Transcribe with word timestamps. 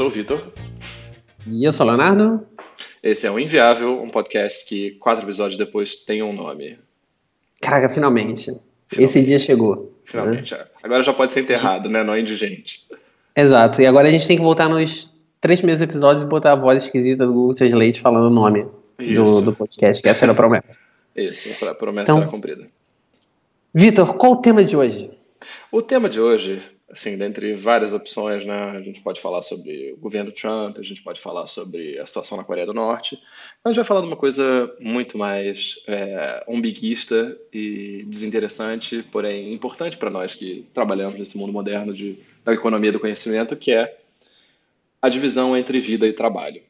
sou 0.00 0.06
o 0.06 0.10
Vitor. 0.10 0.42
E 1.46 1.62
eu 1.62 1.70
sou 1.72 1.84
o 1.84 1.90
Leonardo. 1.90 2.46
Esse 3.02 3.26
é 3.26 3.30
o 3.30 3.38
Inviável, 3.38 4.00
um 4.00 4.08
podcast 4.08 4.66
que 4.66 4.92
quatro 4.92 5.26
episódios 5.26 5.58
depois 5.58 5.94
tem 5.96 6.22
um 6.22 6.32
nome. 6.32 6.78
Caraca, 7.60 7.86
finalmente. 7.86 8.44
finalmente. 8.44 8.64
Esse 8.96 9.22
dia 9.22 9.38
chegou. 9.38 9.90
Finalmente, 10.06 10.54
né? 10.54 10.60
é. 10.60 10.66
Agora 10.82 11.02
já 11.02 11.12
pode 11.12 11.34
ser 11.34 11.40
enterrado, 11.40 11.90
né? 11.90 12.02
Não 12.02 12.14
é 12.14 12.20
indigente. 12.20 12.86
Exato. 13.36 13.82
E 13.82 13.86
agora 13.86 14.08
a 14.08 14.10
gente 14.10 14.26
tem 14.26 14.38
que 14.38 14.42
voltar 14.42 14.70
nos 14.70 15.12
três 15.38 15.60
primeiros 15.60 15.82
episódios 15.82 16.22
e 16.22 16.26
botar 16.26 16.52
a 16.52 16.56
voz 16.56 16.82
esquisita 16.82 17.26
do 17.26 17.34
Google 17.34 17.54
Translate 17.54 18.00
falando 18.00 18.28
o 18.28 18.30
nome 18.30 18.66
do, 19.14 19.42
do, 19.42 19.52
podcast, 19.54 20.02
que 20.02 20.08
essa 20.08 20.24
era 20.24 20.32
a 20.32 20.34
promessa. 20.34 20.80
Isso, 21.14 21.68
a 21.68 21.74
promessa 21.74 22.04
então, 22.04 22.22
era 22.22 22.26
cumprida. 22.30 22.66
Vitor, 23.74 24.14
qual 24.14 24.32
o 24.32 24.36
tema 24.36 24.64
de 24.64 24.74
hoje? 24.74 25.10
O 25.70 25.82
tema 25.82 26.08
de 26.08 26.18
hoje 26.18 26.62
assim, 26.90 27.16
dentre 27.16 27.54
várias 27.54 27.92
opções, 27.92 28.44
né? 28.44 28.62
A 28.70 28.80
gente 28.80 29.00
pode 29.00 29.20
falar 29.20 29.42
sobre 29.42 29.92
o 29.92 29.96
governo 29.96 30.32
Trump, 30.32 30.76
a 30.78 30.82
gente 30.82 31.02
pode 31.02 31.20
falar 31.20 31.46
sobre 31.46 31.98
a 31.98 32.06
situação 32.06 32.36
na 32.36 32.44
Coreia 32.44 32.66
do 32.66 32.74
Norte, 32.74 33.16
mas 33.62 33.64
a 33.64 33.68
gente 33.70 33.76
vai 33.76 33.84
falar 33.84 34.00
de 34.00 34.08
uma 34.08 34.16
coisa 34.16 34.74
muito 34.80 35.16
mais 35.16 35.78
é, 35.86 36.44
umbiguista 36.48 37.36
e 37.52 38.04
desinteressante, 38.08 39.02
porém 39.04 39.52
importante 39.52 39.96
para 39.96 40.10
nós 40.10 40.34
que 40.34 40.66
trabalhamos 40.74 41.18
nesse 41.18 41.38
mundo 41.38 41.52
moderno 41.52 41.94
de, 41.94 42.18
da 42.44 42.52
economia 42.52 42.92
do 42.92 43.00
conhecimento, 43.00 43.56
que 43.56 43.72
é 43.72 43.96
a 45.00 45.08
divisão 45.08 45.56
entre 45.56 45.78
vida 45.78 46.06
e 46.06 46.12
trabalho. 46.12 46.62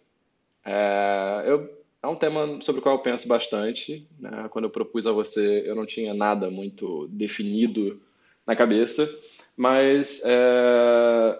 É, 0.64 1.44
eu, 1.46 1.80
é 2.02 2.06
um 2.06 2.14
tema 2.16 2.60
sobre 2.60 2.80
o 2.80 2.82
qual 2.82 2.96
eu 2.96 3.02
penso 3.02 3.26
bastante. 3.26 4.06
Né? 4.18 4.46
Quando 4.50 4.66
eu 4.66 4.70
propus 4.70 5.06
a 5.06 5.12
você, 5.12 5.64
eu 5.66 5.74
não 5.74 5.86
tinha 5.86 6.12
nada 6.12 6.50
muito 6.50 7.08
definido 7.08 8.00
na 8.46 8.54
cabeça 8.54 9.08
mas 9.56 10.22
é, 10.24 11.38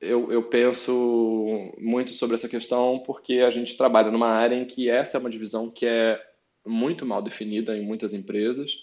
eu, 0.00 0.32
eu, 0.32 0.42
penso 0.42 1.72
muito 1.78 2.10
sobre 2.12 2.34
essa 2.34 2.48
questão 2.48 3.02
porque 3.04 3.34
a 3.34 3.50
gente 3.50 3.76
trabalha 3.76 4.10
numa 4.10 4.28
área 4.28 4.56
em 4.56 4.64
que 4.64 4.90
essa 4.90 5.16
é 5.16 5.20
uma 5.20 5.30
divisão 5.30 5.70
que 5.70 5.86
é 5.86 6.20
muito 6.66 7.06
mal 7.06 7.22
definida 7.22 7.76
em 7.76 7.84
muitas 7.84 8.12
empresas 8.12 8.78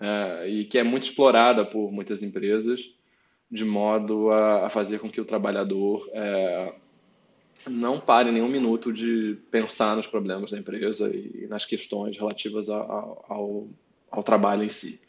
é, 0.00 0.48
e 0.48 0.64
que 0.64 0.78
é 0.78 0.82
muito 0.82 1.04
explorada 1.04 1.64
por 1.64 1.90
muitas 1.90 2.22
empresas 2.22 2.94
de 3.50 3.64
modo 3.64 4.30
a, 4.30 4.66
a 4.66 4.68
fazer 4.68 4.98
com 4.98 5.10
que 5.10 5.20
o 5.20 5.24
trabalhador 5.24 6.08
é, 6.12 6.74
não 7.66 7.98
pare 7.98 8.30
nenhum 8.30 8.48
minuto 8.48 8.92
de 8.92 9.38
pensar 9.50 9.96
nos 9.96 10.06
problemas 10.06 10.50
da 10.50 10.58
empresa 10.58 11.10
e 11.14 11.46
nas 11.48 11.64
questões 11.64 12.16
relativas 12.16 12.68
a, 12.68 12.76
a, 12.76 13.16
ao, 13.28 13.68
ao 14.10 14.22
trabalho 14.22 14.62
em 14.62 14.70
si. 14.70 15.00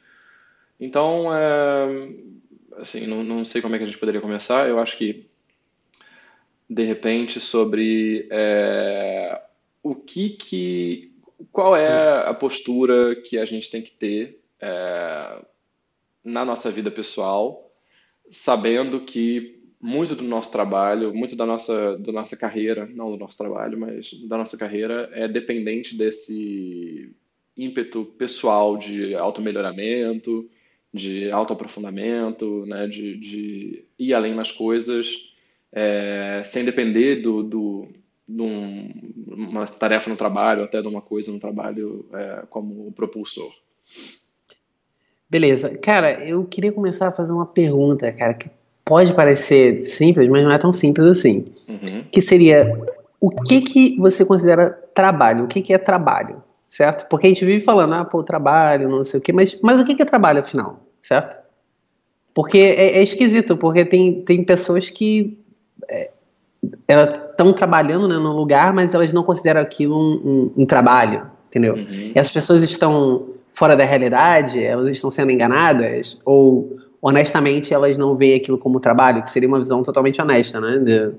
Então, 0.80 1.34
é, 1.36 2.10
assim, 2.80 3.06
não, 3.06 3.24
não 3.24 3.46
sei 3.46 3.62
como 3.62 3.76
é 3.76 3.78
que 3.78 3.84
a 3.84 3.88
gente 3.88 3.98
poderia 3.98 4.22
começar. 4.22 4.68
Eu 4.68 4.80
acho 4.80 4.98
que, 4.98 5.28
de 6.70 6.84
repente, 6.84 7.40
sobre 7.40 8.28
é, 8.32 9.42
o 9.84 9.96
que 9.96 10.30
que... 10.30 11.12
Qual 11.52 11.76
é 11.76 12.28
a 12.28 12.34
postura 12.34 13.16
que 13.16 13.38
a 13.38 13.46
gente 13.46 13.72
tem 13.72 13.82
que 13.82 13.92
ter 13.92 14.42
é, 14.60 15.42
na 16.24 16.44
nossa 16.44 16.70
vida 16.70 16.92
pessoal, 16.92 17.72
sabendo 18.30 19.02
que 19.02 19.60
muito 19.82 20.14
do 20.16 20.24
nosso 20.24 20.52
trabalho, 20.52 21.14
muito 21.14 21.36
da 21.36 21.46
nossa, 21.46 21.98
da 21.98 22.12
nossa 22.12 22.36
carreira, 22.36 22.86
não 22.86 23.12
do 23.12 23.18
nosso 23.18 23.38
trabalho, 23.38 23.80
mas 23.80 24.14
da 24.28 24.38
nossa 24.38 24.58
carreira, 24.58 25.10
é 25.14 25.28
dependente 25.28 25.96
desse 25.96 27.16
ímpeto 27.56 28.06
pessoal 28.18 28.78
de 28.78 29.16
automelhoramento, 29.16 30.50
de 30.94 31.32
autoaprofundamento, 31.32 32.66
né, 32.66 32.88
de, 32.88 33.18
de 33.18 33.86
ir 33.98 34.14
além 34.14 34.34
nas 34.34 34.52
coisas, 34.52 35.08
é, 35.72 36.42
sem 36.46 36.66
depender 36.66 37.18
do, 37.18 37.44
do, 37.44 37.88
de 38.28 38.42
um, 38.42 38.92
uma 39.28 39.68
tarefa 39.68 40.10
no 40.10 40.16
trabalho, 40.16 40.64
até 40.64 40.82
de 40.82 40.88
uma 40.88 41.02
coisa 41.02 41.32
no 41.32 41.40
trabalho 41.40 42.08
é, 42.14 42.44
como 42.50 42.92
propulsor. 42.92 43.52
Beleza. 45.30 45.78
Cara, 45.78 46.24
eu 46.26 46.44
queria 46.46 46.72
começar 46.72 47.10
a 47.10 47.12
fazer 47.12 47.32
uma 47.32 47.46
pergunta, 47.46 48.12
cara, 48.12 48.34
que 48.34 48.50
pode 48.84 49.14
parecer 49.14 49.84
simples, 49.84 50.28
mas 50.28 50.44
não 50.44 50.52
é 50.52 50.58
tão 50.58 50.74
simples 50.74 51.06
assim. 51.06 51.46
Uhum. 51.68 52.04
Que 52.12 52.20
seria, 52.20 52.64
o 53.22 53.30
que 53.30 53.62
que 53.62 53.98
você 54.00 54.26
considera 54.26 54.72
trabalho? 54.96 55.46
O 55.46 55.48
que 55.48 55.62
que 55.62 55.72
é 55.72 55.78
trabalho? 55.78 56.42
Certo? 56.70 57.10
Porque 57.10 57.26
a 57.26 57.30
gente 57.30 57.44
vive 57.44 57.66
falando, 57.66 57.96
ah, 57.96 58.06
pô, 58.06 58.24
trabalho, 58.24 58.88
não 58.88 59.04
sei 59.04 59.20
o 59.20 59.24
quê, 59.24 59.34
mas, 59.34 59.58
mas 59.62 59.82
o 59.82 59.84
que 59.84 60.00
é 60.00 60.06
trabalho, 60.06 60.40
afinal, 60.40 60.80
certo? 61.02 61.42
Porque 62.32 62.60
é, 62.60 63.00
é 63.00 63.04
esquisito, 63.04 63.58
porque 63.58 63.84
tem, 63.84 64.22
tem 64.22 64.44
pessoas 64.44 64.88
que 64.88 65.38
é, 65.90 66.12
elas 66.88 67.18
estão 67.32 67.52
trabalhando 67.52 68.08
né, 68.08 68.16
no 68.16 68.34
lugar, 68.34 68.72
mas 68.72 68.94
elas 68.94 69.12
não 69.12 69.24
consideram 69.24 69.60
aquilo 69.60 69.98
um, 69.98 70.52
um, 70.58 70.64
um 70.64 70.66
trabalho, 70.66 71.26
entendeu? 71.48 71.74
Uhum. 71.74 72.12
E 72.16 72.20
as 72.20 72.30
pessoas 72.30 72.62
estão 72.62 73.30
fora 73.52 73.76
da 73.76 73.84
realidade, 73.84 74.64
elas 74.64 74.90
estão 74.90 75.10
sendo 75.10 75.32
enganadas, 75.32 76.20
ou 76.24 76.78
honestamente 77.02 77.74
elas 77.74 77.98
não 77.98 78.16
veem 78.16 78.36
aquilo 78.36 78.60
como 78.60 78.80
trabalho, 78.80 79.24
que 79.24 79.32
seria 79.32 79.50
uma 79.50 79.60
visão 79.60 79.82
totalmente 79.82 80.22
honesta, 80.22 80.62
né? 80.62 80.78
De, 80.78 81.14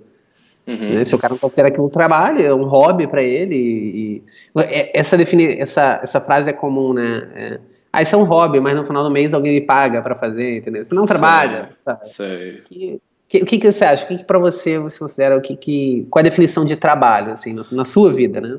Uhum. 0.70 0.94
Né? 0.94 1.04
Se 1.04 1.14
o 1.14 1.18
cara 1.18 1.34
não 1.34 1.38
considera 1.38 1.68
aquilo 1.68 1.86
um 1.86 1.90
trabalho, 1.90 2.44
é 2.44 2.54
um 2.54 2.64
hobby 2.64 3.06
para 3.06 3.22
ele. 3.22 3.56
E, 3.56 4.22
e, 4.56 4.60
é, 4.60 4.96
essa, 4.98 5.16
defini 5.16 5.58
essa, 5.58 6.00
essa 6.02 6.20
frase 6.20 6.50
é 6.50 6.52
comum, 6.52 6.92
né? 6.92 7.28
É, 7.34 7.60
ah, 7.92 8.02
isso 8.02 8.14
é 8.14 8.18
um 8.18 8.24
hobby, 8.24 8.60
mas 8.60 8.76
no 8.76 8.86
final 8.86 9.02
do 9.02 9.10
mês 9.10 9.34
alguém 9.34 9.54
me 9.54 9.66
paga 9.66 10.00
para 10.00 10.14
fazer, 10.14 10.58
entendeu? 10.58 10.84
Você 10.84 10.94
não 10.94 11.04
trabalha. 11.04 11.70
Sei. 12.04 12.62
sei. 12.68 13.00
Que, 13.28 13.42
o 13.42 13.46
que, 13.46 13.58
que 13.58 13.72
você 13.72 13.84
acha? 13.84 14.04
O 14.04 14.08
que, 14.08 14.18
que 14.18 14.24
para 14.24 14.38
você 14.38 14.78
você 14.78 14.98
considera 14.98 15.36
o 15.36 15.40
que, 15.40 15.56
que 15.56 16.06
qual 16.10 16.20
a 16.20 16.24
definição 16.24 16.64
de 16.64 16.76
trabalho 16.76 17.32
assim 17.32 17.52
na, 17.52 17.62
na 17.72 17.84
sua 17.84 18.12
vida, 18.12 18.40
né? 18.40 18.58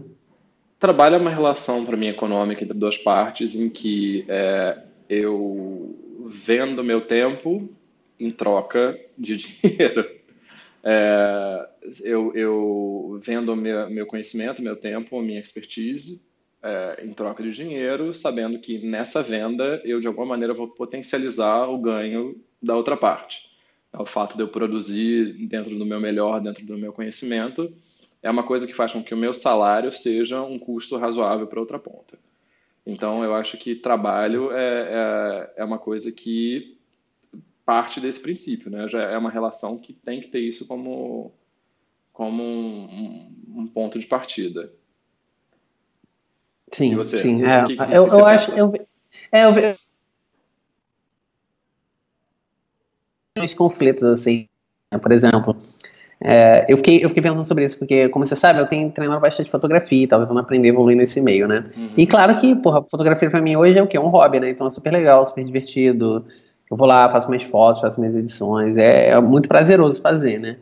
Trabalho 0.79 1.16
é 1.16 1.17
uma 1.17 1.29
relação 1.29 1.85
para 1.85 1.95
mim 1.95 2.07
econômica 2.07 2.63
entre 2.63 2.77
duas 2.77 2.97
partes 2.97 3.55
em 3.55 3.69
que 3.69 4.25
é, 4.27 4.77
eu 5.09 5.95
vendo 6.25 6.83
meu 6.83 7.01
tempo 7.01 7.69
em 8.19 8.31
troca 8.31 8.97
de 9.17 9.38
dinheiro. 9.61 10.05
É, 10.84 11.69
eu, 12.03 12.34
eu 12.34 13.19
vendo 13.22 13.56
meu, 13.56 13.90
meu 13.90 14.06
conhecimento, 14.06 14.62
meu 14.62 14.75
tempo, 14.75 15.22
minha 15.22 15.40
expertise 15.40 16.25
é, 16.62 17.03
em 17.03 17.14
troca 17.14 17.44
de 17.44 17.52
dinheiro, 17.52 18.14
sabendo 18.14 18.59
que 18.59 18.80
nessa 18.80 19.22
venda 19.22 19.81
eu 19.84 20.00
de 20.00 20.08
alguma 20.08 20.25
maneira 20.25 20.53
vou 20.53 20.68
potencializar 20.68 21.68
o 21.69 21.78
ganho 21.78 22.40
da 22.62 22.75
outra 22.75 22.96
parte. 22.96 23.50
É 23.94 24.02
o 24.02 24.06
fato 24.06 24.36
de 24.36 24.44
eu 24.44 24.47
produzir 24.47 25.34
dentro 25.47 25.78
do 25.78 25.86
meu 25.86 26.00
melhor, 26.00 26.40
dentro 26.40 26.66
do 26.66 26.78
meu 26.78 26.94
conhecimento, 26.94 27.74
é 28.24 28.30
uma 28.30 28.44
coisa 28.44 28.68
que 28.68 28.74
faz 28.74 28.94
com 28.94 29.03
que 29.03 29.13
o 29.13 29.18
meu 29.18 29.34
salário 29.34 29.94
seja 29.94 30.42
um 30.42 30.59
custo 30.59 30.98
razoável 30.98 31.48
para 31.48 31.59
outra 31.59 31.80
ponta. 31.80 32.18
Então, 32.86 33.24
eu 33.24 33.34
acho 33.36 33.58
que 33.58 33.75
trabalho 33.75 34.52
é, 34.52 35.52
é, 35.58 35.62
é 35.62 35.63
uma 35.63 35.78
coisa 35.78 36.12
que 36.12 36.78
parte 37.66 37.99
desse 37.99 38.19
princípio, 38.19 38.69
né? 38.69 38.88
Já 38.88 39.03
é 39.03 39.17
uma 39.17 39.29
relação 39.29 39.77
que 39.77 39.94
tem 39.94 40.22
que 40.22 40.27
ter 40.27 40.39
isso 40.39 40.67
como, 40.67 41.33
como 42.11 42.44
um, 42.44 43.35
um 43.55 43.67
ponto 43.67 43.99
de 43.99 44.05
partida. 44.05 44.72
Sim, 46.71 46.95
você? 46.95 47.19
sim. 47.19 47.44
É, 47.44 47.66
que, 47.66 47.75
que, 47.75 47.83
eu, 47.83 48.05
que 48.05 48.13
eu 48.13 48.25
acho. 48.25 48.51
Eu, 48.51 48.73
é, 49.31 49.45
eu 49.45 49.53
vejo 49.53 49.77
os 53.38 53.53
conflitos 53.53 54.03
assim. 54.03 54.47
Por 55.01 55.11
exemplo, 55.11 55.55
é, 56.23 56.66
eu, 56.69 56.77
fiquei, 56.77 57.03
eu 57.03 57.09
fiquei 57.09 57.23
pensando 57.23 57.44
sobre 57.44 57.66
isso, 57.66 57.79
porque, 57.79 58.07
como 58.09 58.23
você 58.23 58.35
sabe, 58.35 58.59
eu 58.59 58.68
tenho 58.68 58.91
treinado 58.91 59.19
bastante 59.19 59.50
fotografia 59.50 60.03
e 60.03 60.07
tal, 60.07 60.21
tentando 60.21 60.39
aprender 60.39 60.69
evoluir 60.69 60.95
nesse 60.95 61.19
meio, 61.19 61.47
né? 61.47 61.63
Uhum. 61.75 61.94
E 61.97 62.06
claro 62.06 62.36
que, 62.36 62.56
porra, 62.56 62.83
fotografia 62.83 63.30
pra 63.30 63.41
mim 63.41 63.56
hoje 63.56 63.77
é 63.77 63.81
o 63.81 63.88
quê? 63.88 63.97
É 63.97 64.00
um 64.00 64.09
hobby, 64.09 64.39
né? 64.39 64.50
Então 64.50 64.68
é 64.68 64.69
super 64.69 64.94
legal, 64.94 65.25
super 65.25 65.44
divertido. 65.44 66.25
Eu 66.71 66.77
vou 66.77 66.88
lá, 66.88 67.09
faço 67.09 67.29
minhas 67.29 67.44
fotos, 67.44 67.81
faço 67.81 68.00
minhas 68.00 68.15
edições, 68.15 68.77
é, 68.77 69.09
é 69.09 69.19
muito 69.19 69.50
prazeroso 69.50 70.01
fazer, 70.01 70.39
né? 70.39 70.56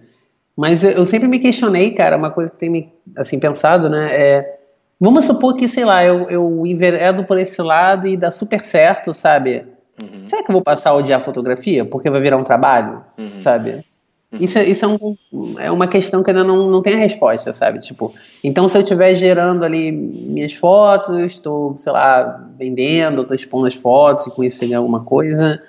Mas 0.57 0.83
eu, 0.83 0.91
eu, 0.91 1.05
sempre 1.05 1.27
me 1.27 1.39
questionei, 1.39 1.91
cara, 1.91 2.17
uma 2.17 2.31
coisa 2.31 2.51
que 2.51 2.57
tem 2.57 2.69
me, 2.69 2.91
assim, 3.15 3.39
pensado, 3.39 3.89
né, 3.89 4.09
é, 4.11 4.59
vamos 4.99 5.23
supor 5.23 5.55
que, 5.55 5.67
sei 5.67 5.85
lá, 5.85 6.03
eu, 6.03 6.29
eu 6.29 6.65
enveredo 6.65 7.23
por 7.23 7.37
esse 7.37 7.61
lado 7.61 8.07
e 8.07 8.17
dá 8.17 8.31
super 8.31 8.61
certo, 8.61 9.13
sabe? 9.13 9.65
Uhum. 10.01 10.25
Será 10.25 10.43
que 10.43 10.49
eu 10.49 10.53
vou 10.53 10.61
passar 10.61 10.89
a 10.89 10.95
odiar 10.95 11.21
a 11.21 11.23
fotografia? 11.23 11.85
Porque 11.85 12.09
vai 12.09 12.19
virar 12.19 12.37
um 12.37 12.43
trabalho, 12.43 13.03
uhum. 13.17 13.37
sabe? 13.37 13.85
Uhum. 14.31 14.39
Isso, 14.39 14.59
é, 14.59 14.63
isso 14.65 14.85
é, 14.85 14.87
um, 14.87 15.15
é 15.59 15.71
uma 15.71 15.87
questão 15.87 16.21
que 16.21 16.29
ainda 16.29 16.43
não, 16.43 16.69
não 16.69 16.81
tem 16.81 16.93
a 16.93 16.97
resposta, 16.97 17.53
sabe? 17.53 17.79
Tipo, 17.79 18.13
então 18.43 18.67
se 18.67 18.77
eu 18.77 18.81
estiver 18.81 19.15
gerando 19.15 19.63
ali 19.63 19.91
minhas 19.91 20.53
fotos, 20.53 21.17
estou, 21.17 21.75
sei 21.77 21.91
lá, 21.91 22.47
vendendo, 22.57 23.21
estou 23.21 23.35
expondo 23.35 23.67
as 23.67 23.75
fotos 23.75 24.27
e 24.27 24.31
com 24.31 24.43
isso 24.43 24.57
seria 24.57 24.77
alguma 24.77 25.03
coisa, 25.03 25.61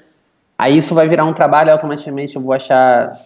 Aí 0.60 0.76
isso 0.76 0.94
vai 0.94 1.08
virar 1.08 1.24
um 1.24 1.32
trabalho 1.32 1.72
automaticamente 1.72 2.36
eu 2.36 2.42
vou 2.42 2.52
achar, 2.52 3.18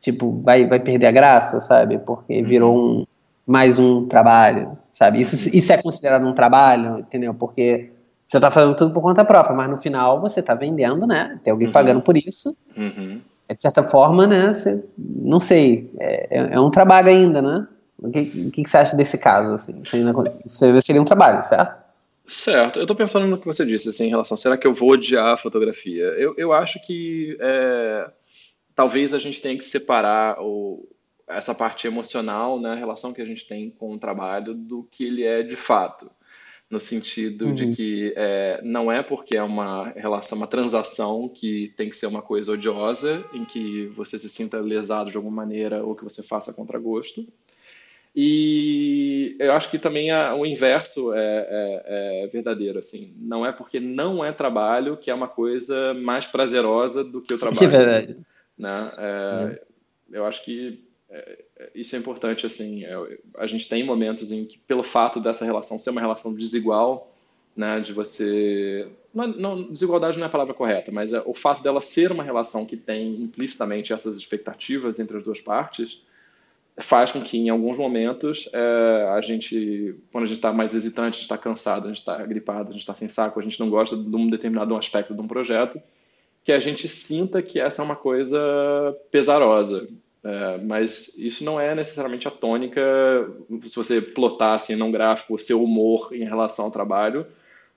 tipo, 0.00 0.40
vai, 0.42 0.66
vai 0.66 0.80
perder 0.80 1.06
a 1.06 1.12
graça, 1.12 1.60
sabe? 1.60 1.98
Porque 1.98 2.42
virou 2.42 2.76
um, 2.76 3.06
mais 3.46 3.78
um 3.78 4.08
trabalho, 4.08 4.76
sabe? 4.90 5.20
Isso, 5.20 5.56
isso 5.56 5.72
é 5.72 5.80
considerado 5.80 6.26
um 6.26 6.34
trabalho, 6.34 6.98
entendeu? 6.98 7.32
Porque 7.32 7.92
você 8.26 8.38
está 8.38 8.50
fazendo 8.50 8.74
tudo 8.74 8.92
por 8.92 9.00
conta 9.00 9.24
própria, 9.24 9.54
mas 9.54 9.70
no 9.70 9.76
final 9.76 10.20
você 10.20 10.40
está 10.40 10.52
vendendo, 10.56 11.06
né? 11.06 11.38
Tem 11.44 11.52
alguém 11.52 11.68
uhum. 11.68 11.72
pagando 11.72 12.02
por 12.02 12.16
isso. 12.16 12.56
Uhum. 12.76 13.20
é, 13.48 13.54
de 13.54 13.62
certa 13.62 13.84
forma, 13.84 14.26
né? 14.26 14.52
Você, 14.52 14.84
não 14.98 15.38
sei, 15.38 15.88
é, 16.00 16.40
é, 16.40 16.54
é 16.54 16.60
um 16.60 16.72
trabalho 16.72 17.08
ainda, 17.08 17.40
né? 17.40 17.68
O 18.02 18.10
que, 18.10 18.48
o 18.48 18.50
que 18.50 18.68
você 18.68 18.78
acha 18.78 18.96
desse 18.96 19.16
caso? 19.16 19.54
Assim? 19.54 19.80
Isso 20.44 20.64
ainda 20.64 20.80
seria 20.80 21.00
um 21.00 21.04
trabalho, 21.04 21.40
certo? 21.44 21.77
Certo, 22.30 22.78
eu 22.78 22.82
estou 22.82 22.94
pensando 22.94 23.26
no 23.26 23.38
que 23.38 23.46
você 23.46 23.64
disse, 23.64 23.88
assim, 23.88 24.04
em 24.04 24.10
relação, 24.10 24.36
será 24.36 24.58
que 24.58 24.66
eu 24.66 24.74
vou 24.74 24.90
odiar 24.90 25.28
a 25.28 25.36
fotografia? 25.38 26.02
Eu, 26.02 26.34
eu 26.36 26.52
acho 26.52 26.78
que 26.86 27.34
é, 27.40 28.12
talvez 28.74 29.14
a 29.14 29.18
gente 29.18 29.40
tenha 29.40 29.56
que 29.56 29.64
separar 29.64 30.36
o, 30.38 30.86
essa 31.26 31.54
parte 31.54 31.86
emocional, 31.86 32.60
né, 32.60 32.72
a 32.72 32.74
relação 32.74 33.14
que 33.14 33.22
a 33.22 33.24
gente 33.24 33.48
tem 33.48 33.70
com 33.70 33.94
o 33.94 33.98
trabalho, 33.98 34.52
do 34.52 34.86
que 34.90 35.06
ele 35.06 35.24
é 35.24 35.42
de 35.42 35.56
fato. 35.56 36.10
No 36.68 36.78
sentido 36.78 37.46
uhum. 37.46 37.54
de 37.54 37.70
que 37.70 38.12
é, 38.14 38.60
não 38.62 38.92
é 38.92 39.02
porque 39.02 39.34
é 39.34 39.42
uma 39.42 39.88
relação, 39.96 40.36
uma 40.36 40.46
transação 40.46 41.30
que 41.30 41.72
tem 41.78 41.88
que 41.88 41.96
ser 41.96 42.08
uma 42.08 42.20
coisa 42.20 42.52
odiosa, 42.52 43.24
em 43.32 43.46
que 43.46 43.86
você 43.96 44.18
se 44.18 44.28
sinta 44.28 44.60
lesado 44.60 45.10
de 45.10 45.16
alguma 45.16 45.34
maneira 45.34 45.82
ou 45.82 45.96
que 45.96 46.04
você 46.04 46.22
faça 46.22 46.52
contra 46.52 46.78
gosto. 46.78 47.26
E 48.20 49.36
eu 49.38 49.52
acho 49.52 49.70
que 49.70 49.78
também 49.78 50.10
a, 50.10 50.34
o 50.34 50.44
inverso 50.44 51.14
é, 51.14 51.20
é, 51.20 52.24
é, 52.24 52.26
verdadeiro, 52.26 52.80
assim. 52.80 53.14
Não 53.16 53.46
é 53.46 53.52
porque 53.52 53.78
não 53.78 54.24
é 54.24 54.32
trabalho 54.32 54.96
que 54.96 55.08
é 55.08 55.14
uma 55.14 55.28
coisa 55.28 55.94
mais 55.94 56.26
prazerosa 56.26 57.04
do 57.04 57.22
que 57.22 57.32
o 57.32 57.38
trabalho. 57.38 57.64
É 57.64 57.68
verdade. 57.68 58.16
Né? 58.58 58.90
É, 58.98 59.62
eu 60.10 60.26
acho 60.26 60.44
que 60.44 60.84
é, 61.08 61.38
isso 61.72 61.94
é 61.94 61.98
importante, 62.00 62.44
assim. 62.44 62.84
É, 62.84 63.18
a 63.36 63.46
gente 63.46 63.68
tem 63.68 63.84
momentos 63.84 64.32
em 64.32 64.46
que, 64.46 64.58
pelo 64.58 64.82
fato 64.82 65.20
dessa 65.20 65.44
relação 65.44 65.78
ser 65.78 65.90
uma 65.90 66.00
relação 66.00 66.34
desigual, 66.34 67.14
né, 67.56 67.78
de 67.78 67.92
você... 67.92 68.88
Não, 69.14 69.28
não, 69.28 69.62
desigualdade 69.62 70.18
não 70.18 70.24
é 70.24 70.26
a 70.26 70.32
palavra 70.32 70.54
correta, 70.54 70.90
mas 70.90 71.12
o 71.24 71.34
fato 71.34 71.62
dela 71.62 71.80
ser 71.80 72.10
uma 72.10 72.24
relação 72.24 72.66
que 72.66 72.76
tem 72.76 73.14
implicitamente 73.14 73.92
essas 73.92 74.16
expectativas 74.16 74.98
entre 74.98 75.18
as 75.18 75.22
duas 75.22 75.40
partes 75.40 76.00
faz 76.80 77.10
com 77.10 77.20
que 77.20 77.38
em 77.38 77.48
alguns 77.48 77.78
momentos 77.78 78.48
é, 78.52 79.08
a 79.10 79.20
gente, 79.20 79.94
quando 80.12 80.24
a 80.24 80.26
gente 80.26 80.36
está 80.36 80.52
mais 80.52 80.74
hesitante, 80.74 81.08
a 81.08 81.10
gente 81.10 81.22
está 81.22 81.38
cansado, 81.38 81.86
a 81.86 81.88
gente 81.88 81.98
está 81.98 82.16
gripado, 82.24 82.70
a 82.70 82.72
gente 82.72 82.80
está 82.80 82.94
sem 82.94 83.08
saco, 83.08 83.40
a 83.40 83.42
gente 83.42 83.58
não 83.58 83.68
gosta 83.68 83.96
de 83.96 84.16
um 84.16 84.28
determinado 84.28 84.76
aspecto 84.76 85.14
de 85.14 85.20
um 85.20 85.26
projeto, 85.26 85.80
que 86.44 86.52
a 86.52 86.60
gente 86.60 86.88
sinta 86.88 87.42
que 87.42 87.60
essa 87.60 87.82
é 87.82 87.84
uma 87.84 87.96
coisa 87.96 88.38
pesarosa. 89.10 89.88
É, 90.24 90.58
mas 90.58 91.16
isso 91.16 91.44
não 91.44 91.60
é 91.60 91.74
necessariamente 91.74 92.26
a 92.26 92.30
tônica, 92.30 92.80
se 93.64 93.76
você 93.76 94.00
plotar 94.00 94.54
assim 94.54 94.74
num 94.74 94.90
gráfico 94.90 95.34
o 95.34 95.38
seu 95.38 95.62
humor 95.62 96.10
em 96.12 96.24
relação 96.24 96.64
ao 96.64 96.70
trabalho, 96.70 97.24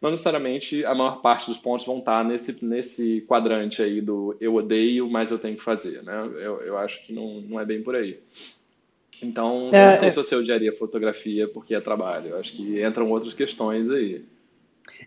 não 0.01 0.09
necessariamente 0.09 0.83
a 0.83 0.95
maior 0.95 1.21
parte 1.21 1.47
dos 1.47 1.59
pontos 1.59 1.85
vão 1.85 1.99
estar 1.99 2.25
nesse, 2.25 2.65
nesse 2.65 3.21
quadrante 3.21 3.83
aí 3.83 4.01
do 4.01 4.35
eu 4.41 4.55
odeio, 4.55 5.07
mas 5.07 5.29
eu 5.29 5.37
tenho 5.37 5.55
que 5.55 5.61
fazer, 5.61 6.01
né? 6.01 6.27
Eu, 6.37 6.61
eu 6.61 6.77
acho 6.79 7.05
que 7.05 7.13
não, 7.13 7.41
não 7.41 7.59
é 7.59 7.65
bem 7.65 7.83
por 7.83 7.95
aí. 7.95 8.19
Então, 9.21 9.69
é, 9.71 9.89
não 9.91 9.95
sei 9.95 10.07
é... 10.07 10.11
se 10.11 10.17
você 10.17 10.35
odiaria 10.35 10.71
fotografia 10.71 11.47
porque 11.47 11.75
é 11.75 11.79
trabalho. 11.79 12.29
Eu 12.29 12.39
acho 12.39 12.53
que 12.53 12.83
entram 12.83 13.09
outras 13.09 13.33
questões 13.33 13.89
aí. 13.89 14.25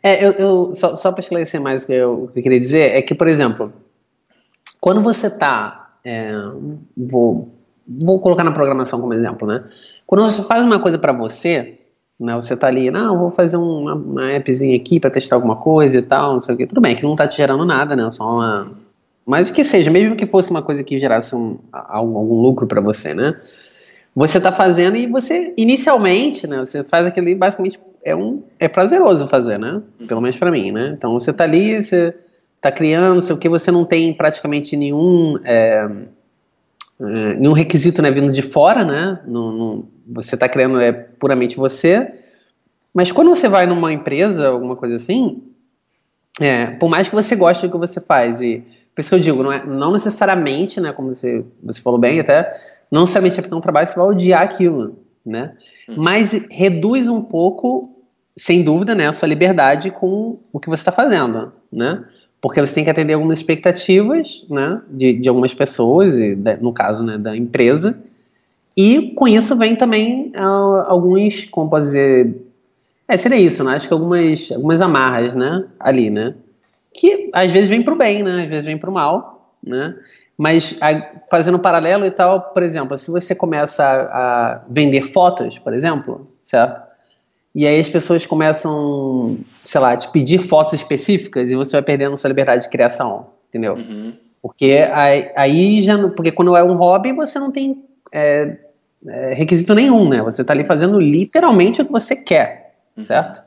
É, 0.02 0.24
eu, 0.24 0.32
eu 0.32 0.74
só, 0.74 0.94
só 0.94 1.10
para 1.10 1.20
esclarecer 1.20 1.60
mais 1.60 1.82
o 1.82 1.86
que, 1.86 1.92
eu, 1.92 2.30
que 2.32 2.38
eu 2.38 2.42
queria 2.42 2.60
dizer, 2.60 2.96
é 2.96 3.02
que, 3.02 3.14
por 3.14 3.26
exemplo, 3.26 3.72
quando 4.80 5.02
você 5.02 5.26
está. 5.26 5.98
É, 6.04 6.32
vou, 6.96 7.48
vou 7.86 8.20
colocar 8.20 8.44
na 8.44 8.52
programação 8.52 9.00
como 9.00 9.14
exemplo, 9.14 9.48
né? 9.48 9.64
Quando 10.06 10.22
você 10.22 10.42
faz 10.42 10.64
uma 10.64 10.78
coisa 10.78 10.98
para 10.98 11.12
você, 11.12 11.78
né, 12.20 12.34
você 12.34 12.54
está 12.54 12.66
ali, 12.66 12.90
não, 12.90 13.18
vou 13.18 13.30
fazer 13.30 13.56
uma, 13.56 13.94
uma 13.94 14.36
appzinha 14.36 14.76
aqui 14.76 15.00
para 15.00 15.10
testar 15.10 15.36
alguma 15.36 15.56
coisa 15.56 15.98
e 15.98 16.02
tal, 16.02 16.34
não 16.34 16.40
sei 16.40 16.54
o 16.54 16.58
que. 16.58 16.66
Tudo 16.66 16.80
bem, 16.80 16.94
que 16.94 17.02
não 17.02 17.12
está 17.12 17.26
te 17.26 17.36
gerando 17.36 17.64
nada, 17.64 17.96
né? 17.96 18.10
Só 18.10 18.24
uma. 18.24 18.68
Mas 19.26 19.48
o 19.48 19.52
que 19.52 19.64
seja, 19.64 19.90
mesmo 19.90 20.16
que 20.16 20.26
fosse 20.26 20.50
uma 20.50 20.60
coisa 20.60 20.84
que 20.84 20.98
gerasse 20.98 21.34
um, 21.34 21.58
algum, 21.72 22.18
algum 22.18 22.40
lucro 22.42 22.66
para 22.66 22.82
você, 22.82 23.14
né? 23.14 23.40
Você 24.14 24.38
está 24.38 24.52
fazendo 24.52 24.96
e 24.96 25.06
você, 25.06 25.52
inicialmente, 25.56 26.46
né, 26.46 26.58
você 26.58 26.84
faz 26.84 27.04
aquele, 27.04 27.34
basicamente, 27.34 27.80
é, 28.04 28.14
um, 28.14 28.44
é 28.60 28.68
prazeroso 28.68 29.26
fazer, 29.26 29.58
né? 29.58 29.82
Pelo 30.06 30.20
menos 30.20 30.36
para 30.36 30.50
mim, 30.50 30.70
né? 30.70 30.94
Então 30.96 31.12
você 31.14 31.30
está 31.30 31.44
ali, 31.44 31.82
você 31.82 32.14
está 32.56 32.70
criando, 32.70 33.20
sei 33.20 33.34
o 33.34 33.38
que, 33.38 33.48
você 33.48 33.70
não 33.70 33.84
tem 33.84 34.14
praticamente 34.14 34.76
nenhum, 34.76 35.36
é, 35.42 35.88
é, 37.00 37.34
nenhum 37.34 37.52
requisito 37.52 38.00
né, 38.00 38.10
vindo 38.10 38.30
de 38.30 38.42
fora, 38.42 38.84
né? 38.84 39.20
No, 39.26 39.52
no, 39.52 39.88
você 40.06 40.36
está 40.36 40.48
criando 40.48 40.80
é 40.80 40.92
puramente 40.92 41.56
você. 41.56 42.12
Mas 42.94 43.10
quando 43.10 43.30
você 43.30 43.48
vai 43.48 43.66
numa 43.66 43.92
empresa, 43.92 44.48
alguma 44.48 44.76
coisa 44.76 44.96
assim, 44.96 45.42
é, 46.40 46.66
por 46.66 46.88
mais 46.88 47.08
que 47.08 47.14
você 47.14 47.34
goste 47.34 47.66
do 47.66 47.72
que 47.72 47.78
você 47.78 48.00
faz, 48.00 48.40
e 48.40 48.62
por 48.94 49.00
isso 49.00 49.08
que 49.08 49.16
eu 49.16 49.20
digo, 49.20 49.42
não, 49.42 49.52
é, 49.52 49.64
não 49.64 49.92
necessariamente, 49.92 50.80
né, 50.80 50.92
como 50.92 51.12
você, 51.12 51.44
você 51.62 51.80
falou 51.80 51.98
bem 51.98 52.20
até, 52.20 52.73
não 52.94 53.00
necessariamente 53.00 53.40
é 53.40 53.42
porque 53.42 53.52
é 53.52 53.56
um 53.56 53.60
trabalho 53.60 53.88
você 53.88 53.96
vai 53.96 54.06
odiar 54.06 54.42
aquilo, 54.42 54.96
né? 55.26 55.50
Uhum. 55.88 55.96
Mas 55.96 56.32
reduz 56.48 57.08
um 57.08 57.20
pouco, 57.20 57.92
sem 58.36 58.62
dúvida, 58.62 58.94
né, 58.94 59.08
a 59.08 59.12
sua 59.12 59.26
liberdade 59.26 59.90
com 59.90 60.38
o 60.52 60.60
que 60.60 60.68
você 60.68 60.82
está 60.82 60.92
fazendo, 60.92 61.52
né? 61.72 62.04
Porque 62.40 62.60
você 62.60 62.72
tem 62.72 62.84
que 62.84 62.90
atender 62.90 63.14
algumas 63.14 63.38
expectativas, 63.38 64.46
né, 64.48 64.80
de, 64.88 65.14
de 65.14 65.28
algumas 65.28 65.52
pessoas, 65.52 66.16
e 66.16 66.38
no 66.60 66.72
caso, 66.72 67.02
né, 67.02 67.18
da 67.18 67.36
empresa. 67.36 67.98
E 68.76 69.12
com 69.16 69.26
isso 69.26 69.56
vem 69.56 69.74
também 69.74 70.32
uh, 70.36 70.84
alguns, 70.86 71.46
como 71.46 71.68
pode 71.68 71.86
dizer, 71.86 72.32
é, 73.08 73.16
seria 73.16 73.38
isso, 73.38 73.64
né? 73.64 73.74
Acho 73.74 73.88
que 73.88 73.94
algumas, 73.94 74.52
algumas 74.52 74.80
amarras, 74.80 75.34
né, 75.34 75.60
ali, 75.80 76.10
né? 76.10 76.32
Que 76.92 77.28
às 77.32 77.50
vezes 77.50 77.68
vem 77.68 77.82
para 77.82 77.94
o 77.94 77.98
bem, 77.98 78.22
né? 78.22 78.44
Às 78.44 78.48
vezes 78.48 78.66
vem 78.66 78.78
para 78.78 78.88
o 78.88 78.92
mal, 78.92 79.52
né? 79.60 79.96
Mas 80.36 80.76
fazendo 81.30 81.56
um 81.56 81.60
paralelo 81.60 82.04
e 82.04 82.10
tal, 82.10 82.40
por 82.40 82.62
exemplo, 82.62 82.98
se 82.98 83.10
você 83.10 83.34
começa 83.34 83.84
a, 83.84 84.54
a, 84.54 84.60
vender 84.68 85.02
fotos, 85.02 85.58
por 85.58 85.72
exemplo, 85.72 86.24
certo? 86.42 86.82
E 87.54 87.66
aí 87.66 87.78
as 87.78 87.88
pessoas 87.88 88.26
começam, 88.26 89.38
sei 89.64 89.80
lá, 89.80 89.92
a 89.92 89.96
te 89.96 90.08
pedir 90.10 90.38
fotos 90.38 90.74
específicas 90.74 91.50
e 91.50 91.54
você 91.54 91.72
vai 91.72 91.82
perdendo 91.82 92.16
sua 92.16 92.28
liberdade 92.28 92.62
de 92.62 92.68
criação, 92.68 93.28
entendeu? 93.48 93.74
Uhum. 93.74 94.12
Porque 94.42 94.86
aí, 94.92 95.30
aí, 95.36 95.82
já, 95.82 95.96
porque 96.08 96.32
quando 96.32 96.56
é 96.56 96.64
um 96.64 96.74
hobby 96.74 97.12
você 97.12 97.38
não 97.38 97.52
tem 97.52 97.84
é, 98.12 98.58
é, 99.06 99.34
requisito 99.34 99.72
nenhum, 99.72 100.08
né? 100.08 100.20
Você 100.22 100.42
está 100.42 100.52
ali 100.52 100.64
fazendo 100.64 100.98
literalmente 100.98 101.80
o 101.80 101.86
que 101.86 101.92
você 101.92 102.16
quer, 102.16 102.74
uhum. 102.96 103.04
certo? 103.04 103.40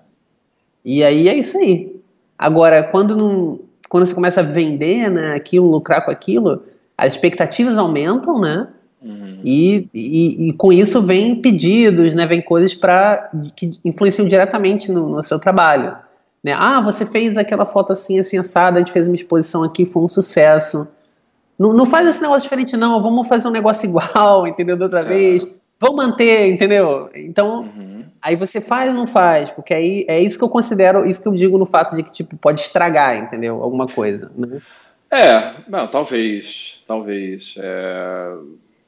E 0.85 1.03
aí 1.03 1.27
é 1.27 1.35
isso 1.35 1.57
aí. 1.57 1.93
Agora, 2.39 2.81
quando 2.83 3.15
não, 3.15 3.59
quando 3.89 4.05
você 4.05 4.15
começa 4.15 4.39
a 4.39 4.43
vender, 4.43 5.09
né, 5.11 5.33
aquilo, 5.33 5.69
lucrar 5.69 6.05
com 6.05 6.11
aquilo, 6.11 6.63
as 6.97 7.13
expectativas 7.13 7.77
aumentam, 7.77 8.39
né? 8.39 8.67
Uhum. 9.01 9.39
E, 9.43 9.87
e, 9.93 10.49
e, 10.49 10.53
com 10.53 10.73
isso 10.73 11.01
vem 11.01 11.39
pedidos, 11.39 12.15
né? 12.15 12.25
Vem 12.25 12.41
coisas 12.41 12.73
para 12.73 13.29
que 13.55 13.79
influenciam 13.85 14.27
diretamente 14.27 14.91
no, 14.91 15.07
no, 15.07 15.21
seu 15.23 15.37
trabalho. 15.37 15.95
Né? 16.43 16.53
Ah, 16.57 16.81
você 16.81 17.05
fez 17.05 17.37
aquela 17.37 17.65
foto 17.65 17.93
assim, 17.93 18.19
assim, 18.19 18.37
assada, 18.37 18.77
a 18.77 18.79
gente 18.79 18.91
fez 18.91 19.07
uma 19.07 19.15
exposição 19.15 19.63
aqui, 19.63 19.85
foi 19.85 20.01
um 20.01 20.07
sucesso. 20.07 20.87
Não, 21.59 21.73
não 21.73 21.85
faz 21.85 22.07
esse 22.07 22.21
negócio 22.21 22.43
diferente, 22.43 22.75
não. 22.75 23.01
Vamos 23.01 23.27
fazer 23.27 23.47
um 23.47 23.51
negócio 23.51 23.85
igual, 23.85 24.47
entendeu? 24.47 24.75
Da 24.75 24.85
outra 24.85 25.01
é. 25.01 25.03
vez. 25.03 25.47
Vamos 25.79 26.07
manter, 26.07 26.51
entendeu? 26.51 27.07
Então, 27.13 27.61
uhum. 27.61 28.03
aí 28.19 28.35
você 28.35 28.59
faz 28.59 28.89
ou 28.89 28.95
não 28.95 29.05
faz? 29.05 29.51
Porque 29.51 29.75
aí 29.75 30.05
é 30.07 30.19
isso 30.19 30.35
que 30.35 30.43
eu 30.43 30.49
considero, 30.49 31.05
isso 31.05 31.21
que 31.21 31.27
eu 31.27 31.33
digo 31.33 31.55
no 31.59 31.67
fato 31.67 31.95
de 31.95 32.01
que, 32.01 32.11
tipo, 32.11 32.35
pode 32.35 32.61
estragar, 32.61 33.15
entendeu? 33.15 33.61
Alguma 33.61 33.85
coisa, 33.85 34.31
né? 34.35 34.59
É, 35.09 35.69
não, 35.69 35.87
talvez, 35.87 36.83
talvez. 36.85 37.55
É, 37.57 38.37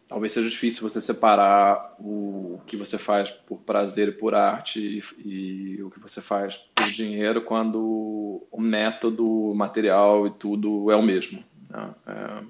talvez 0.07 0.33
seja 0.33 0.49
difícil 0.49 0.87
você 0.87 1.01
separar 1.01 1.95
o 1.99 2.59
que 2.65 2.75
você 2.75 2.97
faz 2.97 3.29
por 3.31 3.59
prazer 3.59 4.09
e 4.09 4.11
por 4.11 4.35
arte 4.35 5.03
e, 5.23 5.77
e 5.77 5.83
o 5.83 5.89
que 5.89 5.99
você 5.99 6.21
faz 6.21 6.57
por 6.75 6.89
dinheiro 6.91 7.41
quando 7.41 8.45
o 8.51 8.59
método, 8.59 9.25
o 9.51 9.55
material 9.55 10.27
e 10.27 10.31
tudo 10.31 10.91
é 10.91 10.95
o 10.95 11.01
mesmo. 11.01 11.43
Né? 11.69 11.95
É, 12.07 12.43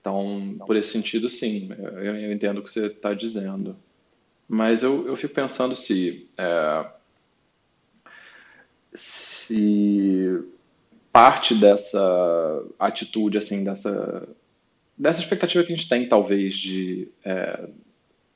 então, 0.00 0.56
por 0.66 0.76
esse 0.76 0.90
sentido, 0.90 1.28
sim, 1.30 1.70
eu, 1.78 2.16
eu 2.16 2.32
entendo 2.32 2.58
o 2.58 2.62
que 2.62 2.70
você 2.70 2.86
está 2.86 3.14
dizendo. 3.14 3.74
Mas 4.46 4.82
eu, 4.82 5.06
eu 5.06 5.16
fico 5.16 5.32
pensando 5.32 5.74
se, 5.74 6.28
é, 6.36 6.86
se 8.92 10.44
parte 11.14 11.54
dessa 11.54 12.66
atitude, 12.76 13.38
assim, 13.38 13.62
dessa, 13.62 14.28
dessa 14.98 15.20
expectativa 15.20 15.62
que 15.62 15.72
a 15.72 15.76
gente 15.76 15.88
tem, 15.88 16.08
talvez, 16.08 16.56
de, 16.56 17.06
é, 17.24 17.68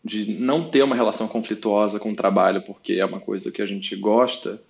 de 0.04 0.40
não 0.40 0.70
ter 0.70 0.84
uma 0.84 0.94
relação 0.94 1.26
conflituosa 1.26 1.98
com 1.98 2.12
o 2.12 2.16
trabalho, 2.16 2.62
porque 2.62 2.92
é 2.92 3.04
uma 3.04 3.18
coisa 3.18 3.50
que 3.50 3.60
a 3.60 3.66
gente 3.66 3.96
gosta, 3.96 4.62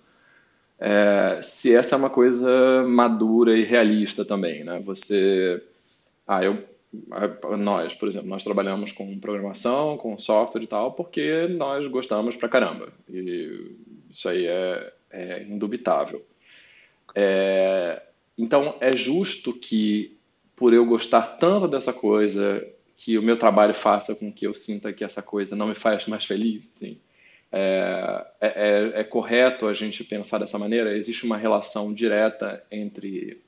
é, 0.79 1.39
se 1.43 1.75
essa 1.75 1.95
é 1.95 1.99
uma 1.99 2.09
coisa 2.09 2.83
madura 2.87 3.55
e 3.55 3.63
realista 3.63 4.25
também, 4.25 4.63
né? 4.63 4.81
Você, 4.83 5.61
ah, 6.27 6.43
eu, 6.43 6.63
nós, 7.59 7.93
por 7.93 8.07
exemplo, 8.07 8.27
nós 8.27 8.43
trabalhamos 8.43 8.91
com 8.91 9.19
programação, 9.19 9.97
com 9.97 10.17
software 10.17 10.63
e 10.63 10.67
tal, 10.67 10.93
porque 10.93 11.47
nós 11.47 11.85
gostamos 11.85 12.35
pra 12.35 12.49
caramba. 12.49 12.91
E 13.07 13.75
isso 14.09 14.27
aí 14.27 14.47
é, 14.47 14.93
é 15.11 15.43
indubitável. 15.43 16.25
É, 17.15 18.01
então, 18.37 18.75
é 18.79 18.95
justo 18.95 19.53
que, 19.53 20.17
por 20.55 20.73
eu 20.73 20.85
gostar 20.85 21.21
tanto 21.37 21.67
dessa 21.67 21.93
coisa 21.93 22.65
que 22.95 23.17
o 23.17 23.21
meu 23.21 23.37
trabalho 23.37 23.73
faça 23.73 24.15
com 24.15 24.31
que 24.31 24.45
eu 24.45 24.53
sinta 24.53 24.91
que 24.91 25.03
essa 25.03 25.21
coisa 25.21 25.55
não 25.55 25.67
me 25.67 25.75
faz 25.75 26.07
mais 26.07 26.25
feliz, 26.25 26.69
assim. 26.73 26.99
É, 27.51 28.25
é, 28.39 28.47
é, 28.47 28.99
é 28.99 29.03
correto 29.03 29.67
a 29.67 29.73
gente 29.73 30.03
pensar 30.03 30.37
dessa 30.37 30.59
maneira? 30.59 30.95
Existe 30.95 31.25
uma 31.25 31.37
relação 31.37 31.93
direta 31.93 32.63
entre 32.71 33.41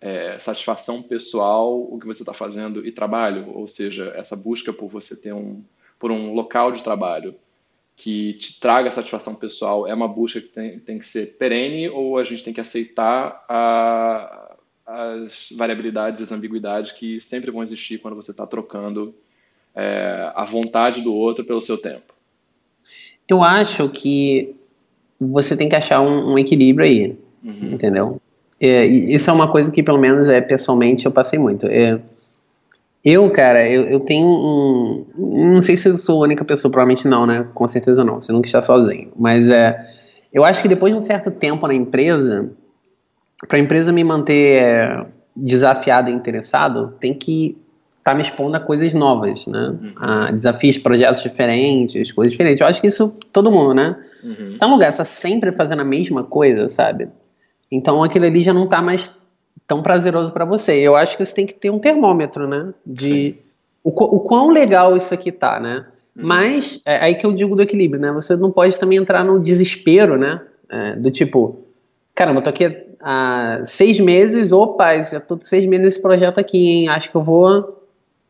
é, 0.00 0.38
satisfação 0.38 1.00
pessoal, 1.00 1.80
o 1.80 1.98
que 1.98 2.06
você 2.06 2.22
está 2.22 2.34
fazendo, 2.34 2.84
e 2.84 2.90
trabalho, 2.90 3.50
ou 3.54 3.68
seja, 3.68 4.12
essa 4.16 4.36
busca 4.36 4.72
por 4.72 4.88
você 4.88 5.14
ter 5.14 5.32
um, 5.32 5.62
por 5.98 6.10
um 6.10 6.34
local 6.34 6.72
de 6.72 6.82
trabalho 6.82 7.34
que 8.02 8.32
te 8.32 8.58
traga 8.58 8.90
satisfação 8.90 9.32
pessoal 9.32 9.86
é 9.86 9.94
uma 9.94 10.08
busca 10.08 10.40
que 10.40 10.48
tem, 10.48 10.76
tem 10.80 10.98
que 10.98 11.06
ser 11.06 11.36
perene 11.38 11.88
ou 11.88 12.18
a 12.18 12.24
gente 12.24 12.42
tem 12.42 12.52
que 12.52 12.60
aceitar 12.60 13.44
a, 13.48 14.56
as 14.84 15.52
variabilidades, 15.56 16.20
as 16.20 16.32
ambiguidades 16.32 16.90
que 16.90 17.20
sempre 17.20 17.52
vão 17.52 17.62
existir 17.62 17.98
quando 17.98 18.16
você 18.16 18.32
está 18.32 18.44
trocando 18.44 19.14
é, 19.72 20.32
a 20.34 20.44
vontade 20.44 21.00
do 21.00 21.14
outro 21.14 21.44
pelo 21.44 21.60
seu 21.60 21.78
tempo? 21.78 22.12
Eu 23.28 23.40
acho 23.40 23.88
que 23.90 24.52
você 25.20 25.56
tem 25.56 25.68
que 25.68 25.76
achar 25.76 26.00
um, 26.00 26.32
um 26.32 26.36
equilíbrio 26.36 26.84
aí, 26.84 27.16
uhum. 27.44 27.74
entendeu? 27.74 28.20
É, 28.60 28.84
isso 28.84 29.30
é 29.30 29.32
uma 29.32 29.50
coisa 29.50 29.70
que, 29.70 29.80
pelo 29.80 29.98
menos, 29.98 30.28
é, 30.28 30.40
pessoalmente, 30.40 31.06
eu 31.06 31.12
passei 31.12 31.38
muito. 31.38 31.66
É, 31.68 32.00
eu, 33.04 33.28
cara, 33.30 33.68
eu, 33.68 33.84
eu 33.84 34.00
tenho 34.00 34.26
um. 34.26 35.06
Não 35.16 35.60
sei 35.60 35.76
se 35.76 35.88
eu 35.88 35.98
sou 35.98 36.22
a 36.22 36.26
única 36.26 36.44
pessoa, 36.44 36.70
provavelmente 36.70 37.08
não, 37.08 37.26
né? 37.26 37.48
Com 37.52 37.66
certeza 37.66 38.04
não. 38.04 38.20
Você 38.20 38.32
nunca 38.32 38.46
está 38.46 38.62
sozinho. 38.62 39.10
Mas 39.18 39.50
é. 39.50 39.76
Eu 40.32 40.44
acho 40.44 40.62
que 40.62 40.68
depois 40.68 40.92
de 40.92 40.96
um 40.96 41.00
certo 41.00 41.30
tempo 41.30 41.66
na 41.66 41.74
empresa, 41.74 42.50
para 43.48 43.58
a 43.58 43.60
empresa 43.60 43.92
me 43.92 44.02
manter 44.04 44.62
é, 44.62 44.98
desafiado 45.36 46.10
e 46.10 46.12
interessado, 46.12 46.94
tem 47.00 47.12
que 47.12 47.58
estar 47.98 48.12
tá 48.12 48.14
me 48.14 48.22
expondo 48.22 48.56
a 48.56 48.60
coisas 48.60 48.94
novas, 48.94 49.46
né? 49.46 49.78
Uhum. 49.80 49.92
A 49.96 50.30
desafios, 50.30 50.78
projetos 50.78 51.22
diferentes, 51.22 52.12
coisas 52.12 52.30
diferentes. 52.30 52.60
Eu 52.60 52.66
acho 52.68 52.80
que 52.80 52.86
isso 52.86 53.12
todo 53.32 53.50
mundo, 53.50 53.74
né? 53.74 53.96
Uhum. 54.22 54.56
Tá 54.56 54.66
um 54.68 54.70
lugar, 54.70 54.90
está 54.90 55.04
sempre 55.04 55.50
fazendo 55.50 55.80
a 55.80 55.84
mesma 55.84 56.22
coisa, 56.22 56.68
sabe? 56.68 57.06
Então 57.70 58.02
aquilo 58.02 58.26
ali 58.26 58.42
já 58.42 58.52
não 58.52 58.64
está 58.64 58.80
mais 58.80 59.10
tão 59.66 59.82
prazeroso 59.82 60.32
para 60.32 60.44
você. 60.44 60.74
Eu 60.74 60.96
acho 60.96 61.16
que 61.16 61.24
você 61.24 61.34
tem 61.34 61.46
que 61.46 61.54
ter 61.54 61.70
um 61.70 61.78
termômetro, 61.78 62.46
né? 62.46 62.72
De 62.84 63.36
o, 63.82 63.90
o, 63.90 64.20
quão 64.20 64.50
legal 64.50 64.96
isso 64.96 65.12
aqui 65.12 65.32
tá, 65.32 65.58
né? 65.58 65.86
Uhum. 66.16 66.26
Mas 66.26 66.80
é 66.84 67.04
aí 67.04 67.14
que 67.14 67.26
eu 67.26 67.32
digo 67.32 67.56
do 67.56 67.62
equilíbrio, 67.62 68.00
né? 68.00 68.12
Você 68.12 68.36
não 68.36 68.50
pode 68.50 68.78
também 68.78 68.98
entrar 68.98 69.24
no 69.24 69.40
desespero, 69.40 70.16
né? 70.16 70.40
É, 70.68 70.96
do 70.96 71.10
tipo, 71.10 71.58
caramba, 72.14 72.38
eu 72.38 72.44
tô 72.44 72.50
aqui 72.50 72.86
há 73.00 73.60
seis 73.64 73.98
meses, 73.98 74.52
opa, 74.52 74.96
já 75.02 75.20
tô 75.20 75.38
seis 75.40 75.66
meses 75.66 75.84
nesse 75.84 76.02
projeto 76.02 76.38
aqui, 76.38 76.58
hein? 76.58 76.88
Acho 76.88 77.10
que 77.10 77.16
eu 77.16 77.22
vou. 77.22 77.82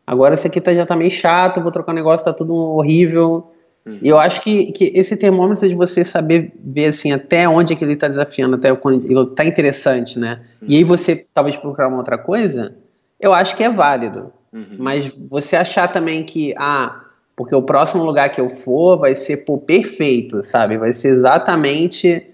Agora 0.07 0.35
esse 0.35 0.47
aqui 0.47 0.61
tá, 0.61 0.75
já 0.75 0.85
tá 0.85 0.97
meio 0.97 1.11
chato, 1.11 1.61
vou 1.61 1.71
trocar 1.71 1.93
um 1.93 1.95
negócio, 1.95 2.25
tá 2.25 2.33
tudo 2.33 2.55
horrível. 2.55 3.47
Uhum. 3.85 3.99
E 4.01 4.09
eu 4.09 4.19
acho 4.19 4.41
que, 4.41 4.73
que 4.73 4.93
esse 4.95 5.17
termômetro 5.17 5.69
de 5.69 5.75
você 5.75 6.05
saber 6.05 6.53
ver 6.63 6.87
assim 6.87 7.13
até 7.13 7.49
onde 7.49 7.73
é 7.73 7.77
que 7.77 7.85
ele 7.85 7.95
está 7.95 8.09
desafiando, 8.09 8.57
até 8.57 8.75
quando 8.75 9.05
ele 9.05 9.21
está 9.21 9.45
interessante, 9.45 10.19
né? 10.19 10.37
Uhum. 10.61 10.69
E 10.69 10.77
aí 10.77 10.85
você 10.85 11.27
talvez 11.35 11.57
procurar 11.57 11.89
uma 11.89 11.99
outra 11.99 12.17
coisa, 12.17 12.75
eu 13.19 13.33
acho 13.33 13.57
que 13.57 13.65
é 13.65 13.71
válido. 13.71 14.33
Uhum. 14.53 14.63
Mas 14.79 15.11
você 15.31 15.57
achar 15.57 15.89
também 15.89 16.25
que, 16.25 16.55
ah, 16.57 17.01
porque 17.35 17.55
o 17.55 17.63
próximo 17.63 18.05
lugar 18.05 18.31
que 18.31 18.41
eu 18.41 18.51
for 18.51 18.99
vai 18.99 19.15
ser 19.15 19.39
pô, 19.39 19.59
perfeito, 19.59 20.43
sabe? 20.43 20.77
Vai 20.79 20.93
ser 20.93 21.09
exatamente 21.09 22.29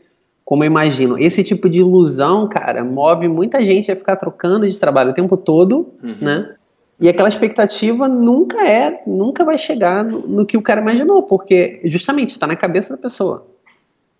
como 0.44 0.64
eu 0.64 0.66
imagino. 0.66 1.18
Esse 1.18 1.44
tipo 1.44 1.68
de 1.68 1.80
ilusão, 1.80 2.48
cara, 2.48 2.82
move 2.82 3.28
muita 3.28 3.60
gente 3.60 3.92
a 3.92 3.96
ficar 3.96 4.16
trocando 4.16 4.68
de 4.68 4.80
trabalho 4.80 5.10
o 5.10 5.14
tempo 5.14 5.36
todo, 5.36 5.92
uhum. 6.02 6.16
né? 6.20 6.54
E 7.00 7.08
aquela 7.08 7.28
expectativa 7.28 8.08
nunca 8.08 8.66
é, 8.66 9.02
nunca 9.06 9.44
vai 9.44 9.56
chegar 9.56 10.04
no, 10.04 10.20
no 10.26 10.46
que 10.46 10.56
o 10.56 10.62
cara 10.62 10.80
imaginou, 10.80 11.22
porque 11.22 11.80
justamente 11.84 12.30
está 12.30 12.46
na 12.46 12.56
cabeça 12.56 12.94
da 12.94 13.00
pessoa. 13.00 13.46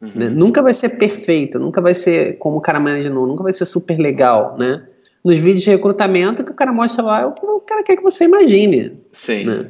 Uhum. 0.01 0.13
Né? 0.15 0.29
Nunca 0.29 0.63
vai 0.63 0.73
ser 0.73 0.91
perfeito, 0.91 1.59
nunca 1.59 1.81
vai 1.81 1.93
ser 1.93 2.39
como 2.39 2.59
o 2.59 2.61
cara 2.61 2.79
imaginou, 2.79 3.27
nunca 3.27 3.43
vai 3.43 3.53
ser 3.53 3.65
super 3.65 3.99
legal, 3.99 4.57
né? 4.57 4.85
Nos 5.25 5.37
vídeos 5.37 5.65
de 5.65 5.71
recrutamento 5.71 6.45
que 6.45 6.53
o 6.53 6.55
cara 6.55 6.73
mostra 6.73 7.03
lá, 7.03 7.23
é 7.23 7.27
o 7.27 7.33
que 7.33 7.45
o 7.45 7.61
cara 7.61 7.83
quer 7.83 7.97
que 7.97 8.03
você 8.03 8.25
imagine. 8.25 8.93
Sim. 9.11 9.45
Né? 9.45 9.67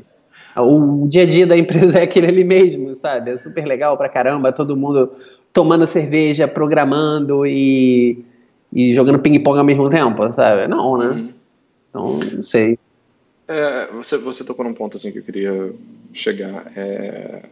O 0.57 1.07
dia 1.09 1.23
a 1.23 1.27
dia 1.27 1.47
da 1.47 1.57
empresa 1.57 2.01
é 2.01 2.03
aquele 2.03 2.27
ali 2.27 2.45
mesmo, 2.45 2.95
sabe? 2.95 3.31
É 3.31 3.39
super 3.39 3.65
legal 3.65 3.97
pra 3.97 4.09
caramba, 4.09 4.53
todo 4.53 4.77
mundo 4.77 5.11
tomando 5.51 5.87
cerveja, 5.87 6.47
programando 6.47 7.47
e, 7.47 8.23
e 8.71 8.93
jogando 8.93 9.21
ping-pong 9.21 9.59
ao 9.59 9.65
mesmo 9.65 9.89
tempo, 9.89 10.29
sabe? 10.31 10.69
Não, 10.69 10.99
né? 10.99 11.07
Uhum. 11.07 11.33
Então, 11.89 12.21
não 12.35 12.43
sei. 12.43 12.79
É, 13.49 13.87
você, 13.93 14.19
você 14.19 14.45
tocou 14.45 14.63
num 14.63 14.75
ponto 14.75 14.97
assim 14.97 15.11
que 15.11 15.19
eu 15.19 15.23
queria 15.23 15.75
chegar. 16.13 16.71
É, 16.77 17.43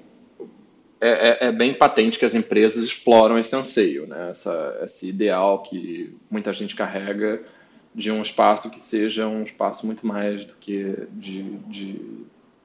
é, 1.00 1.08
é, 1.08 1.38
é, 1.48 1.52
bem 1.52 1.72
patente 1.72 2.18
que 2.18 2.24
as 2.24 2.34
empresas 2.34 2.84
exploram 2.84 3.38
esse 3.38 3.56
anseio, 3.56 4.06
né? 4.06 4.30
Essa, 4.30 4.80
esse 4.84 5.08
ideal 5.08 5.62
que 5.62 6.14
muita 6.30 6.52
gente 6.52 6.76
carrega 6.76 7.42
de 7.94 8.10
um 8.10 8.20
espaço 8.20 8.70
que 8.70 8.80
seja 8.80 9.26
um 9.26 9.42
espaço 9.42 9.86
muito 9.86 10.06
mais 10.06 10.44
do 10.44 10.54
que 10.56 10.94
de, 11.12 11.42
de 11.66 11.98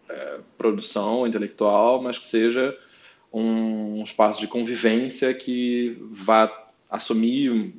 é, 0.09 0.39
produção 0.57 1.25
intelectual, 1.25 2.01
mas 2.01 2.17
que 2.17 2.25
seja 2.25 2.77
um, 3.31 3.99
um 3.99 4.03
espaço 4.03 4.41
de 4.41 4.47
convivência 4.47 5.33
que 5.33 5.97
vá 6.11 6.51
assumir 6.89 7.73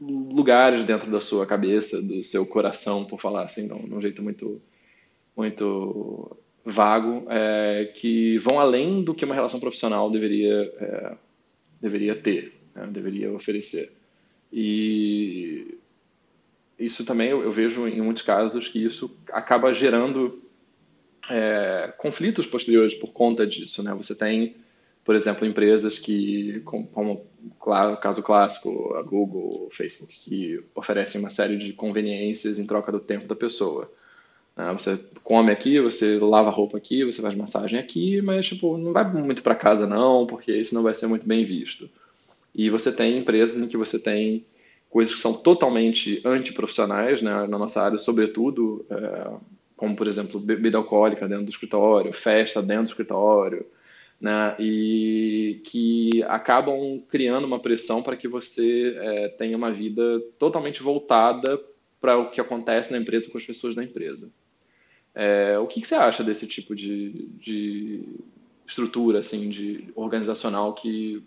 lugares 0.00 0.84
dentro 0.84 1.10
da 1.10 1.20
sua 1.20 1.46
cabeça, 1.46 2.00
do 2.00 2.22
seu 2.22 2.46
coração, 2.46 3.04
por 3.04 3.20
falar 3.20 3.44
assim, 3.44 3.66
de 3.66 3.72
um 3.72 4.00
jeito 4.00 4.22
muito, 4.22 4.60
muito 5.36 6.36
vago, 6.64 7.26
é, 7.28 7.90
que 7.94 8.38
vão 8.38 8.60
além 8.60 9.02
do 9.02 9.14
que 9.14 9.24
uma 9.24 9.34
relação 9.34 9.58
profissional 9.58 10.10
deveria, 10.10 10.72
é, 10.78 11.16
deveria 11.80 12.14
ter, 12.14 12.52
né, 12.74 12.86
deveria 12.86 13.32
oferecer. 13.32 13.92
E 14.52 15.68
isso 16.78 17.04
também 17.04 17.30
eu, 17.30 17.42
eu, 17.42 17.52
vejo 17.52 17.88
em 17.88 18.00
muitos 18.00 18.22
casos 18.22 18.68
que 18.68 18.82
isso 18.82 19.16
acaba 19.32 19.74
gerando 19.74 20.42
é, 21.28 21.92
conflitos 21.98 22.46
posteriores 22.46 22.94
por 22.94 23.12
conta 23.12 23.46
disso. 23.46 23.82
Né? 23.82 23.92
Você 23.94 24.14
tem 24.14 24.54
por 25.08 25.14
exemplo, 25.14 25.48
empresas 25.48 25.98
que, 25.98 26.60
como 26.66 27.24
caso 28.00 28.22
clássico, 28.22 28.94
a 28.94 29.02
Google, 29.02 29.66
o 29.66 29.70
Facebook, 29.70 30.16
que 30.18 30.62
oferecem 30.74 31.20
uma 31.20 31.30
série 31.30 31.56
de 31.56 31.72
conveniências 31.72 32.58
em 32.58 32.66
troca 32.66 32.92
do 32.92 33.00
tempo 33.00 33.26
da 33.26 33.34
pessoa. 33.34 33.90
Né? 34.56 34.72
Você 34.72 34.98
come 35.22 35.52
aqui, 35.52 35.80
você 35.80 36.18
lava 36.18 36.50
roupa 36.50 36.76
aqui, 36.76 37.04
você 37.04 37.22
faz 37.22 37.34
massagem 37.34 37.78
aqui, 37.78 38.20
mas 38.20 38.46
tipo, 38.46 38.76
não 38.76 38.92
vai 38.92 39.10
muito 39.10 39.42
para 39.42 39.54
casa 39.54 39.86
não, 39.86 40.26
porque 40.26 40.52
isso 40.52 40.74
não 40.74 40.82
vai 40.82 40.94
ser 40.94 41.06
muito 41.06 41.26
bem 41.26 41.44
visto. 41.44 41.88
E 42.54 42.68
você 42.68 42.92
tem 42.92 43.18
empresas 43.18 43.62
em 43.62 43.68
que 43.68 43.76
você 43.76 43.98
tem 43.98 44.44
coisas 44.90 45.14
que 45.14 45.20
são 45.20 45.34
totalmente 45.34 46.20
antiprofissionais, 46.24 47.22
né, 47.22 47.46
na 47.46 47.58
nossa 47.58 47.82
área, 47.82 47.98
sobretudo, 47.98 48.84
é, 48.90 49.30
como, 49.76 49.94
por 49.94 50.08
exemplo, 50.08 50.40
bebida 50.40 50.78
alcoólica 50.78 51.28
dentro 51.28 51.44
do 51.44 51.50
escritório, 51.50 52.12
festa 52.12 52.60
dentro 52.60 52.84
do 52.84 52.88
escritório, 52.88 53.64
né, 54.20 54.56
e 54.58 55.60
que 55.64 56.22
acabam 56.24 57.00
criando 57.08 57.46
uma 57.46 57.60
pressão 57.60 58.02
para 58.02 58.16
que 58.16 58.26
você 58.26 58.96
é, 58.96 59.28
tenha 59.28 59.56
uma 59.56 59.70
vida 59.70 60.20
totalmente 60.38 60.82
voltada 60.82 61.60
para 62.00 62.18
o 62.18 62.30
que 62.30 62.40
acontece 62.40 62.92
na 62.92 62.98
empresa 62.98 63.30
com 63.30 63.38
as 63.38 63.46
pessoas 63.46 63.76
da 63.76 63.84
empresa. 63.84 64.28
É, 65.14 65.58
o 65.58 65.66
que, 65.66 65.80
que, 65.80 65.88
você 65.88 65.94
acha 65.94 66.22
desse 66.22 66.46
tipo 66.46 66.74
de, 66.74 67.28
de, 67.38 68.08
estrutura 68.66 69.20
assim, 69.20 69.48
de 69.48 69.88
organizacional 69.94 70.74
que 70.74 71.24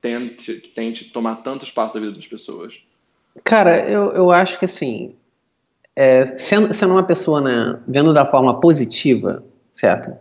tente, 0.00 0.54
que 0.54 0.68
tente 0.70 1.04
tomar 1.12 1.36
tanto 1.36 1.64
espaço 1.64 1.94
da 1.94 2.00
vida 2.00 2.12
das 2.12 2.26
pessoas? 2.26 2.74
Cara, 3.44 3.88
eu, 3.88 4.10
eu 4.10 4.30
acho 4.30 4.58
que 4.58 4.64
assim, 4.64 5.14
é, 5.94 6.38
sendo, 6.38 6.72
sendo 6.72 6.92
uma 6.92 7.04
pessoa 7.04 7.40
né, 7.40 7.80
vendo 7.86 8.12
da 8.12 8.24
forma 8.24 8.58
positiva, 8.58 9.44
certo? 9.70 10.12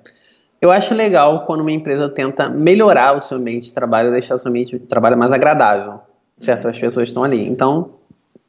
Eu 0.61 0.71
acho 0.71 0.93
legal 0.93 1.45
quando 1.45 1.61
uma 1.61 1.71
empresa 1.71 2.09
tenta 2.09 2.49
melhorar 2.49 3.15
o 3.15 3.19
seu 3.19 3.37
ambiente 3.37 3.67
de 3.67 3.73
trabalho, 3.73 4.11
deixar 4.11 4.35
o 4.35 4.39
seu 4.39 4.49
ambiente 4.49 4.77
de 4.77 4.85
trabalho 4.85 5.17
mais 5.17 5.31
agradável, 5.31 5.99
certo? 6.35 6.67
As 6.67 6.77
pessoas 6.77 7.07
estão 7.07 7.23
ali. 7.23 7.47
Então, 7.47 7.91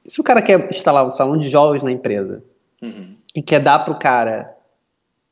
se 0.07 0.21
o 0.21 0.25
cara 0.25 0.43
quer 0.43 0.69
instalar 0.73 1.07
um 1.07 1.11
salão 1.11 1.37
de 1.37 1.49
jogos 1.49 1.83
na 1.83 1.93
empresa 1.93 2.43
uhum. 2.83 3.15
e 3.35 3.41
quer 3.41 3.61
dar 3.61 3.81
pro 3.81 3.95
cara 3.95 4.47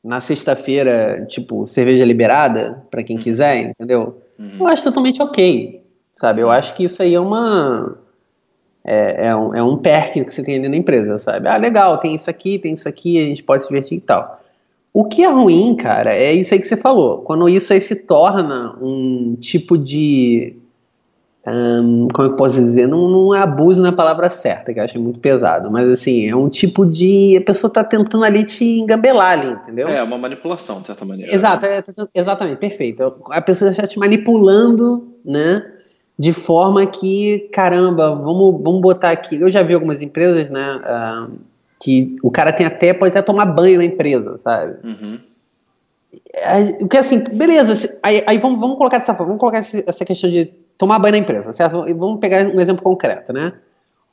na 0.05 0.21
sexta-feira, 0.21 1.27
tipo, 1.27 1.67
cerveja 1.67 2.05
liberada 2.05 2.85
para 2.91 3.03
quem 3.03 3.17
uhum. 3.17 3.23
quiser, 3.23 3.57
entendeu? 3.57 4.23
Uhum. 4.39 4.61
Eu 4.61 4.67
acho 4.69 4.85
totalmente 4.85 5.21
ok, 5.21 5.85
sabe? 6.13 6.43
Eu 6.43 6.51
acho 6.51 6.75
que 6.75 6.85
isso 6.85 7.03
aí 7.03 7.13
é 7.13 7.21
uma 7.21 7.99
é, 8.85 9.27
é, 9.27 9.37
um, 9.37 9.55
é 9.55 9.63
um 9.63 9.77
perk 9.77 10.25
que 10.25 10.33
você 10.33 10.43
tem 10.43 10.57
ali 10.57 10.69
na 10.69 10.77
empresa, 10.77 11.19
sabe? 11.19 11.49
Ah, 11.49 11.57
legal, 11.57 11.99
tem 11.99 12.15
isso 12.15 12.31
aqui, 12.31 12.59
tem 12.59 12.73
isso 12.73 12.89
aqui, 12.89 13.21
a 13.21 13.27
gente 13.27 13.43
pode 13.43 13.63
se 13.63 13.69
divertir 13.69 13.99
e 13.99 14.01
tal. 14.01 14.41
O 14.93 15.05
que 15.05 15.23
é 15.23 15.31
ruim, 15.31 15.77
cara, 15.77 16.15
é 16.15 16.33
isso 16.33 16.55
aí 16.55 16.61
que 16.61 16.67
você 16.67 16.77
falou. 16.77 17.19
Quando 17.19 17.49
isso 17.49 17.73
aí 17.73 17.81
se 17.81 17.95
torna 17.95 18.77
um 18.81 19.35
tipo 19.35 19.77
de 19.77 20.57
um, 21.49 22.09
como 22.13 22.29
eu 22.29 22.37
posso 22.37 22.57
dizer, 22.57 22.87
não, 22.87 23.09
não 23.09 23.35
é 23.35 23.41
abuso 23.41 23.83
na 23.83 23.93
palavra 23.93 24.29
certa, 24.29 24.73
que 24.73 24.79
eu 24.79 24.85
acho 24.85 25.01
muito 25.01 25.19
pesado, 25.19 25.71
mas 25.71 25.91
assim, 25.91 26.29
é 26.29 26.37
um 26.37 26.49
tipo 26.49 26.85
de. 26.85 27.37
A 27.39 27.45
pessoa 27.45 27.73
tá 27.73 27.83
tentando 27.83 28.25
ali 28.25 28.45
te 28.45 28.65
engambelar 28.81 29.39
ali, 29.39 29.53
entendeu? 29.53 29.89
É, 29.89 30.03
uma 30.03 30.19
manipulação, 30.19 30.81
de 30.81 30.89
certa 30.89 31.05
maneira. 31.05 31.35
Exato, 31.35 31.65
é, 31.65 31.83
exatamente, 32.15 32.59
perfeito. 32.59 33.03
A 33.31 33.41
pessoa 33.41 33.71
está 33.71 33.87
te 33.87 33.99
manipulando, 33.99 35.09
né? 35.25 35.65
De 36.19 36.33
forma 36.33 36.85
que, 36.87 37.49
caramba, 37.53 38.11
vamos, 38.11 38.61
vamos 38.63 38.81
botar 38.81 39.11
aqui. 39.11 39.37
Eu 39.37 39.51
já 39.51 39.63
vi 39.63 39.73
algumas 39.73 40.03
empresas, 40.03 40.51
né? 40.51 40.81
Uh, 40.85 41.39
que 41.81 42.17
o 42.23 42.31
cara 42.31 42.53
tem 42.53 42.67
até, 42.67 42.93
pode 42.93 43.11
até 43.11 43.23
tomar 43.23 43.47
banho 43.47 43.79
na 43.79 43.85
empresa, 43.85 44.39
sabe? 44.39 44.77
Uhum. 44.85 45.21
O 46.81 46.89
que 46.89 46.97
é 46.97 47.01
assim, 47.01 47.23
beleza, 47.33 47.99
aí, 48.03 48.23
aí 48.27 48.39
vamos, 48.39 48.59
vamos 48.61 48.79
colocar 48.79 48.99
dessa 48.99 49.15
forma, 49.15 49.27
vamos 49.27 49.41
colocar 49.41 49.59
essa 49.59 50.05
questão 50.05 50.31
de 50.31 50.47
tomar 50.77 50.99
banho 50.99 51.13
na 51.13 51.19
empresa, 51.19 51.53
certo? 51.53 51.83
Vamos 51.97 52.21
pegar 52.21 52.47
um 52.47 52.61
exemplo 52.61 52.83
concreto, 52.83 53.33
né? 53.33 53.53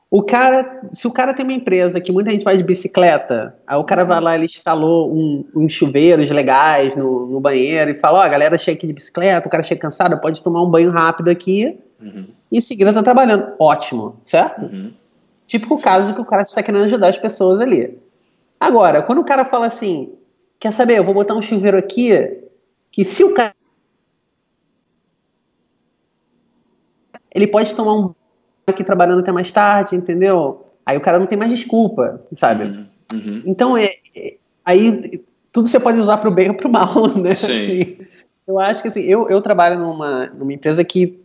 O 0.10 0.22
cara, 0.22 0.82
se 0.92 1.08
o 1.08 1.12
cara 1.12 1.34
tem 1.34 1.44
uma 1.44 1.54
empresa 1.54 2.00
que 2.00 2.12
muita 2.12 2.32
gente 2.32 2.44
vai 2.44 2.56
de 2.56 2.64
bicicleta, 2.64 3.56
aí 3.66 3.78
o 3.78 3.84
cara 3.84 4.04
vai 4.06 4.22
lá, 4.22 4.36
ele 4.36 4.46
instalou 4.46 5.12
um, 5.12 5.46
uns 5.56 5.74
chuveiros 5.74 6.30
legais 6.30 6.96
no, 6.96 7.26
no 7.26 7.42
banheiro 7.42 7.92
e 7.92 7.98
fala, 7.98 8.20
ó, 8.20 8.22
oh, 8.22 8.24
a 8.24 8.30
galera 8.30 8.58
chega 8.58 8.78
aqui 8.78 8.88
de 8.88 8.94
bicicleta, 8.94 9.48
o 9.48 9.52
cara 9.52 9.64
chega 9.64 9.82
cansado, 9.82 10.20
pode 10.22 10.44
tomar 10.44 10.64
um 10.64 10.70
banho 10.70 10.92
rápido 10.92 11.30
aqui 11.30 11.78
uhum. 12.00 12.28
e 12.52 12.58
em 12.58 12.62
seguida 12.62 12.94
tá 12.94 13.02
trabalhando. 13.02 13.54
Ótimo, 13.60 14.16
certo? 14.24 14.66
Uhum. 14.66 14.94
Típico 15.48 15.80
caso 15.80 16.14
que 16.14 16.22
o 16.22 16.26
cara 16.26 16.44
está 16.44 16.64
querendo 16.64 16.86
ajudar 16.86 17.10
as 17.10 17.18
pessoas 17.18 17.60
ali. 17.60 18.00
Agora, 18.60 19.02
quando 19.02 19.20
o 19.20 19.26
cara 19.26 19.46
fala 19.46 19.68
assim, 19.68 20.14
quer 20.60 20.72
saber, 20.72 20.98
eu 20.98 21.04
vou 21.04 21.14
botar 21.14 21.36
um 21.36 21.42
chuveiro 21.42 21.78
aqui, 21.78 22.12
que 22.92 23.04
se 23.04 23.24
o 23.24 23.34
cara 23.34 23.54
ele 27.34 27.48
pode 27.48 27.76
tomar 27.76 27.94
um 27.94 28.16
aqui 28.66 28.84
trabalhando 28.84 29.20
até 29.20 29.32
mais 29.32 29.52
tarde, 29.52 29.96
entendeu? 29.96 30.66
Aí 30.86 30.98
o 30.98 31.02
cara 31.02 31.20
não 31.20 31.28
tem 31.28 31.38
mais 31.38 31.52
desculpa, 31.52 32.24
sabe? 32.32 32.64
Uhum, 32.64 32.88
uhum. 33.14 33.44
Então, 33.46 33.78
é, 33.78 33.90
é, 34.16 34.38
aí 34.64 35.22
tudo 35.52 35.68
você 35.68 35.80
pode 35.80 36.00
usar 36.00 36.18
para 36.18 36.30
o 36.30 36.34
bem 36.34 36.50
ou 36.50 36.56
para 36.56 36.68
o 36.68 36.72
mal, 36.72 37.08
né? 37.20 37.36
Sim. 37.36 37.48
Assim, 37.48 37.98
eu 38.48 38.60
acho 38.60 38.82
que 38.82 38.88
assim, 38.88 39.02
eu, 39.02 39.30
eu 39.30 39.42
trabalho 39.42 39.80
numa, 39.80 40.28
numa 40.28 40.54
empresa 40.54 40.84
que 40.84 41.20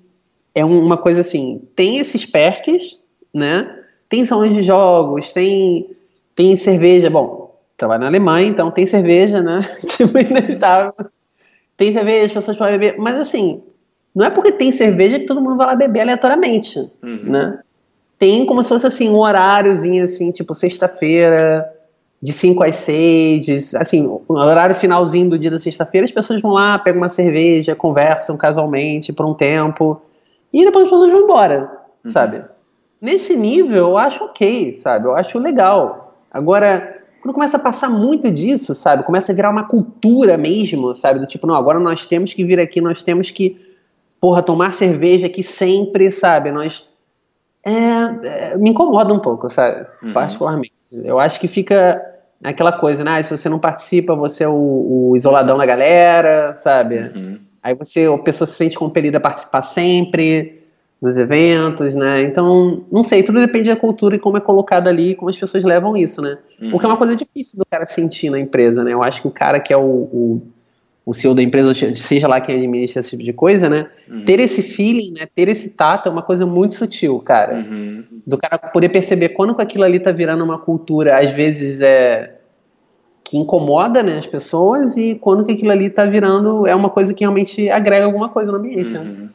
é 0.54 0.64
uma 0.64 0.96
coisa 0.96 1.20
assim, 1.20 1.62
tem 1.76 1.98
esses 1.98 2.26
perks, 2.26 2.98
né? 3.32 3.79
Tem 4.10 4.26
salões 4.26 4.52
de 4.52 4.62
jogos, 4.62 5.32
tem, 5.32 5.88
tem 6.34 6.56
cerveja, 6.56 7.08
bom, 7.08 7.58
trabalho 7.76 8.02
na 8.02 8.08
Alemanha, 8.08 8.48
então 8.48 8.70
tem 8.70 8.84
cerveja, 8.84 9.40
né? 9.40 9.60
tipo, 9.86 10.18
inevitável. 10.18 10.92
Tem 11.76 11.92
cerveja, 11.92 12.26
as 12.26 12.32
pessoas 12.32 12.56
podem 12.56 12.78
beber, 12.78 12.98
mas 12.98 13.18
assim, 13.18 13.62
não 14.14 14.26
é 14.26 14.30
porque 14.30 14.50
tem 14.50 14.72
cerveja 14.72 15.18
que 15.18 15.26
todo 15.26 15.40
mundo 15.40 15.56
vai 15.56 15.68
lá 15.68 15.74
beber 15.76 16.00
aleatoriamente, 16.00 16.78
uhum. 17.02 17.20
né? 17.24 17.60
Tem 18.18 18.44
como 18.44 18.62
se 18.62 18.68
fosse 18.68 18.86
assim 18.86 19.08
um 19.08 19.16
horáriozinho 19.16 20.04
assim, 20.04 20.32
tipo 20.32 20.54
sexta-feira, 20.54 21.72
de 22.20 22.32
5 22.32 22.62
às 22.64 22.76
6, 22.76 23.74
assim, 23.76 24.06
o 24.06 24.22
horário 24.28 24.74
finalzinho 24.74 25.30
do 25.30 25.38
dia 25.38 25.52
da 25.52 25.58
sexta-feira, 25.58 26.04
as 26.04 26.10
pessoas 26.10 26.42
vão 26.42 26.50
lá, 26.50 26.78
pegam 26.78 27.00
uma 27.00 27.08
cerveja, 27.08 27.76
conversam 27.76 28.36
casualmente 28.36 29.12
por 29.12 29.24
um 29.24 29.32
tempo, 29.32 30.02
e 30.52 30.64
depois 30.64 30.84
as 30.84 30.90
pessoas 30.90 31.12
vão 31.12 31.22
embora, 31.22 31.70
uhum. 32.04 32.10
sabe? 32.10 32.42
Nesse 33.00 33.34
nível, 33.36 33.88
eu 33.88 33.98
acho 33.98 34.24
ok, 34.24 34.74
sabe? 34.74 35.06
Eu 35.06 35.16
acho 35.16 35.38
legal. 35.38 36.14
Agora, 36.30 37.02
quando 37.22 37.34
começa 37.34 37.56
a 37.56 37.60
passar 37.60 37.88
muito 37.88 38.30
disso, 38.30 38.74
sabe? 38.74 39.04
Começa 39.04 39.32
a 39.32 39.34
virar 39.34 39.50
uma 39.50 39.66
cultura 39.66 40.36
mesmo, 40.36 40.94
sabe? 40.94 41.18
Do 41.18 41.26
tipo, 41.26 41.46
não, 41.46 41.54
agora 41.54 41.78
nós 41.78 42.06
temos 42.06 42.34
que 42.34 42.44
vir 42.44 42.60
aqui, 42.60 42.80
nós 42.80 43.02
temos 43.02 43.30
que 43.30 43.70
porra, 44.20 44.42
tomar 44.42 44.72
cerveja 44.72 45.26
aqui 45.26 45.42
sempre, 45.42 46.10
sabe? 46.12 46.50
Nós. 46.52 46.84
É, 47.64 47.72
é, 47.72 48.56
me 48.56 48.70
incomoda 48.70 49.12
um 49.12 49.18
pouco, 49.18 49.48
sabe? 49.50 49.86
Uhum. 50.02 50.12
Particularmente. 50.12 50.72
Eu 50.92 51.18
acho 51.18 51.38
que 51.40 51.48
fica 51.48 52.00
aquela 52.42 52.72
coisa, 52.72 53.04
né? 53.04 53.18
Ah, 53.18 53.22
se 53.22 53.36
você 53.36 53.48
não 53.48 53.58
participa, 53.58 54.14
você 54.14 54.44
é 54.44 54.48
o, 54.48 55.10
o 55.10 55.16
isoladão 55.16 55.58
da 55.58 55.66
galera, 55.66 56.54
sabe? 56.56 56.98
Uhum. 56.98 57.38
Aí 57.62 57.74
você, 57.74 58.06
a 58.06 58.18
pessoa 58.18 58.46
se 58.46 58.54
sente 58.54 58.78
compelida 58.78 59.18
a 59.18 59.20
participar 59.20 59.62
sempre 59.62 60.59
dos 61.00 61.16
eventos, 61.16 61.94
né? 61.94 62.22
Então, 62.22 62.84
não 62.92 63.02
sei, 63.02 63.22
tudo 63.22 63.40
depende 63.40 63.68
da 63.68 63.76
cultura 63.76 64.16
e 64.16 64.18
como 64.18 64.36
é 64.36 64.40
colocado 64.40 64.88
ali, 64.88 65.14
como 65.14 65.30
as 65.30 65.36
pessoas 65.36 65.64
levam 65.64 65.96
isso, 65.96 66.20
né? 66.20 66.38
Uhum. 66.60 66.70
Porque 66.70 66.84
é 66.84 66.88
uma 66.88 66.98
coisa 66.98 67.16
difícil 67.16 67.58
do 67.58 67.64
cara 67.64 67.86
sentir 67.86 68.28
na 68.30 68.38
empresa, 68.38 68.84
né? 68.84 68.92
Eu 68.92 69.02
acho 69.02 69.22
que 69.22 69.28
o 69.28 69.30
cara 69.30 69.58
que 69.58 69.72
é 69.72 69.76
o, 69.76 69.80
o 69.80 70.42
o 71.04 71.14
CEO 71.14 71.34
da 71.34 71.42
empresa, 71.42 71.72
seja 71.96 72.28
lá 72.28 72.40
quem 72.40 72.54
administra 72.54 73.00
esse 73.00 73.10
tipo 73.10 73.24
de 73.24 73.32
coisa, 73.32 73.68
né? 73.68 73.88
Uhum. 74.08 74.24
Ter 74.24 74.38
esse 74.38 74.62
feeling, 74.62 75.12
né? 75.12 75.26
Ter 75.34 75.48
esse 75.48 75.70
tato 75.70 76.08
é 76.08 76.12
uma 76.12 76.22
coisa 76.22 76.46
muito 76.46 76.74
sutil, 76.74 77.18
cara. 77.18 77.56
Uhum. 77.56 78.04
Do 78.24 78.38
cara 78.38 78.58
poder 78.58 78.90
perceber 78.90 79.30
quando 79.30 79.58
aquilo 79.58 79.82
ali 79.82 79.98
tá 79.98 80.12
virando 80.12 80.44
uma 80.44 80.58
cultura, 80.58 81.18
às 81.18 81.30
vezes 81.30 81.80
é 81.80 82.36
que 83.24 83.36
incomoda, 83.36 84.02
né, 84.02 84.18
as 84.18 84.26
pessoas 84.26 84.96
e 84.96 85.14
quando 85.14 85.44
que 85.44 85.52
aquilo 85.52 85.70
ali 85.70 85.88
tá 85.88 86.04
virando 86.04 86.66
é 86.66 86.74
uma 86.74 86.90
coisa 86.90 87.14
que 87.14 87.22
realmente 87.22 87.70
agrega 87.70 88.04
alguma 88.04 88.28
coisa 88.28 88.50
no 88.50 88.58
ambiente, 88.58 88.92
né? 88.92 89.28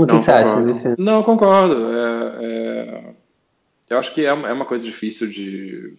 Né? 0.00 0.04
O 0.04 0.06
que, 0.06 0.12
Não, 0.12 0.18
que 0.20 0.24
você 0.24 0.30
acha 0.32 0.62
desse? 0.62 0.94
Não, 1.00 1.22
concordo. 1.22 1.92
É, 1.92 2.44
é... 2.44 3.14
Eu 3.90 3.98
acho 3.98 4.14
que 4.14 4.22
é, 4.22 4.28
é 4.28 4.52
uma 4.52 4.64
coisa 4.64 4.84
difícil 4.84 5.28
de 5.28 5.96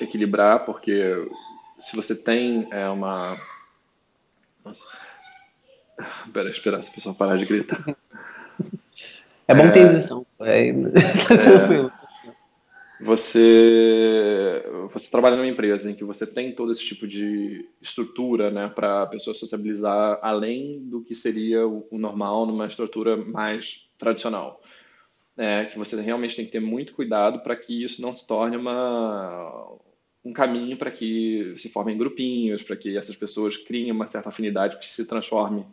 equilibrar, 0.00 0.64
porque 0.64 1.28
se 1.78 1.96
você 1.96 2.14
tem 2.14 2.68
é, 2.70 2.88
uma. 2.88 3.36
Nossa. 4.64 4.84
Pera, 6.32 6.48
esperar 6.50 6.82
se 6.82 6.90
o 6.90 6.94
pessoal 6.94 7.14
parar 7.14 7.36
de 7.36 7.46
gritar. 7.46 7.84
É 9.46 9.54
bom 9.54 9.70
ter 9.70 9.86
edição. 9.86 10.26
É, 10.40 10.68
é, 10.70 10.74
você, 13.04 14.64
você 14.90 15.10
trabalha 15.10 15.36
numa 15.36 15.46
empresa 15.46 15.90
em 15.90 15.94
que 15.94 16.02
você 16.02 16.26
tem 16.26 16.54
todo 16.54 16.72
esse 16.72 16.82
tipo 16.82 17.06
de 17.06 17.68
estrutura 17.80 18.50
né, 18.50 18.72
para 18.74 19.02
a 19.02 19.06
pessoa 19.06 19.34
sociabilizar 19.34 20.18
além 20.22 20.80
do 20.80 21.02
que 21.02 21.14
seria 21.14 21.66
o, 21.66 21.86
o 21.90 21.98
normal 21.98 22.46
numa 22.46 22.66
estrutura 22.66 23.14
mais 23.16 23.86
tradicional. 23.98 24.62
É, 25.36 25.66
que 25.66 25.76
você 25.76 26.00
realmente 26.00 26.36
tem 26.36 26.46
que 26.46 26.52
ter 26.52 26.60
muito 26.60 26.94
cuidado 26.94 27.40
para 27.40 27.56
que 27.56 27.82
isso 27.84 28.00
não 28.00 28.12
se 28.12 28.26
torne 28.26 28.56
uma, 28.56 29.76
um 30.24 30.32
caminho 30.32 30.76
para 30.76 30.90
que 30.90 31.54
se 31.58 31.68
formem 31.68 31.98
grupinhos, 31.98 32.62
para 32.62 32.76
que 32.76 32.96
essas 32.96 33.16
pessoas 33.16 33.56
criem 33.56 33.90
uma 33.90 34.06
certa 34.06 34.30
afinidade 34.30 34.78
que 34.78 34.86
se 34.86 35.04
transforme 35.04 35.66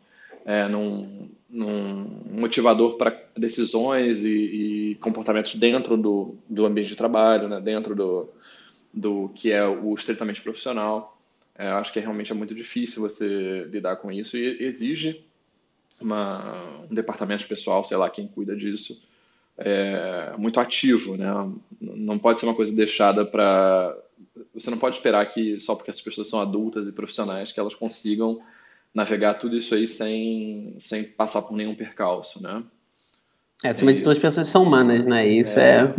é, 0.46 0.68
num, 0.68 1.30
num, 1.50 2.22
motivador 2.32 2.98
para 2.98 3.16
decisões 3.38 4.24
e, 4.24 4.92
e, 4.92 4.96
comportamentos 4.96 5.56
dentro 5.56 5.98
do, 5.98 6.36
do 6.50 6.66
ambiente 6.66 6.90
de 6.90 6.96
trabalho, 6.96 7.48
né, 7.48 7.60
dentro 7.60 7.96
do, 7.96 8.30
do 8.94 9.30
que 9.36 9.52
é 9.52 9.66
o 9.66 9.94
estritamente 9.94 10.42
profissional. 10.42 11.18
É, 11.56 11.68
acho 11.68 11.94
que 11.94 12.00
realmente 12.00 12.32
é 12.32 12.36
muito 12.36 12.56
difícil 12.56 13.02
você 13.02 13.66
lidar 13.70 13.98
com 13.98 14.12
isso 14.12 14.38
e 14.38 14.64
exige 14.64 15.24
uma, 16.00 16.84
um 16.90 16.94
departamento 16.94 17.48
pessoal, 17.48 17.84
sei 17.84 17.98
lá, 17.98 18.10
quem 18.10 18.28
cuida 18.28 18.56
disso, 18.56 19.02
é, 19.58 20.34
muito 20.38 20.60
ativo, 20.60 21.16
né? 21.16 21.28
Não 21.80 22.18
pode 22.18 22.40
ser 22.40 22.48
uma 22.48 22.56
coisa 22.56 22.76
deixada 22.76 23.26
para 23.26 23.96
você 24.54 24.70
não 24.70 24.78
pode 24.78 24.98
esperar 24.98 25.26
que 25.28 25.60
só 25.60 25.76
porque 25.76 25.92
as 25.92 26.02
pessoas 26.02 26.28
são 26.28 26.40
adultas 26.42 26.88
e 26.88 26.92
profissionais 26.92 27.52
que 27.52 27.60
elas 27.60 27.76
consigam 27.76 28.42
navegar 28.94 29.36
tudo 29.36 29.56
isso 29.56 29.74
aí 29.74 29.88
sem, 29.88 30.76
sem 30.80 31.04
passar 31.04 31.42
por 31.44 31.56
nenhum 31.56 31.76
percalço, 31.76 32.42
né? 32.42 32.64
É, 33.64 33.70
acima 33.70 33.92
e... 33.92 33.94
de 33.94 34.02
tudo, 34.02 34.12
as 34.12 34.18
pessoas 34.18 34.48
são 34.48 34.64
humanas, 34.64 35.06
né? 35.06 35.28
Isso 35.28 35.60
é. 35.60 35.94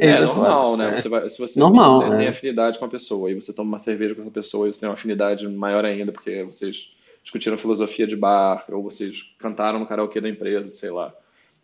É, 0.00 0.06
é 0.16 0.20
normal, 0.24 0.76
né? 0.76 0.96
Você 0.96 1.08
vai, 1.08 1.28
se 1.28 1.38
você, 1.38 1.60
normal, 1.60 1.90
você 1.90 2.14
é. 2.14 2.16
tem 2.16 2.28
afinidade 2.28 2.78
com 2.78 2.84
a 2.84 2.88
pessoa 2.88 3.30
e 3.30 3.34
você 3.34 3.54
toma 3.54 3.68
uma 3.68 3.78
cerveja 3.78 4.14
com 4.14 4.22
essa 4.22 4.30
pessoa 4.30 4.68
e 4.68 4.72
você 4.72 4.80
tem 4.80 4.88
uma 4.88 4.94
afinidade 4.94 5.46
maior 5.46 5.84
ainda 5.84 6.10
porque 6.10 6.42
vocês 6.44 6.96
discutiram 7.22 7.56
filosofia 7.58 8.06
de 8.06 8.16
bar 8.16 8.64
ou 8.70 8.82
vocês 8.82 9.34
cantaram 9.38 9.78
no 9.78 9.86
karaokê 9.86 10.20
da 10.20 10.28
empresa, 10.28 10.70
sei 10.70 10.90
lá 10.90 11.14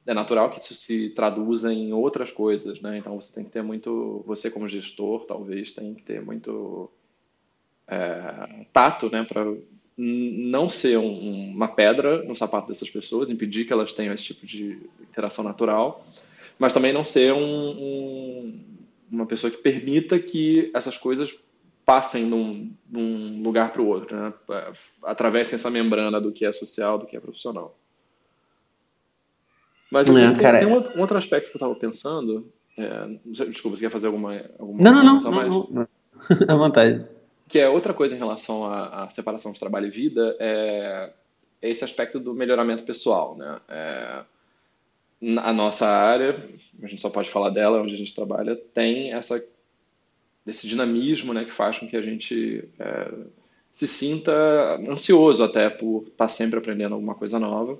é 0.08 0.14
natural 0.14 0.50
que 0.50 0.58
isso 0.58 0.74
se 0.74 1.10
traduza 1.10 1.70
em 1.70 1.92
outras 1.92 2.32
coisas, 2.32 2.80
né? 2.80 2.96
Então 2.96 3.20
você 3.20 3.34
tem 3.34 3.44
que 3.44 3.50
ter 3.50 3.62
muito, 3.62 4.24
você 4.26 4.50
como 4.50 4.66
gestor, 4.66 5.26
talvez, 5.26 5.72
tem 5.72 5.94
que 5.94 6.02
ter 6.02 6.22
muito 6.22 6.90
é, 7.86 8.64
tato, 8.72 9.10
né, 9.10 9.22
para 9.24 9.44
não 10.00 10.68
ser 10.68 10.96
um, 10.96 11.50
uma 11.50 11.66
pedra 11.66 12.22
no 12.22 12.36
sapato 12.36 12.68
dessas 12.68 12.88
pessoas, 12.88 13.30
impedir 13.30 13.64
que 13.64 13.72
elas 13.72 13.92
tenham 13.92 14.14
esse 14.14 14.24
tipo 14.24 14.46
de 14.46 14.78
interação 15.02 15.42
natural, 15.42 16.06
mas 16.56 16.72
também 16.72 16.92
não 16.92 17.02
ser 17.02 17.32
um, 17.32 17.70
um, 17.70 18.60
uma 19.10 19.26
pessoa 19.26 19.50
que 19.50 19.56
permita 19.56 20.16
que 20.20 20.70
essas 20.72 20.96
coisas 20.96 21.36
passem 21.84 22.24
num, 22.26 22.70
num 22.88 23.42
lugar 23.42 23.72
para 23.72 23.82
o 23.82 23.88
outro, 23.88 24.16
né? 24.16 24.32
atravessem 25.02 25.56
essa 25.56 25.70
membrana 25.70 26.20
do 26.20 26.30
que 26.30 26.44
é 26.44 26.52
social, 26.52 26.98
do 26.98 27.06
que 27.06 27.16
é 27.16 27.20
profissional. 27.20 27.76
Mas 29.90 30.08
é, 30.08 30.12
tem, 30.12 30.36
cara, 30.36 30.58
tem 30.58 30.68
um, 30.68 30.74
outro, 30.74 30.96
um, 30.96 31.00
outro, 31.00 31.16
aspecto 31.16 31.50
que 31.50 31.56
eu 31.56 31.58
estava 31.58 31.74
pensando. 31.74 32.52
É, 32.76 33.08
desculpa, 33.24 33.76
você 33.76 33.84
quer 33.84 33.90
fazer 33.90 34.06
alguma. 34.06 34.34
alguma 34.58 34.80
não, 34.80 34.92
não, 34.92 35.18
não, 35.18 35.30
mais? 35.32 35.48
não, 35.48 35.68
não. 35.70 35.88
À 36.46 36.56
vontade. 36.56 37.04
Que 37.48 37.58
é 37.58 37.68
outra 37.68 37.94
coisa 37.94 38.14
em 38.14 38.18
relação 38.18 38.64
à, 38.64 39.04
à, 39.04 39.10
separação 39.10 39.52
de 39.52 39.58
trabalho 39.58 39.86
e 39.86 39.90
vida. 39.90 40.36
É, 40.38 41.10
esse 41.62 41.84
aspecto 41.84 42.20
do 42.20 42.34
melhoramento 42.34 42.84
pessoal, 42.84 43.36
né? 43.36 43.60
É, 43.68 44.24
a 45.38 45.52
nossa 45.52 45.86
área, 45.86 46.48
a 46.82 46.86
gente 46.86 47.02
só 47.02 47.10
pode 47.10 47.28
falar 47.28 47.50
dela, 47.50 47.80
onde 47.80 47.94
a 47.94 47.98
gente 47.98 48.14
trabalha, 48.14 48.54
tem 48.54 49.12
essa, 49.12 49.44
esse 50.46 50.68
dinamismo 50.68 51.34
né, 51.34 51.44
que 51.44 51.50
faz 51.50 51.78
com 51.78 51.88
que 51.88 51.96
a 51.96 52.02
gente 52.02 52.68
é, 52.78 53.12
se 53.72 53.88
sinta 53.88 54.32
ansioso 54.88 55.42
até 55.42 55.68
por 55.68 56.04
estar 56.06 56.28
sempre 56.28 56.58
aprendendo 56.58 56.94
alguma 56.94 57.16
coisa 57.16 57.38
nova. 57.38 57.78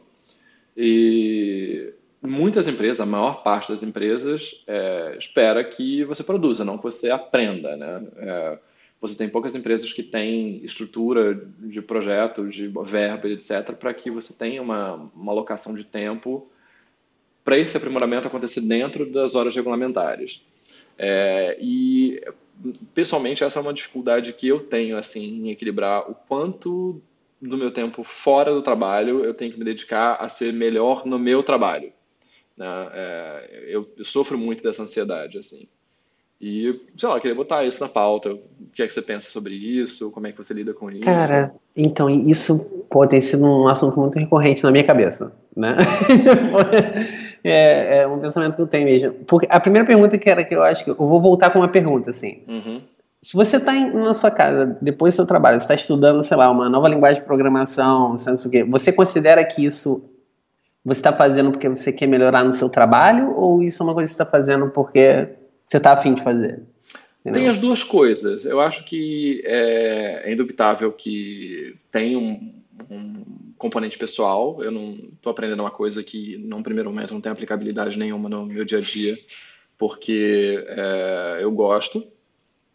E 0.77 1.93
muitas 2.21 2.67
empresas, 2.67 3.01
a 3.01 3.07
maior 3.07 3.43
parte 3.43 3.69
das 3.69 3.83
empresas, 3.83 4.63
é, 4.67 5.17
espera 5.19 5.63
que 5.63 6.05
você 6.05 6.25
produza, 6.25 6.65
não 6.65 6.77
que 6.77 6.85
você 6.85 7.11
aprenda. 7.11 7.77
Né? 7.77 8.59
Você 9.01 9.17
tem 9.17 9.29
poucas 9.29 9.55
empresas 9.55 9.93
que 9.93 10.03
têm 10.03 10.65
estrutura 10.65 11.35
de 11.35 11.81
projetos, 11.81 12.55
de 12.55 12.67
verba, 12.85 13.29
etc., 13.29 13.73
para 13.73 13.95
que 13.95 14.11
você 14.11 14.37
tenha 14.37 14.61
uma, 14.61 14.95
uma 15.15 15.33
alocação 15.33 15.75
de 15.75 15.85
tempo 15.85 16.51
para 17.45 17.57
esse 17.59 17.77
aprimoramento 17.77 18.27
acontecer 18.27 18.61
dentro 18.61 19.11
das 19.11 19.35
horas 19.35 19.55
regulamentares. 19.55 20.45
É, 20.99 21.57
e, 21.61 22.21
pessoalmente, 22.93 23.45
essa 23.45 23.61
é 23.61 23.63
uma 23.63 23.73
dificuldade 23.73 24.33
que 24.33 24.49
eu 24.49 24.61
tenho 24.67 24.99
assim, 24.99 25.47
em 25.47 25.51
equilibrar 25.51 26.11
o 26.11 26.15
quanto 26.15 27.01
do 27.41 27.57
meu 27.57 27.71
tempo 27.71 28.03
fora 28.03 28.53
do 28.53 28.63
trabalho 28.63 29.25
eu 29.25 29.33
tenho 29.33 29.53
que 29.53 29.59
me 29.59 29.65
dedicar 29.65 30.17
a 30.17 30.29
ser 30.29 30.53
melhor 30.53 31.07
no 31.07 31.19
meu 31.19 31.43
trabalho. 31.43 31.93
Né? 32.57 32.67
É, 32.93 33.65
eu, 33.69 33.89
eu, 33.97 34.05
sofro 34.05 34.37
muito 34.37 34.63
dessa 34.63 34.83
ansiedade. 34.83 35.39
assim. 35.39 35.69
E, 36.41 36.81
sei 36.97 37.09
lá, 37.09 37.21
queria 37.21 37.35
botar 37.35 37.65
isso 37.65 37.83
na 37.83 37.89
pauta. 37.89 38.33
O 38.33 38.41
que 38.73 38.83
é 38.83 38.87
que 38.87 38.93
você 38.93 39.03
pensa 39.03 39.29
sobre 39.29 39.55
isso? 39.55 40.11
Como 40.13 40.27
é 40.27 40.33
que 40.33 40.39
você 40.39 40.55
lida 40.55 40.73
com 40.73 40.89
isso? 40.89 41.01
Cara, 41.01 41.53
então, 41.77 42.09
isso 42.09 42.85
pode 42.89 43.11
ter 43.11 43.21
sido 43.21 43.45
um 43.45 43.67
assunto 43.67 43.99
muito 43.99 44.19
recorrente 44.19 44.63
na 44.63 44.71
minha 44.71 44.85
cabeça, 44.85 45.33
né? 45.57 45.77
é, 47.43 47.99
é, 47.99 48.07
um 48.07 48.21
pensamento 48.21 48.55
que 48.55 48.63
eu 48.63 48.69
tenho 48.69 48.85
mesmo. 48.85 49.13
Porque 49.27 49.49
a 49.51 49.59
primeira 49.59 49.87
pergunta 49.87 50.17
que 50.17 50.31
era 50.31 50.45
que 50.45 50.55
eu 50.55 50.63
acho 50.63 50.85
que 50.85 50.91
eu 50.91 50.97
vou 50.97 51.21
voltar 51.21 51.51
com 51.51 51.59
uma 51.59 51.69
pergunta, 51.69 52.11
assim. 52.11 52.43
Uhum. 52.47 52.81
Se 53.21 53.37
você 53.37 53.57
está 53.57 53.73
na 53.73 54.15
sua 54.15 54.31
casa, 54.31 54.79
depois 54.81 55.15
do 55.15 55.17
seu 55.17 55.27
trabalho, 55.27 55.59
você 55.59 55.65
está 55.65 55.75
estudando, 55.75 56.23
sei 56.23 56.37
lá, 56.37 56.49
uma 56.49 56.69
nova 56.69 56.89
linguagem 56.89 57.21
de 57.21 57.27
programação, 57.27 58.11
não 58.11 58.19
sei 58.19 58.35
o 58.35 58.51
quê, 58.51 58.63
você 58.63 58.93
considera 58.93 59.45
que 59.45 59.65
isso 59.65 60.05
você 60.85 61.01
está 61.01 61.13
fazendo 61.13 61.51
porque 61.51 61.69
você 61.69 61.93
quer 61.93 62.07
melhorar 62.07 62.45
no 62.45 62.53
seu 62.53 62.69
trabalho 62.69 63.35
ou 63.37 63.61
isso 63.61 63.83
é 63.83 63.85
uma 63.85 63.93
coisa 63.93 64.09
que 64.09 64.17
você 64.17 64.23
está 64.23 64.31
fazendo 64.31 64.71
porque 64.71 65.29
você 65.69 65.77
está 65.77 65.93
afim 65.93 66.15
de 66.15 66.23
fazer? 66.23 66.63
Entendeu? 67.21 67.43
Tem 67.43 67.49
as 67.49 67.59
duas 67.59 67.85
coisas. 67.85 68.47
Eu 68.47 68.59
acho 68.59 68.85
que 68.85 69.43
é, 69.45 70.23
é 70.25 70.33
indubitável 70.33 70.91
que 70.91 71.77
tem 71.93 72.17
um, 72.17 72.55
um 72.91 73.53
componente 73.59 73.99
pessoal. 73.99 74.65
Eu 74.65 74.71
não 74.71 74.95
estou 75.13 75.31
aprendendo 75.31 75.61
uma 75.61 75.71
coisa 75.71 76.03
que, 76.03 76.39
num 76.39 76.63
primeiro 76.63 76.89
momento, 76.89 77.13
não 77.13 77.21
tem 77.21 77.31
aplicabilidade 77.31 77.99
nenhuma 77.99 78.31
no 78.31 78.47
meu 78.47 78.65
dia 78.65 78.79
a 78.79 78.81
dia, 78.81 79.19
porque 79.77 80.65
é, 80.69 81.39
eu 81.43 81.53
gosto. 81.53 82.03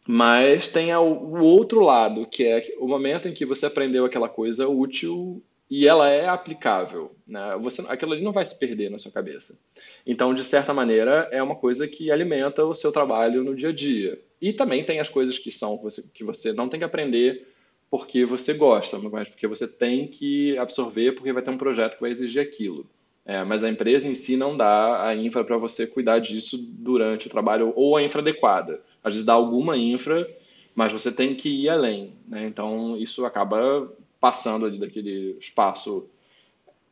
Mas 0.08 0.68
tem 0.68 0.94
o 0.96 1.40
outro 1.40 1.80
lado, 1.80 2.28
que 2.28 2.46
é 2.46 2.76
o 2.78 2.88
momento 2.88 3.28
em 3.28 3.34
que 3.34 3.44
você 3.44 3.66
aprendeu 3.66 4.06
aquela 4.06 4.30
coisa 4.30 4.68
útil 4.68 5.42
e 5.76 5.88
ela 5.88 6.08
é 6.08 6.28
aplicável. 6.28 7.16
Né? 7.26 7.58
Você, 7.60 7.84
aquilo 7.90 8.14
ali 8.14 8.22
não 8.22 8.32
vai 8.32 8.46
se 8.46 8.60
perder 8.60 8.92
na 8.92 9.00
sua 9.00 9.12
cabeça. 9.12 9.60
Então, 10.06 10.32
de 10.32 10.44
certa 10.44 10.72
maneira, 10.72 11.28
é 11.32 11.42
uma 11.42 11.56
coisa 11.56 11.88
que 11.88 12.12
alimenta 12.12 12.64
o 12.64 12.76
seu 12.76 12.92
trabalho 12.92 13.44
no 13.44 13.56
dia 13.56 13.70
a 13.70 13.74
dia. 13.74 14.22
E 14.40 14.54
também 14.54 14.86
tem 14.86 15.00
as 15.00 15.10
coisas 15.10 15.40
que 15.40 15.52
são 15.52 15.76
que 15.80 15.84
você, 15.84 16.04
que 16.14 16.24
você 16.24 16.54
não 16.54 16.70
tem 16.70 16.80
que 16.80 16.84
aprender 16.84 17.48
porque 17.90 18.24
você 18.24 18.54
gosta, 18.54 19.00
mas 19.00 19.28
porque 19.28 19.48
você 19.48 19.68
tem 19.68 20.08
que 20.08 20.56
absorver, 20.60 21.14
porque 21.14 21.34
vai 21.34 21.42
ter 21.42 21.50
um 21.50 21.58
projeto 21.58 21.96
que 21.96 22.02
vai 22.02 22.12
exigir 22.12 22.44
aquilo. 22.44 22.86
É, 23.26 23.44
mas 23.44 23.64
a 23.64 23.70
empresa 23.70 24.08
em 24.08 24.14
si 24.14 24.38
não 24.38 24.56
dá 24.56 25.08
a 25.08 25.16
infra 25.16 25.44
para 25.44 25.58
você 25.58 25.88
cuidar 25.88 26.20
disso 26.20 26.56
durante 26.56 27.26
o 27.26 27.32
trabalho, 27.32 27.74
ou 27.76 27.98
a 27.98 28.04
infra 28.04 28.22
adequada. 28.22 28.80
Às 29.04 29.14
vezes 29.14 29.26
dá 29.26 29.34
alguma 29.34 29.76
infra, 29.76 30.30
mas 30.76 30.94
você 30.94 31.12
tem 31.12 31.34
que 31.34 31.50
ir 31.50 31.70
além. 31.70 32.14
Né? 32.28 32.46
Então, 32.46 32.96
isso 32.96 33.26
acaba 33.26 33.92
passando 34.24 34.66
ali 34.66 34.80
daquele 34.80 35.36
espaço 35.38 36.08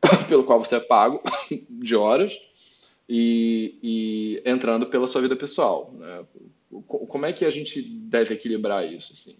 pelo 0.28 0.44
qual 0.44 0.62
você 0.62 0.76
é 0.76 0.80
pago 0.80 1.22
de 1.66 1.96
horas 1.96 2.38
e, 3.08 3.78
e 3.82 4.42
entrando 4.44 4.84
pela 4.84 5.08
sua 5.08 5.22
vida 5.22 5.34
pessoal. 5.34 5.90
Né? 5.98 6.24
Como 6.86 7.24
é 7.24 7.32
que 7.32 7.46
a 7.46 7.50
gente 7.50 7.80
deve 7.80 8.34
equilibrar 8.34 8.86
isso? 8.86 9.14
Assim? 9.14 9.34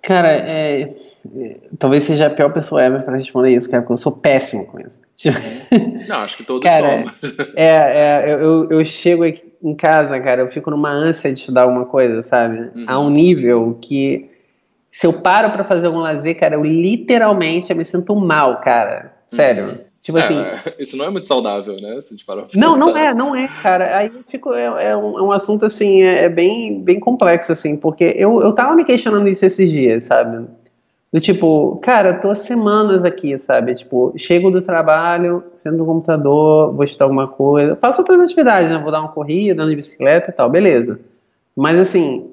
Cara, 0.00 0.32
é, 0.32 0.94
é, 1.36 1.60
talvez 1.78 2.04
seja 2.04 2.28
a 2.28 2.30
pior 2.30 2.50
pessoa 2.50 2.82
ever 2.82 3.04
para 3.04 3.16
responder 3.16 3.54
isso, 3.54 3.68
cara, 3.68 3.82
porque 3.82 3.92
eu 3.92 3.96
sou 3.98 4.12
péssimo 4.12 4.66
com 4.68 4.80
isso. 4.80 5.02
Não, 6.08 6.20
acho 6.20 6.38
que 6.38 6.44
todos 6.44 6.64
cara, 6.64 7.04
somos. 7.04 7.38
É, 7.54 7.66
é 7.66 8.34
eu, 8.36 8.70
eu 8.70 8.82
chego 8.86 9.26
em 9.26 9.74
casa, 9.74 10.18
cara, 10.18 10.40
eu 10.40 10.50
fico 10.50 10.70
numa 10.70 10.90
ânsia 10.90 11.30
de 11.30 11.40
estudar 11.40 11.64
alguma 11.64 11.84
coisa, 11.84 12.22
sabe? 12.22 12.70
Uhum. 12.74 12.84
A 12.86 12.98
um 12.98 13.10
nível 13.10 13.78
que 13.82 14.29
se 14.90 15.06
eu 15.06 15.12
paro 15.12 15.50
para 15.50 15.64
fazer 15.64 15.86
algum 15.86 16.00
lazer, 16.00 16.36
cara, 16.36 16.56
eu 16.56 16.64
literalmente 16.64 17.70
eu 17.70 17.76
me 17.76 17.84
sinto 17.84 18.14
mal, 18.16 18.58
cara. 18.58 19.14
Sério. 19.28 19.66
Uhum. 19.66 19.78
Tipo 20.00 20.18
é, 20.18 20.22
assim. 20.22 20.36
Isso 20.78 20.96
não 20.96 21.04
é 21.04 21.10
muito 21.10 21.28
saudável, 21.28 21.76
né? 21.76 22.00
Se 22.00 22.16
não, 22.56 22.76
não 22.76 22.96
é, 22.96 23.14
não 23.14 23.36
é, 23.36 23.48
cara. 23.62 23.96
Aí 23.96 24.10
fico, 24.26 24.52
é, 24.52 24.90
é, 24.90 24.96
um, 24.96 25.18
é 25.18 25.22
um 25.22 25.30
assunto 25.30 25.64
assim, 25.66 26.02
é, 26.02 26.24
é, 26.24 26.28
bem, 26.28 26.82
bem 26.82 26.98
complexo, 26.98 27.52
assim, 27.52 27.76
porque 27.76 28.14
eu, 28.16 28.40
eu 28.40 28.52
tava 28.52 28.74
me 28.74 28.84
questionando 28.84 29.28
isso 29.28 29.44
esses 29.44 29.70
dias, 29.70 30.04
sabe? 30.04 30.46
Do 31.12 31.20
tipo, 31.20 31.76
cara, 31.82 32.14
tô 32.14 32.34
semanas 32.34 33.04
aqui, 33.04 33.36
sabe? 33.36 33.74
Tipo, 33.74 34.12
chego 34.16 34.50
do 34.50 34.62
trabalho, 34.62 35.44
sendo 35.54 35.78
no 35.78 35.86
computador, 35.86 36.72
vou 36.72 36.84
estudar 36.84 37.06
alguma 37.06 37.26
coisa, 37.28 37.76
faço 37.76 38.00
outras 38.00 38.20
atividades, 38.20 38.70
né? 38.70 38.78
Vou 38.78 38.92
dar 38.92 39.00
uma 39.00 39.08
corrida, 39.08 39.62
andar 39.62 39.70
de 39.70 39.76
bicicleta 39.76 40.30
e 40.30 40.32
tal, 40.32 40.48
beleza. 40.48 41.00
Mas 41.54 41.78
assim, 41.78 42.30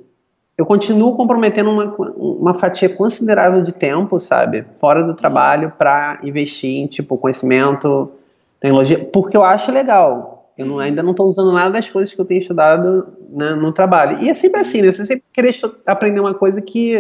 eu 0.58 0.66
continuo 0.66 1.16
comprometendo 1.16 1.70
uma, 1.70 1.96
uma 2.18 2.54
fatia 2.54 2.90
considerável 2.90 3.62
de 3.62 3.72
tempo, 3.72 4.20
sabe, 4.20 4.66
fora 4.80 5.04
do 5.04 5.14
trabalho 5.14 5.72
para 5.78 6.18
investir 6.24 6.78
em 6.78 6.88
tipo 6.88 7.16
conhecimento, 7.18 8.12
tecnologia, 8.60 9.08
porque 9.14 9.38
eu 9.38 9.44
acho 9.44 9.72
legal. 9.72 10.52
Eu 10.58 10.66
não, 10.66 10.80
ainda 10.80 11.04
não 11.04 11.12
estou 11.12 11.28
usando 11.28 11.52
nada 11.52 11.70
das 11.70 11.88
coisas 11.90 12.12
que 12.12 12.20
eu 12.20 12.26
tenho 12.26 12.42
estudado 12.42 13.08
né, 13.30 13.52
no 13.52 13.72
trabalho. 13.72 14.18
E 14.20 14.30
é 14.30 14.34
sempre 14.34 14.60
assim, 14.60 14.82
né? 14.82 14.92
Você 14.92 15.06
sempre 15.06 15.26
querer 15.32 15.56
aprender 15.86 16.20
uma 16.20 16.34
coisa 16.34 16.60
que, 16.60 16.98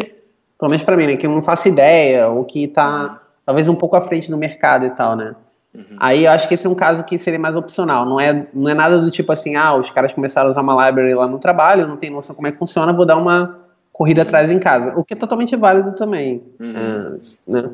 pelo 0.59 0.69
menos 0.69 0.83
para 0.83 0.95
mim, 0.95 1.07
né, 1.07 1.17
que 1.17 1.25
eu 1.25 1.31
não 1.31 1.41
faço 1.41 1.67
ideia 1.67 2.29
ou 2.29 2.45
que 2.45 2.65
está 2.65 3.19
talvez 3.43 3.67
um 3.67 3.73
pouco 3.73 3.95
à 3.95 4.01
frente 4.01 4.29
do 4.29 4.37
mercado 4.37 4.85
e 4.85 4.91
tal, 4.91 5.15
né? 5.15 5.35
Uhum. 5.77 5.95
Aí 5.99 6.25
eu 6.25 6.31
acho 6.31 6.47
que 6.47 6.55
esse 6.55 6.65
é 6.65 6.69
um 6.69 6.75
caso 6.75 7.03
que 7.03 7.19
seria 7.19 7.39
mais 7.39 7.55
opcional. 7.55 8.03
Não 8.03 8.19
é, 8.19 8.47
não 8.51 8.71
é 8.71 8.73
nada 8.73 8.97
do 8.97 9.11
tipo 9.11 9.31
assim, 9.31 9.55
ah, 9.55 9.75
os 9.75 9.91
caras 9.91 10.11
começaram 10.11 10.47
a 10.47 10.49
usar 10.49 10.61
uma 10.61 10.87
library 10.87 11.13
lá 11.13 11.27
no 11.27 11.37
trabalho, 11.37 11.87
não 11.87 11.95
tem 11.95 12.09
noção 12.09 12.35
como 12.35 12.47
é 12.47 12.51
que 12.51 12.57
funciona, 12.57 12.91
vou 12.91 13.05
dar 13.05 13.15
uma 13.15 13.59
corrida 13.93 14.21
uhum. 14.21 14.27
atrás 14.27 14.49
em 14.49 14.57
casa. 14.57 14.97
O 14.97 15.03
que 15.03 15.13
é 15.13 15.17
totalmente 15.17 15.55
válido 15.55 15.95
também. 15.95 16.41
Uhum. 16.59 16.73
É, 16.75 17.17
né? 17.47 17.69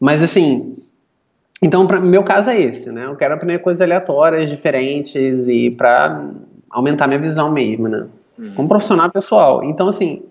Mas 0.00 0.20
assim, 0.20 0.76
então 1.62 1.86
para 1.86 2.00
meu 2.00 2.24
caso 2.24 2.50
é 2.50 2.60
esse, 2.60 2.90
né? 2.90 3.04
Eu 3.06 3.14
quero 3.14 3.34
aprender 3.34 3.60
coisas 3.60 3.80
aleatórias, 3.80 4.50
diferentes 4.50 5.46
e 5.46 5.70
para 5.70 6.24
aumentar 6.68 7.06
minha 7.06 7.20
visão 7.20 7.52
mesmo, 7.52 7.86
né? 7.86 8.08
Uhum. 8.36 8.54
Como 8.56 8.68
profissional 8.68 9.08
pessoal. 9.12 9.62
Então 9.62 9.86
assim, 9.86 10.24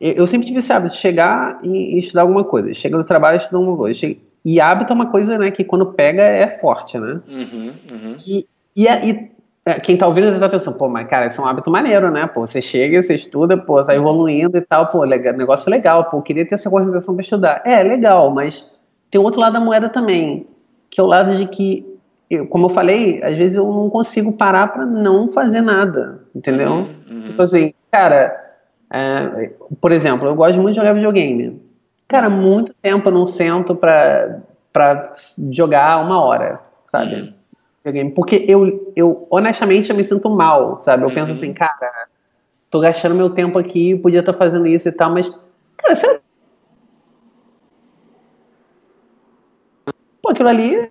eu, 0.00 0.12
eu 0.12 0.26
sempre 0.28 0.46
tive 0.46 0.60
esse 0.60 0.72
hábito 0.72 0.94
de 0.94 1.00
chegar 1.00 1.58
e, 1.64 1.96
e 1.96 1.98
estudar 1.98 2.22
alguma 2.22 2.44
coisa. 2.44 2.72
Chega 2.72 2.96
do 2.96 3.02
trabalho 3.02 3.34
e 3.34 3.38
estudar 3.38 3.58
alguma 3.58 3.76
coisa. 3.76 3.98
Chega, 3.98 4.20
e 4.44 4.60
hábito 4.60 4.92
é 4.92 4.96
uma 4.96 5.10
coisa, 5.10 5.38
né, 5.38 5.50
que 5.50 5.64
quando 5.64 5.86
pega 5.86 6.22
é 6.22 6.58
forte, 6.58 6.98
né? 6.98 7.20
Uhum, 7.28 7.72
uhum. 7.90 8.16
E, 8.26 8.46
e, 8.76 8.86
e 8.86 9.30
é, 9.66 9.80
quem 9.80 9.96
tá 9.96 10.06
ouvindo 10.06 10.38
tá 10.38 10.48
pensando, 10.48 10.76
pô, 10.76 10.88
mas 10.88 11.08
cara, 11.08 11.26
isso 11.26 11.40
é 11.40 11.44
um 11.44 11.46
hábito 11.46 11.70
maneiro, 11.70 12.10
né? 12.10 12.26
Pô, 12.26 12.46
você 12.46 12.60
chega, 12.60 13.00
você 13.00 13.14
estuda, 13.14 13.56
pô, 13.56 13.82
tá 13.82 13.94
evoluindo 13.94 14.58
e 14.58 14.60
tal, 14.60 14.88
pô, 14.88 15.02
legal, 15.04 15.32
negócio 15.32 15.70
legal, 15.70 16.10
pô, 16.10 16.20
queria 16.20 16.46
ter 16.46 16.56
essa 16.56 16.68
concentração 16.68 17.14
para 17.14 17.22
estudar. 17.22 17.62
É, 17.64 17.82
legal, 17.82 18.30
mas 18.30 18.66
tem 19.10 19.18
outro 19.18 19.40
lado 19.40 19.54
da 19.54 19.60
moeda 19.60 19.88
também, 19.88 20.46
que 20.90 21.00
é 21.00 21.02
o 21.02 21.06
lado 21.06 21.34
de 21.34 21.46
que, 21.46 21.86
eu, 22.28 22.46
como 22.46 22.66
eu 22.66 22.70
falei, 22.70 23.22
às 23.24 23.34
vezes 23.34 23.56
eu 23.56 23.64
não 23.64 23.88
consigo 23.88 24.36
parar 24.36 24.66
para 24.66 24.84
não 24.84 25.30
fazer 25.30 25.62
nada, 25.62 26.20
entendeu? 26.34 26.70
Uhum, 26.70 26.94
uhum. 27.10 27.22
Tipo 27.22 27.40
assim, 27.40 27.72
cara, 27.90 28.36
é, 28.92 29.50
por 29.80 29.92
exemplo, 29.92 30.28
eu 30.28 30.34
gosto 30.34 30.60
muito 30.60 30.74
de 30.74 30.80
jogar 30.80 30.92
videogame. 30.92 31.58
Cara, 32.14 32.30
muito 32.30 32.72
tempo 32.74 33.08
eu 33.08 33.12
não 33.12 33.26
sento 33.26 33.74
pra, 33.74 34.40
pra 34.72 35.12
jogar 35.50 36.00
uma 36.00 36.22
hora, 36.22 36.60
sabe? 36.84 37.34
Uhum. 37.84 38.08
Porque 38.12 38.46
eu, 38.48 38.92
eu, 38.94 39.26
honestamente, 39.28 39.90
eu 39.90 39.96
me 39.96 40.04
sinto 40.04 40.30
mal, 40.30 40.78
sabe? 40.78 41.02
Eu 41.02 41.08
uhum. 41.08 41.14
penso 41.14 41.32
assim, 41.32 41.52
cara, 41.52 42.06
tô 42.70 42.78
gastando 42.78 43.16
meu 43.16 43.30
tempo 43.30 43.58
aqui, 43.58 43.96
podia 43.96 44.20
estar 44.20 44.32
fazendo 44.32 44.64
isso 44.64 44.88
e 44.88 44.92
tal, 44.92 45.10
mas, 45.10 45.28
cara, 45.76 45.96
você... 45.96 46.20
Pô, 50.22 50.30
aquilo 50.30 50.50
ali 50.50 50.88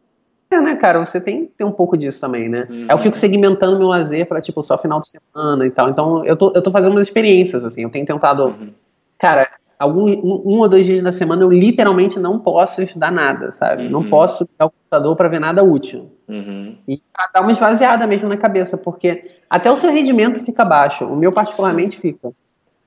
é, 0.51 0.59
né, 0.59 0.75
cara, 0.75 0.99
você 1.05 1.21
tem 1.21 1.45
tem 1.45 1.65
um 1.65 1.71
pouco 1.71 1.97
disso 1.97 2.19
também, 2.19 2.49
né? 2.49 2.67
Uhum. 2.69 2.81
Aí 2.81 2.89
eu 2.89 2.97
fico 2.97 3.15
segmentando 3.15 3.79
meu 3.79 3.87
lazer 3.87 4.27
para 4.27 4.41
tipo, 4.41 4.61
só 4.61 4.77
final 4.77 4.99
de 4.99 5.07
semana 5.07 5.65
e 5.65 5.71
tal. 5.71 5.89
Então, 5.89 6.25
eu 6.25 6.35
tô, 6.35 6.51
eu 6.53 6.61
tô 6.61 6.69
fazendo 6.69 6.91
umas 6.91 7.03
experiências, 7.03 7.63
assim, 7.63 7.83
eu 7.83 7.89
tenho 7.89 8.05
tentado. 8.05 8.47
Uhum. 8.47 8.73
Cara, 9.17 9.47
algum, 9.83 10.07
um, 10.07 10.41
um, 10.45 10.59
ou 10.59 10.67
dois 10.67 10.85
dias 10.85 11.01
na 11.01 11.11
semana 11.11 11.43
eu 11.43 11.51
literalmente 11.51 12.19
não 12.19 12.39
posso 12.39 12.81
estudar 12.81 13.11
nada, 13.11 13.51
sabe? 13.51 13.85
Uhum. 13.85 13.89
Não 13.89 14.09
posso 14.09 14.47
pegar 14.47 14.67
o 14.67 14.71
computador 14.71 15.15
para 15.15 15.29
ver 15.29 15.39
nada 15.39 15.63
útil. 15.63 16.11
Uhum. 16.27 16.77
E 16.87 16.97
pra 17.11 17.29
dar 17.33 17.41
uma 17.41 17.51
esvaziada 17.51 18.07
mesmo 18.07 18.29
na 18.29 18.37
cabeça, 18.37 18.77
porque 18.77 19.31
até 19.49 19.69
o 19.69 19.75
seu 19.75 19.91
rendimento 19.91 20.43
fica 20.43 20.63
baixo. 20.63 21.05
O 21.05 21.15
meu, 21.15 21.31
particularmente, 21.31 21.95
sim. 21.95 22.01
fica. 22.01 22.31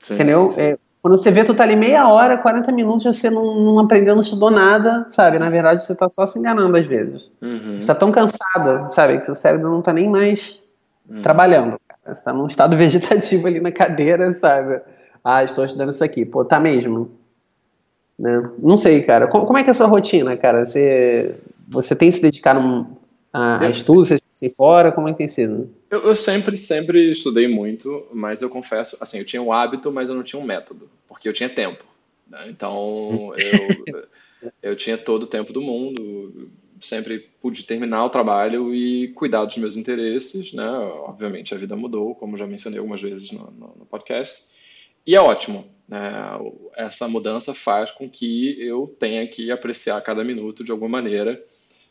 Sim, 0.01 0.15
entendeu? 0.15 0.51
Sim, 0.51 0.61
é, 0.61 0.79
quando 1.03 1.19
você 1.19 1.31
vê, 1.31 1.45
tu 1.45 1.55
tá 1.55 1.63
ali 1.63 1.77
meia 1.77 2.09
hora, 2.09 2.37
40 2.37 2.73
minutos, 2.73 3.05
você 3.05 3.31
não, 3.31 3.61
não 3.61 3.79
aprendeu, 3.79 4.15
não 4.15 4.23
estudou 4.23 4.51
nada, 4.51 5.05
sabe? 5.09 5.39
Na 5.39 5.49
verdade, 5.49 5.83
você 5.83 5.95
tá 5.95 6.09
só 6.09 6.27
se 6.27 6.39
enganando 6.39 6.77
às 6.77 6.85
vezes. 6.85 7.31
Uhum. 7.41 7.79
Você 7.79 7.87
tá 7.87 7.95
tão 7.95 8.11
cansado, 8.11 8.91
sabe? 8.91 9.19
Que 9.19 9.25
seu 9.25 9.35
cérebro 9.35 9.71
não 9.71 9.81
tá 9.81 9.93
nem 9.93 10.09
mais 10.09 10.61
uhum. 11.09 11.23
trabalhando. 11.23 11.79
Você 12.05 12.25
tá 12.25 12.33
num 12.33 12.47
estado 12.47 12.75
vegetativo 12.79 13.47
ali 13.47 13.61
na 13.61 13.71
cadeira, 13.71 14.33
sabe? 14.33 14.81
Ah, 15.29 15.43
estou 15.43 15.65
estudando 15.65 15.91
isso 15.91 16.05
aqui. 16.05 16.25
Pô, 16.25 16.45
tá 16.45 16.61
mesmo. 16.61 17.11
Né? 18.17 18.49
Não 18.61 18.79
sei, 18.79 19.03
cara. 19.03 19.27
Como, 19.27 19.45
como, 19.45 19.59
é 19.59 19.65
que 19.65 19.71
é 19.71 19.73
a 19.73 19.75
sua 19.75 19.89
rotina, 19.89 20.37
cara? 20.37 20.65
Você, 20.65 21.37
você 21.67 21.97
tem 21.97 22.13
se 22.13 22.23
dedicado 22.23 22.87
a, 23.33 23.65
a 23.65 23.69
estudos, 23.69 24.07
você 24.07 24.21
tem 24.41 24.51
fora? 24.51 24.93
Como 24.93 25.09
é 25.09 25.11
que 25.11 25.19
tem 25.19 25.27
sido? 25.27 25.69
Eu, 25.91 26.05
eu, 26.05 26.15
sempre, 26.15 26.57
sempre 26.57 27.11
estudei 27.11 27.49
muito, 27.49 28.07
mas 28.13 28.41
eu 28.41 28.49
confesso, 28.49 28.97
assim, 29.01 29.19
eu 29.19 29.25
tinha 29.25 29.43
um 29.43 29.53
hábito, 29.53 29.91
mas 29.91 30.09
eu 30.09 30.15
não 30.15 30.23
tinha 30.23 30.41
um 30.41 30.47
método, 30.47 30.89
porque 31.09 31.29
eu 31.29 31.33
tinha 31.33 31.49
tempo. 31.49 31.83
Né? 32.31 32.47
Então, 32.49 33.35
eu, 33.37 34.53
eu 34.63 34.77
tinha 34.77 34.97
todo 34.97 35.25
o 35.25 35.27
tempo 35.27 35.53
do 35.53 35.61
mundo, 35.61 36.53
sempre 36.81 37.29
pude 37.43 37.65
terminar 37.65 38.05
o 38.05 38.11
trabalho 38.11 38.73
e 38.73 39.09
cuidar 39.09 39.45
dos 39.45 39.57
meus 39.57 39.77
interesses, 39.77 40.53
né? 40.53 40.69
Obviamente 40.69 41.53
a 41.53 41.59
vida 41.59 41.75
mudou, 41.75 42.15
como 42.15 42.37
já 42.37 42.47
mencionei 42.47 42.79
algumas 42.79 43.03
vezes 43.03 43.33
no, 43.33 43.51
no, 43.51 43.75
no 43.81 43.87
podcast. 43.87 44.55
E 45.07 45.15
é 45.15 45.21
ótimo. 45.21 45.67
Né? 45.89 46.01
Essa 46.77 47.09
mudança 47.09 47.55
faz 47.55 47.93
com 47.93 48.09
que 48.11 48.61
eu 48.61 48.95
tenha 48.99 49.27
que 49.27 49.51
apreciar 49.51 50.01
cada 50.01 50.25
minuto 50.25 50.65
de 50.65 50.73
alguma 50.73 50.89
maneira 50.89 51.43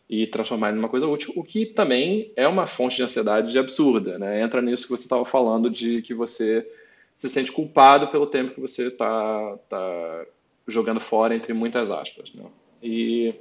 e 0.10 0.28
transformar 0.28 0.72
em 0.72 0.78
uma 0.78 0.90
coisa 0.90 1.08
útil, 1.08 1.34
o 1.36 1.44
que 1.44 1.66
também 1.66 2.32
é 2.36 2.48
uma 2.48 2.68
fonte 2.68 2.98
de 2.98 3.04
ansiedade 3.04 3.58
absurda. 3.58 4.20
Né? 4.20 4.42
Entra 4.42 4.62
nisso 4.62 4.84
que 4.84 4.92
você 4.92 5.04
estava 5.04 5.26
falando 5.26 5.70
de 5.70 6.02
que 6.02 6.14
você 6.14 6.70
se 7.16 7.30
sente 7.30 7.52
culpado 7.52 8.10
pelo 8.10 8.28
tempo 8.28 8.54
que 8.54 8.62
você 8.62 8.88
está 8.88 9.58
tá 9.70 10.26
jogando 10.68 11.00
fora, 11.00 11.34
entre 11.34 11.54
muitas 11.54 11.90
aspas. 11.90 12.34
Né? 12.34 12.44
E 12.84 13.34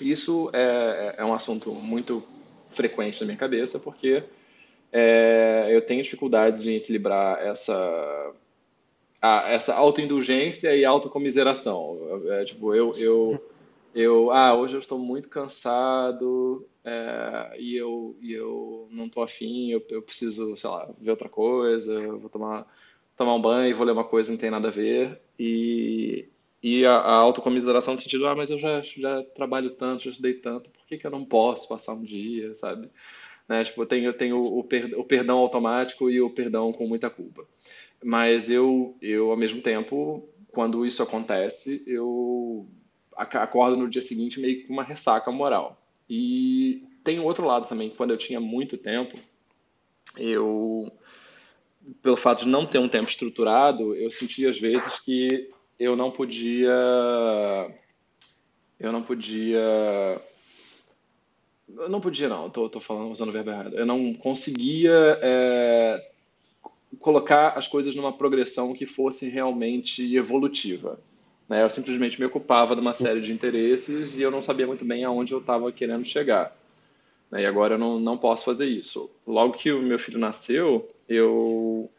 isso 0.00 0.50
é, 0.52 1.16
é 1.18 1.24
um 1.24 1.34
assunto 1.34 1.72
muito 1.72 2.22
frequente 2.68 3.20
na 3.20 3.26
minha 3.26 3.38
cabeça, 3.38 3.78
porque 3.78 4.24
é, 4.92 5.68
eu 5.70 5.82
tenho 5.82 6.02
dificuldades 6.02 6.66
em 6.66 6.76
equilibrar 6.76 7.38
essa 7.40 8.32
a, 9.20 9.50
essa 9.50 9.74
autoindulgência 9.74 10.74
e 10.74 10.84
autocomiseração. 10.84 12.22
É, 12.28 12.44
tipo, 12.44 12.74
eu, 12.74 12.92
eu, 12.96 13.50
eu, 13.94 14.30
ah, 14.30 14.54
hoje 14.54 14.74
eu 14.74 14.78
estou 14.78 14.98
muito 14.98 15.28
cansado 15.28 16.66
é, 16.84 17.56
e, 17.58 17.76
eu, 17.76 18.16
e 18.20 18.32
eu 18.32 18.88
não 18.90 19.06
estou 19.06 19.22
afim, 19.22 19.70
eu, 19.70 19.84
eu 19.90 20.02
preciso, 20.02 20.56
sei 20.56 20.70
lá, 20.70 20.88
ver 20.98 21.10
outra 21.10 21.28
coisa, 21.28 22.16
vou 22.16 22.30
tomar, 22.30 22.66
tomar 23.16 23.34
um 23.34 23.42
banho, 23.42 23.76
vou 23.76 23.86
ler 23.86 23.92
uma 23.92 24.04
coisa 24.04 24.28
que 24.28 24.32
não 24.32 24.40
tem 24.40 24.50
nada 24.50 24.68
a 24.68 24.72
ver. 24.72 25.20
E, 25.38 26.28
e 26.62 26.86
a, 26.86 26.94
a 26.94 27.14
autocomiseração 27.14 27.94
no 27.94 28.00
sentido, 28.00 28.26
ah, 28.26 28.34
mas 28.34 28.50
eu 28.50 28.58
já, 28.58 28.80
já 28.80 29.22
trabalho 29.22 29.70
tanto, 29.70 30.04
já 30.04 30.10
estudei 30.10 30.34
tanto, 30.34 30.70
por 30.70 30.86
que, 30.86 30.98
que 30.98 31.06
eu 31.06 31.10
não 31.10 31.24
posso 31.24 31.68
passar 31.68 31.94
um 31.94 32.02
dia, 32.02 32.54
sabe? 32.54 32.88
Né? 33.48 33.64
Tipo, 33.64 33.82
eu 33.82 33.86
tenho, 33.86 34.04
eu 34.06 34.12
tenho 34.12 34.38
o, 34.38 34.60
o 34.60 35.04
perdão 35.04 35.38
automático 35.38 36.08
e 36.08 36.20
o 36.20 36.30
perdão 36.30 36.72
com 36.72 36.86
muita 36.86 37.10
culpa. 37.10 37.44
Mas 38.02 38.50
eu, 38.50 38.96
eu, 39.00 39.30
ao 39.30 39.36
mesmo 39.36 39.60
tempo, 39.60 40.28
quando 40.48 40.86
isso 40.86 41.02
acontece, 41.02 41.82
eu 41.86 42.66
acordo 43.16 43.76
no 43.76 43.88
dia 43.88 44.00
seguinte 44.00 44.40
meio 44.40 44.66
com 44.66 44.72
uma 44.72 44.82
ressaca 44.82 45.30
moral. 45.30 45.80
E 46.08 46.82
tem 47.04 47.20
outro 47.20 47.46
lado 47.46 47.68
também, 47.68 47.90
quando 47.90 48.10
eu 48.10 48.18
tinha 48.18 48.40
muito 48.40 48.78
tempo, 48.78 49.18
eu, 50.16 50.90
pelo 52.02 52.16
fato 52.16 52.44
de 52.44 52.48
não 52.48 52.66
ter 52.66 52.78
um 52.78 52.88
tempo 52.88 53.08
estruturado, 53.08 53.94
eu 53.94 54.10
sentia 54.10 54.50
às 54.50 54.58
vezes 54.58 54.98
que 54.98 55.50
eu 55.78 55.94
não 55.94 56.10
podia, 56.10 56.74
eu 58.78 58.92
não 58.92 59.02
podia, 59.02 60.20
eu 61.68 61.88
não 61.88 62.00
podia 62.00 62.28
não, 62.28 62.50
tô 62.50 62.80
falando 62.80 63.10
usando 63.10 63.28
o 63.28 63.32
verbo 63.32 63.50
errado, 63.50 63.76
eu 63.76 63.86
não 63.86 64.12
conseguia 64.14 65.18
é, 65.22 66.10
colocar 66.98 67.50
as 67.50 67.68
coisas 67.68 67.94
numa 67.94 68.12
progressão 68.12 68.72
que 68.72 68.86
fosse 68.86 69.28
realmente 69.28 70.16
evolutiva. 70.16 70.98
Né? 71.48 71.62
Eu 71.62 71.70
simplesmente 71.70 72.18
me 72.18 72.26
ocupava 72.26 72.74
de 72.74 72.80
uma 72.80 72.94
série 72.94 73.20
de 73.20 73.32
interesses 73.32 74.16
e 74.16 74.22
eu 74.22 74.30
não 74.30 74.42
sabia 74.42 74.66
muito 74.66 74.84
bem 74.84 75.04
aonde 75.04 75.32
eu 75.32 75.38
estava 75.38 75.70
querendo 75.70 76.04
chegar. 76.04 76.56
Né? 77.30 77.42
E 77.42 77.46
agora 77.46 77.74
eu 77.74 77.78
não, 77.78 77.98
não 77.98 78.18
posso 78.18 78.44
fazer 78.44 78.66
isso. 78.66 79.10
Logo 79.26 79.54
que 79.54 79.70
o 79.70 79.82
meu 79.82 79.98
filho 79.98 80.18
nasceu, 80.18 80.88
eu, 81.08 81.90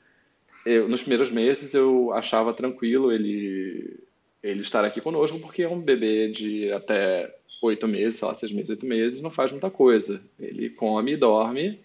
eu 0.65 0.87
nos 0.89 1.01
primeiros 1.01 1.31
meses 1.31 1.73
eu 1.73 2.11
achava 2.13 2.53
tranquilo 2.53 3.11
ele 3.11 3.99
ele 4.43 4.61
estar 4.61 4.83
aqui 4.83 4.99
conosco 4.99 5.37
porque 5.37 5.61
é 5.61 5.69
um 5.69 5.79
bebê 5.79 6.27
de 6.27 6.71
até 6.71 7.31
oito 7.61 7.87
meses, 7.87 8.15
sei 8.15 8.27
lá, 8.27 8.33
seis 8.33 8.51
meses, 8.51 8.71
oito 8.71 8.87
meses, 8.87 9.21
não 9.21 9.29
faz 9.29 9.51
muita 9.51 9.69
coisa. 9.69 10.19
Ele 10.39 10.67
come 10.71 11.11
e 11.11 11.17
dorme 11.17 11.79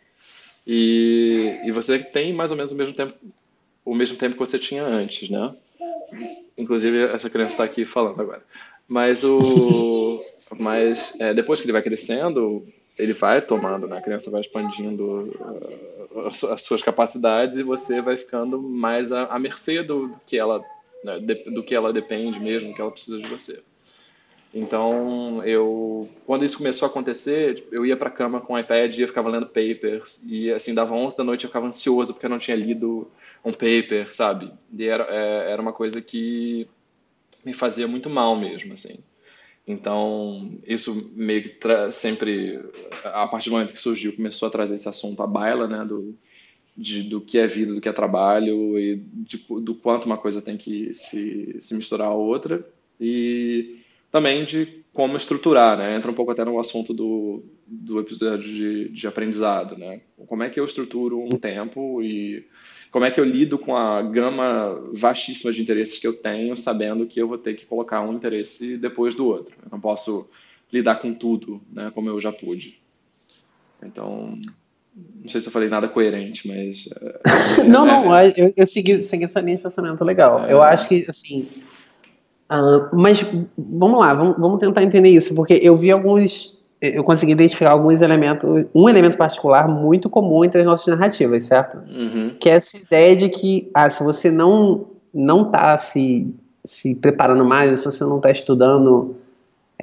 e, 0.66 1.60
e 1.64 1.70
você 1.70 1.98
tem 1.98 2.32
mais 2.32 2.50
ou 2.50 2.56
menos 2.56 2.72
o 2.72 2.76
mesmo 2.76 2.94
tempo 2.94 3.14
o 3.84 3.94
mesmo 3.94 4.16
tempo 4.16 4.34
que 4.34 4.40
você 4.40 4.58
tinha 4.58 4.82
antes, 4.82 5.30
né? 5.30 5.54
Inclusive 6.58 7.04
essa 7.04 7.30
criança 7.30 7.52
está 7.52 7.64
aqui 7.64 7.84
falando 7.84 8.20
agora. 8.20 8.42
Mas 8.88 9.22
o 9.24 10.20
mas 10.58 11.14
é, 11.20 11.32
depois 11.32 11.60
que 11.60 11.66
ele 11.66 11.72
vai 11.72 11.82
crescendo, 11.82 12.66
ele 12.98 13.12
vai 13.12 13.40
tomando, 13.40 13.86
né? 13.86 13.98
A 13.98 14.02
criança 14.02 14.30
vai 14.30 14.40
expandindo 14.40 15.32
uh, 16.14 16.52
as 16.52 16.62
suas 16.62 16.82
capacidades 16.82 17.58
e 17.58 17.62
você 17.62 18.00
vai 18.00 18.16
ficando 18.16 18.60
mais 18.60 19.12
à, 19.12 19.26
à 19.26 19.38
mercê 19.38 19.82
do 19.82 20.14
que 20.26 20.36
ela 20.36 20.64
né, 21.04 21.18
do 21.20 21.62
que 21.62 21.74
ela 21.74 21.92
depende 21.92 22.40
mesmo, 22.40 22.70
do 22.70 22.74
que 22.74 22.80
ela 22.80 22.90
precisa 22.90 23.18
de 23.18 23.26
você. 23.28 23.62
Então, 24.58 25.44
eu 25.44 26.08
quando 26.24 26.42
isso 26.42 26.56
começou 26.56 26.86
a 26.86 26.88
acontecer, 26.88 27.56
tipo, 27.56 27.74
eu 27.74 27.84
ia 27.84 27.94
para 27.94 28.08
a 28.08 28.12
cama 28.12 28.40
com 28.40 28.54
o 28.54 28.58
iPad 28.58 28.96
e 28.96 29.06
ficava 29.06 29.28
lendo 29.28 29.44
papers 29.46 30.22
e 30.26 30.50
assim 30.50 30.72
dava 30.72 30.94
11 30.94 31.14
da 31.14 31.22
noite 31.22 31.44
eu 31.44 31.50
ficava 31.50 31.66
ansioso 31.66 32.14
porque 32.14 32.24
eu 32.24 32.30
não 32.30 32.38
tinha 32.38 32.56
lido 32.56 33.06
um 33.44 33.52
paper, 33.52 34.10
sabe? 34.10 34.50
E 34.72 34.84
era 34.84 35.04
é, 35.10 35.52
era 35.52 35.60
uma 35.60 35.74
coisa 35.74 36.00
que 36.00 36.66
me 37.44 37.52
fazia 37.52 37.86
muito 37.86 38.08
mal 38.08 38.34
mesmo, 38.34 38.72
assim. 38.72 38.98
Então, 39.66 40.50
isso 40.66 41.10
meio 41.14 41.42
que 41.42 41.58
sempre, 41.92 42.58
a 43.04 43.26
partir 43.26 43.50
do 43.50 43.56
momento 43.56 43.74
que 43.74 43.80
surgiu, 43.80 44.16
começou 44.16 44.48
a 44.48 44.50
trazer 44.50 44.76
esse 44.76 44.88
assunto 44.88 45.22
à 45.22 45.26
baila, 45.26 45.68
né, 45.68 45.84
do, 45.84 46.16
de, 46.74 47.02
do 47.02 47.20
que 47.20 47.36
é 47.36 47.46
vida, 47.46 47.74
do 47.74 47.80
que 47.80 47.88
é 47.88 47.92
trabalho 47.92 48.78
e 48.78 48.96
de, 49.12 49.44
do 49.60 49.74
quanto 49.74 50.06
uma 50.06 50.16
coisa 50.16 50.40
tem 50.40 50.56
que 50.56 50.94
se, 50.94 51.58
se 51.60 51.74
misturar 51.74 52.08
à 52.08 52.14
outra. 52.14 52.66
E 52.98 53.84
também 54.16 54.46
de 54.46 54.82
como 54.94 55.14
estruturar, 55.14 55.76
né? 55.76 55.94
Entra 55.94 56.10
um 56.10 56.14
pouco 56.14 56.32
até 56.32 56.42
no 56.42 56.58
assunto 56.58 56.94
do, 56.94 57.44
do 57.66 58.00
episódio 58.00 58.50
de, 58.50 58.88
de 58.88 59.06
aprendizado, 59.06 59.76
né? 59.76 60.00
Como 60.26 60.42
é 60.42 60.48
que 60.48 60.58
eu 60.58 60.64
estruturo 60.64 61.22
um 61.22 61.38
tempo 61.38 62.02
e 62.02 62.46
como 62.90 63.04
é 63.04 63.10
que 63.10 63.20
eu 63.20 63.24
lido 63.24 63.58
com 63.58 63.76
a 63.76 64.00
gama 64.00 64.82
vastíssima 64.94 65.52
de 65.52 65.60
interesses 65.60 65.98
que 65.98 66.06
eu 66.06 66.14
tenho, 66.14 66.56
sabendo 66.56 67.04
que 67.04 67.20
eu 67.20 67.28
vou 67.28 67.36
ter 67.36 67.54
que 67.56 67.66
colocar 67.66 68.00
um 68.00 68.14
interesse 68.14 68.78
depois 68.78 69.14
do 69.14 69.26
outro. 69.26 69.54
Eu 69.62 69.68
não 69.70 69.80
posso 69.80 70.26
lidar 70.72 70.94
com 70.94 71.12
tudo, 71.12 71.60
né? 71.70 71.92
Como 71.94 72.08
eu 72.08 72.18
já 72.18 72.32
pude. 72.32 72.80
Então, 73.82 74.38
não 75.22 75.28
sei 75.28 75.42
se 75.42 75.48
eu 75.48 75.52
falei 75.52 75.68
nada 75.68 75.88
coerente, 75.88 76.48
mas. 76.48 76.88
É, 77.58 77.64
não, 77.68 77.86
é, 77.86 77.90
não, 77.90 78.16
é, 78.16 78.32
eu, 78.34 78.50
eu 78.56 78.66
segui, 78.66 79.02
segui 79.02 79.24
essa 79.24 79.40
linha 79.40 79.58
de 79.58 79.62
pensamento 79.62 80.02
legal. 80.02 80.46
É. 80.46 80.54
Eu 80.54 80.62
acho 80.62 80.88
que, 80.88 81.04
assim, 81.06 81.46
Uh, 82.50 82.94
mas 82.94 83.24
vamos 83.58 83.98
lá, 83.98 84.14
vamos, 84.14 84.36
vamos, 84.38 84.60
tentar 84.60 84.82
entender 84.82 85.08
isso, 85.10 85.34
porque 85.34 85.54
eu 85.62 85.76
vi 85.76 85.90
alguns. 85.90 86.56
Eu 86.80 87.02
consegui 87.02 87.32
identificar 87.32 87.72
alguns 87.72 88.02
elementos, 88.02 88.66
um 88.74 88.88
elemento 88.88 89.16
particular 89.16 89.66
muito 89.66 90.10
comum 90.10 90.44
entre 90.44 90.60
as 90.60 90.66
nossas 90.66 90.86
narrativas, 90.86 91.44
certo? 91.44 91.78
Uhum. 91.78 92.34
Que 92.38 92.50
é 92.50 92.52
essa 92.52 92.76
ideia 92.76 93.16
de 93.16 93.28
que, 93.30 93.70
ah, 93.74 93.88
se 93.88 94.04
você 94.04 94.30
não 94.30 94.86
não 95.12 95.46
está 95.46 95.76
se, 95.78 96.32
se 96.62 96.94
preparando 96.94 97.44
mais, 97.44 97.80
se 97.80 97.86
você 97.86 98.04
não 98.04 98.18
está 98.18 98.30
estudando 98.30 99.16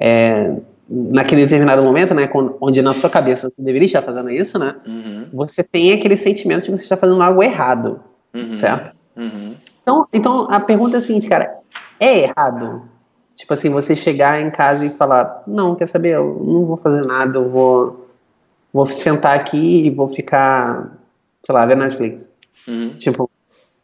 é, 0.00 0.54
naquele 0.88 1.42
determinado 1.42 1.82
momento, 1.82 2.14
né, 2.14 2.30
onde 2.60 2.80
na 2.80 2.94
sua 2.94 3.10
cabeça 3.10 3.50
você 3.50 3.60
deveria 3.60 3.86
estar 3.86 4.02
fazendo 4.02 4.30
isso, 4.30 4.58
né? 4.58 4.76
Uhum. 4.86 5.26
Você 5.32 5.64
tem 5.64 5.92
aquele 5.92 6.16
sentimento 6.16 6.60
de 6.60 6.70
que 6.70 6.76
você 6.76 6.84
está 6.84 6.96
fazendo 6.96 7.20
algo 7.20 7.42
errado, 7.42 8.00
uhum. 8.32 8.54
certo? 8.54 8.94
Uhum. 9.16 9.54
Então, 9.82 10.06
então 10.12 10.46
a 10.50 10.60
pergunta 10.60 10.96
é 10.96 10.98
a 10.98 11.02
seguinte, 11.02 11.26
cara, 11.26 11.58
é 12.04 12.22
errado? 12.24 12.82
Tipo 13.34 13.54
assim, 13.54 13.70
você 13.70 13.96
chegar 13.96 14.40
em 14.40 14.50
casa 14.50 14.86
e 14.86 14.90
falar, 14.90 15.42
não, 15.46 15.74
quer 15.74 15.86
saber, 15.88 16.14
eu 16.14 16.40
não 16.44 16.64
vou 16.64 16.76
fazer 16.76 17.04
nada, 17.06 17.38
eu 17.38 17.50
vou, 17.50 18.08
vou 18.72 18.86
sentar 18.86 19.36
aqui 19.36 19.82
e 19.82 19.90
vou 19.90 20.08
ficar, 20.08 20.92
sei 21.42 21.54
lá, 21.54 21.66
ver 21.66 21.76
Netflix. 21.76 22.30
Uhum. 22.68 22.96
Tipo, 22.98 23.28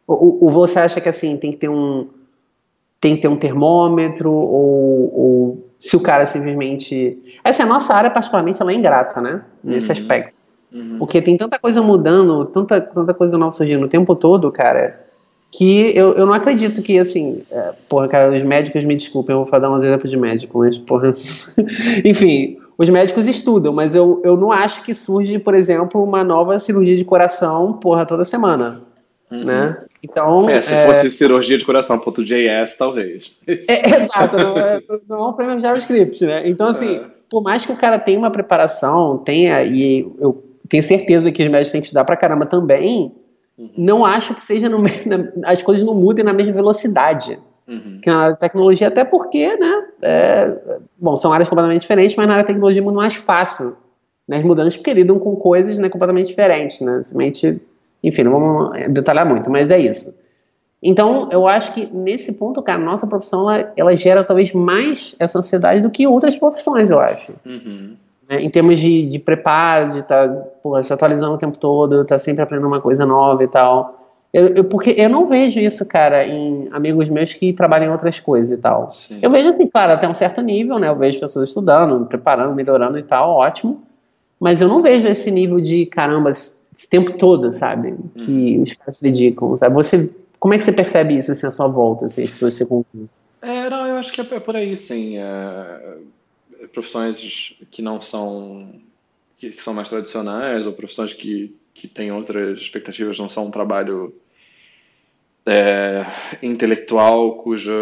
o, 0.06 0.46
o, 0.46 0.50
você 0.50 0.78
acha 0.78 1.00
que 1.00 1.08
assim, 1.08 1.36
tem 1.36 1.50
que 1.50 1.56
ter 1.56 1.68
um, 1.68 2.08
tem 3.00 3.16
que 3.16 3.22
ter 3.22 3.28
um 3.28 3.36
termômetro, 3.36 4.30
ou, 4.30 5.14
ou 5.14 5.70
se 5.78 5.96
o 5.96 6.00
cara 6.00 6.26
simplesmente. 6.26 7.18
Essa 7.42 7.62
é 7.62 7.64
a 7.64 7.68
nossa 7.68 7.94
área, 7.94 8.10
particularmente, 8.10 8.60
ela 8.60 8.70
é 8.70 8.74
ingrata, 8.74 9.20
né? 9.20 9.42
Nesse 9.64 9.86
uhum. 9.86 9.98
aspecto. 9.98 10.36
Uhum. 10.72 10.98
Porque 10.98 11.20
tem 11.20 11.36
tanta 11.36 11.58
coisa 11.58 11.82
mudando, 11.82 12.44
tanta, 12.46 12.80
tanta 12.80 13.14
coisa 13.14 13.36
nova 13.36 13.50
surgindo 13.50 13.84
o 13.84 13.88
tempo 13.88 14.14
todo, 14.14 14.52
cara, 14.52 15.09
que 15.50 15.92
eu, 15.96 16.12
eu 16.12 16.26
não 16.26 16.32
acredito 16.32 16.80
que, 16.80 16.98
assim, 16.98 17.42
é, 17.50 17.72
porra, 17.88 18.06
cara, 18.08 18.36
os 18.36 18.42
médicos 18.42 18.84
me 18.84 18.96
desculpem, 18.96 19.34
eu 19.34 19.44
vou 19.44 19.60
dar 19.60 19.70
um 19.70 19.82
exemplo 19.82 20.08
de 20.08 20.16
médico, 20.16 20.58
mas, 20.58 20.78
porra, 20.78 21.12
enfim, 22.04 22.56
os 22.78 22.88
médicos 22.88 23.26
estudam, 23.26 23.72
mas 23.72 23.94
eu, 23.94 24.22
eu 24.24 24.36
não 24.36 24.52
acho 24.52 24.82
que 24.82 24.94
surge, 24.94 25.38
por 25.38 25.54
exemplo, 25.54 26.02
uma 26.02 26.22
nova 26.22 26.58
cirurgia 26.58 26.96
de 26.96 27.04
coração, 27.04 27.72
porra, 27.74 28.06
toda 28.06 28.24
semana, 28.24 28.82
uhum. 29.30 29.44
né? 29.44 29.76
Então, 30.02 30.48
é, 30.48 30.62
se 30.62 30.72
é... 30.72 30.86
fosse 30.86 31.10
cirurgia 31.10 31.58
de 31.58 31.64
coração.js, 31.64 32.76
talvez. 32.78 33.36
É, 33.46 34.02
exato, 34.02 34.36
não 34.36 34.56
é, 34.56 34.80
não 35.08 35.18
é 35.18 35.28
um 35.28 35.34
framework 35.34 35.62
JavaScript, 35.62 36.24
né? 36.24 36.48
Então, 36.48 36.68
assim, 36.68 36.96
é. 36.96 37.04
por 37.28 37.42
mais 37.42 37.66
que 37.66 37.72
o 37.72 37.76
cara 37.76 37.98
tenha 37.98 38.18
uma 38.18 38.30
preparação, 38.30 39.18
tenha, 39.18 39.62
e 39.62 40.08
eu 40.18 40.42
tenho 40.68 40.82
certeza 40.82 41.30
que 41.30 41.42
os 41.42 41.48
médicos 41.48 41.72
têm 41.72 41.80
que 41.80 41.88
estudar 41.88 42.04
pra 42.04 42.16
caramba 42.16 42.46
também, 42.46 43.12
uhum. 43.60 43.70
não 43.76 44.04
acho 44.04 44.34
que 44.34 44.42
seja 44.42 44.68
no, 44.68 44.82
as 45.44 45.62
coisas 45.62 45.84
não 45.84 45.94
mudem 45.94 46.24
na 46.24 46.32
mesma 46.32 46.52
velocidade 46.52 47.38
uhum. 47.70 48.00
que 48.02 48.10
na 48.10 48.34
tecnologia, 48.34 48.88
até 48.88 49.04
porque, 49.04 49.56
né, 49.56 49.86
é, 50.02 50.56
bom, 50.98 51.14
são 51.16 51.32
áreas 51.32 51.48
completamente 51.48 51.82
diferentes, 51.82 52.16
mas 52.16 52.26
na 52.26 52.34
área 52.34 52.44
da 52.44 52.48
tecnologia 52.48 52.82
é 52.82 52.84
muito 52.84 52.96
mais 52.96 53.14
fácil, 53.14 53.76
né, 54.26 54.38
as 54.38 54.42
mudanças 54.42 54.76
porque 54.76 54.92
lidam 54.92 55.18
com 55.18 55.36
coisas, 55.36 55.78
né, 55.78 55.88
completamente 55.88 56.28
diferentes, 56.28 56.80
né, 56.80 57.02
simplesmente, 57.02 57.60
enfim, 58.02 58.24
não 58.24 58.32
vamos 58.32 58.92
detalhar 58.92 59.24
muito, 59.24 59.48
mas 59.48 59.70
é 59.70 59.78
isso. 59.78 60.18
Então, 60.82 61.28
eu 61.30 61.46
acho 61.46 61.72
que 61.72 61.86
nesse 61.92 62.32
ponto, 62.32 62.62
cara, 62.62 62.78
nossa 62.78 63.06
profissão, 63.06 63.50
ela, 63.50 63.72
ela 63.76 63.96
gera 63.96 64.24
talvez 64.24 64.52
mais 64.52 65.14
essa 65.18 65.38
ansiedade 65.38 65.82
do 65.82 65.90
que 65.90 66.06
outras 66.06 66.36
profissões, 66.36 66.90
eu 66.90 66.98
acho. 66.98 67.32
Uhum. 67.44 67.96
Né, 68.30 68.40
em 68.40 68.48
termos 68.48 68.78
de, 68.78 69.08
de 69.08 69.18
preparo, 69.18 69.90
de 69.90 69.98
estar 69.98 70.28
tá, 70.28 70.82
se 70.82 70.92
atualizando 70.92 71.34
o 71.34 71.38
tempo 71.38 71.58
todo, 71.58 72.02
estar 72.02 72.14
tá 72.14 72.18
sempre 72.20 72.44
aprendendo 72.44 72.68
uma 72.68 72.80
coisa 72.80 73.04
nova 73.04 73.42
e 73.42 73.48
tal. 73.48 73.96
Eu, 74.32 74.46
eu, 74.48 74.64
porque 74.64 74.94
eu 74.96 75.08
não 75.08 75.26
vejo 75.26 75.58
isso, 75.58 75.84
cara, 75.84 76.24
em 76.24 76.68
amigos 76.70 77.08
meus 77.08 77.32
que 77.32 77.52
trabalham 77.52 77.88
em 77.88 77.90
outras 77.90 78.20
coisas 78.20 78.52
e 78.56 78.56
tal. 78.56 78.88
Sim. 78.92 79.18
Eu 79.20 79.28
vejo 79.32 79.48
assim, 79.48 79.66
claro, 79.66 79.92
até 79.92 80.08
um 80.08 80.14
certo 80.14 80.40
nível, 80.40 80.78
né? 80.78 80.88
Eu 80.88 80.94
vejo 80.94 81.18
pessoas 81.18 81.48
estudando, 81.48 82.06
preparando, 82.06 82.54
melhorando 82.54 82.96
e 82.96 83.02
tal, 83.02 83.32
ótimo. 83.32 83.82
Mas 84.38 84.60
eu 84.60 84.68
não 84.68 84.80
vejo 84.80 85.08
esse 85.08 85.28
nível 85.32 85.60
de, 85.60 85.86
caramba, 85.86 86.30
esse 86.30 86.88
tempo 86.88 87.12
todo, 87.18 87.52
sabe? 87.52 87.96
Que 88.14 88.58
hum. 88.58 88.62
os 88.62 88.72
caras 88.74 88.96
se 88.98 89.02
dedicam, 89.02 89.56
sabe? 89.56 89.74
Você, 89.74 90.08
como 90.38 90.54
é 90.54 90.58
que 90.58 90.62
você 90.62 90.72
percebe 90.72 91.18
isso, 91.18 91.32
assim, 91.32 91.48
à 91.48 91.50
sua 91.50 91.66
volta, 91.66 92.04
assim, 92.04 92.22
as 92.22 92.30
pessoas 92.30 92.54
se 92.54 92.64
concluem? 92.64 93.08
É, 93.42 93.68
não, 93.68 93.88
eu 93.88 93.96
acho 93.96 94.12
que 94.12 94.20
é 94.20 94.24
por 94.38 94.54
aí, 94.54 94.76
sim. 94.76 95.18
É, 95.18 95.96
profissões 96.68 97.54
que 97.70 97.82
não 97.82 98.00
são, 98.00 98.80
que, 99.38 99.52
são 99.52 99.74
mais 99.74 99.88
tradicionais, 99.88 100.66
ou 100.66 100.72
profissões 100.72 101.12
que 101.12 101.54
que 101.80 101.88
tem 101.88 102.12
outras 102.12 102.60
expectativas, 102.60 103.18
não 103.18 103.28
só 103.28 103.44
um 103.44 103.50
trabalho 103.50 104.14
é, 105.46 106.04
intelectual 106.42 107.36
cuja 107.38 107.72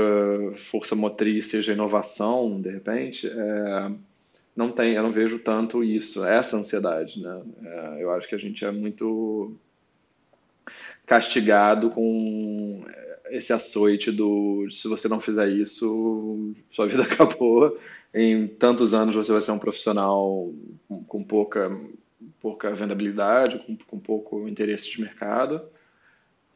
força 0.70 0.94
motriz 0.94 1.46
seja 1.46 1.72
inovação, 1.72 2.60
de 2.60 2.70
repente, 2.70 3.26
é, 3.26 3.90
não 4.54 4.70
tem, 4.70 4.94
eu 4.94 5.02
não 5.02 5.10
vejo 5.10 5.38
tanto 5.38 5.82
isso, 5.82 6.24
essa 6.24 6.56
ansiedade, 6.56 7.20
né? 7.20 7.42
É, 7.64 8.02
eu 8.02 8.12
acho 8.12 8.28
que 8.28 8.34
a 8.34 8.38
gente 8.38 8.64
é 8.64 8.70
muito 8.70 9.56
castigado 11.06 11.90
com 11.90 12.84
esse 13.30 13.52
açoite 13.52 14.10
do 14.10 14.68
se 14.70 14.88
você 14.88 15.08
não 15.08 15.20
fizer 15.20 15.48
isso, 15.48 16.54
sua 16.70 16.86
vida 16.86 17.02
acabou. 17.04 17.78
Em 18.12 18.46
tantos 18.46 18.94
anos 18.94 19.14
você 19.14 19.30
vai 19.32 19.40
ser 19.40 19.52
um 19.52 19.58
profissional 19.58 20.52
com, 21.06 21.22
pouca 21.22 21.70
pouca 22.40 22.74
vendabilidade, 22.74 23.58
com, 23.60 23.76
com 23.76 23.98
pouco 23.98 24.48
interesse 24.48 24.90
de 24.90 25.00
mercado. 25.00 25.62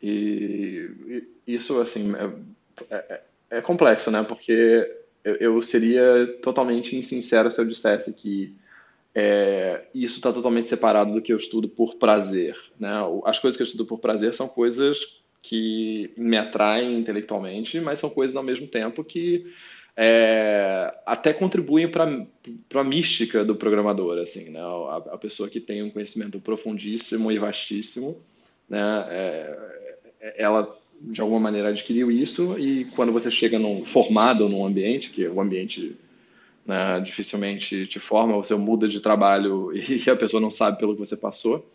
E, 0.02 0.90
e 1.46 1.54
isso, 1.54 1.80
assim, 1.80 2.12
é, 2.16 2.94
é, 2.96 3.22
é, 3.50 3.60
complexo, 3.60 4.10
né? 4.10 4.22
Porque 4.22 4.90
eu, 5.22 5.34
eu, 5.36 5.62
seria 5.62 6.38
totalmente 6.42 6.96
insincero 6.96 7.50
se 7.50 7.60
eu 7.60 7.64
dissesse 7.64 8.12
que 8.12 8.54
é, 9.14 9.84
isso 9.94 10.16
está 10.16 10.32
totalmente 10.32 10.68
separado 10.68 11.12
do 11.12 11.22
que 11.22 11.32
eu 11.32 11.36
estudo 11.36 11.68
por 11.68 11.96
prazer, 11.96 12.56
né? 12.78 12.92
As 13.24 13.38
coisas 13.38 13.56
que 13.56 13.62
eu 13.62 13.66
estudo 13.66 13.86
por 13.86 13.98
prazer 13.98 14.34
são 14.34 14.48
coisas 14.48 15.21
que 15.42 16.12
me 16.16 16.36
atraem 16.36 16.98
intelectualmente, 16.98 17.80
mas 17.80 17.98
são 17.98 18.08
coisas 18.08 18.36
ao 18.36 18.42
mesmo 18.42 18.66
tempo 18.66 19.02
que 19.02 19.52
é, 19.96 20.94
até 21.04 21.32
contribuem 21.32 21.90
para 21.90 22.04
a 22.74 22.84
mística 22.84 23.44
do 23.44 23.54
programador, 23.54 24.18
assim, 24.18 24.50
né? 24.50 24.60
A, 24.60 24.96
a, 25.12 25.18
pessoa 25.18 25.50
que 25.50 25.60
tem 25.60 25.82
um 25.82 25.90
conhecimento 25.90 26.40
profundíssimo 26.40 27.30
e 27.30 27.38
vastíssimo, 27.38 28.16
né? 28.68 29.06
É, 29.10 29.58
é, 30.20 30.42
ela 30.42 30.78
de 31.00 31.20
alguma 31.20 31.40
maneira 31.40 31.70
adquiriu 31.70 32.12
isso 32.12 32.56
e 32.58 32.84
quando 32.94 33.12
você 33.12 33.28
chega 33.28 33.58
num, 33.58 33.84
formado 33.84 34.48
num 34.48 34.64
ambiente, 34.64 35.10
que 35.10 35.26
o 35.26 35.40
ambiente 35.40 35.96
né, 36.64 37.00
dificilmente 37.04 37.88
te 37.88 37.98
forma, 37.98 38.36
você 38.36 38.54
muda 38.54 38.86
de 38.86 39.00
trabalho 39.00 39.72
e 39.74 40.08
a 40.08 40.16
pessoa 40.16 40.40
não 40.40 40.50
sabe 40.50 40.78
pelo 40.78 40.94
que 40.94 41.00
você 41.00 41.16
passou, 41.16 41.68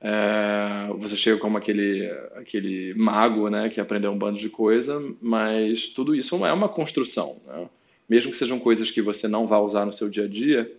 é, 0.00 0.88
você 0.98 1.16
chega 1.16 1.38
como 1.38 1.58
aquele, 1.58 2.10
aquele 2.36 2.94
mago 2.94 3.48
né, 3.50 3.68
que 3.68 3.80
aprendeu 3.80 4.10
um 4.10 4.18
bando 4.18 4.38
de 4.38 4.48
coisa, 4.48 5.02
mas 5.20 5.88
tudo 5.88 6.14
isso 6.14 6.44
é 6.46 6.52
uma 6.52 6.68
construção. 6.68 7.36
Né? 7.46 7.68
Mesmo 8.08 8.30
que 8.30 8.36
sejam 8.36 8.58
coisas 8.58 8.90
que 8.90 9.02
você 9.02 9.28
não 9.28 9.46
vai 9.46 9.60
usar 9.60 9.84
no 9.84 9.92
seu 9.92 10.08
dia 10.08 10.24
a 10.24 10.28
dia, 10.28 10.72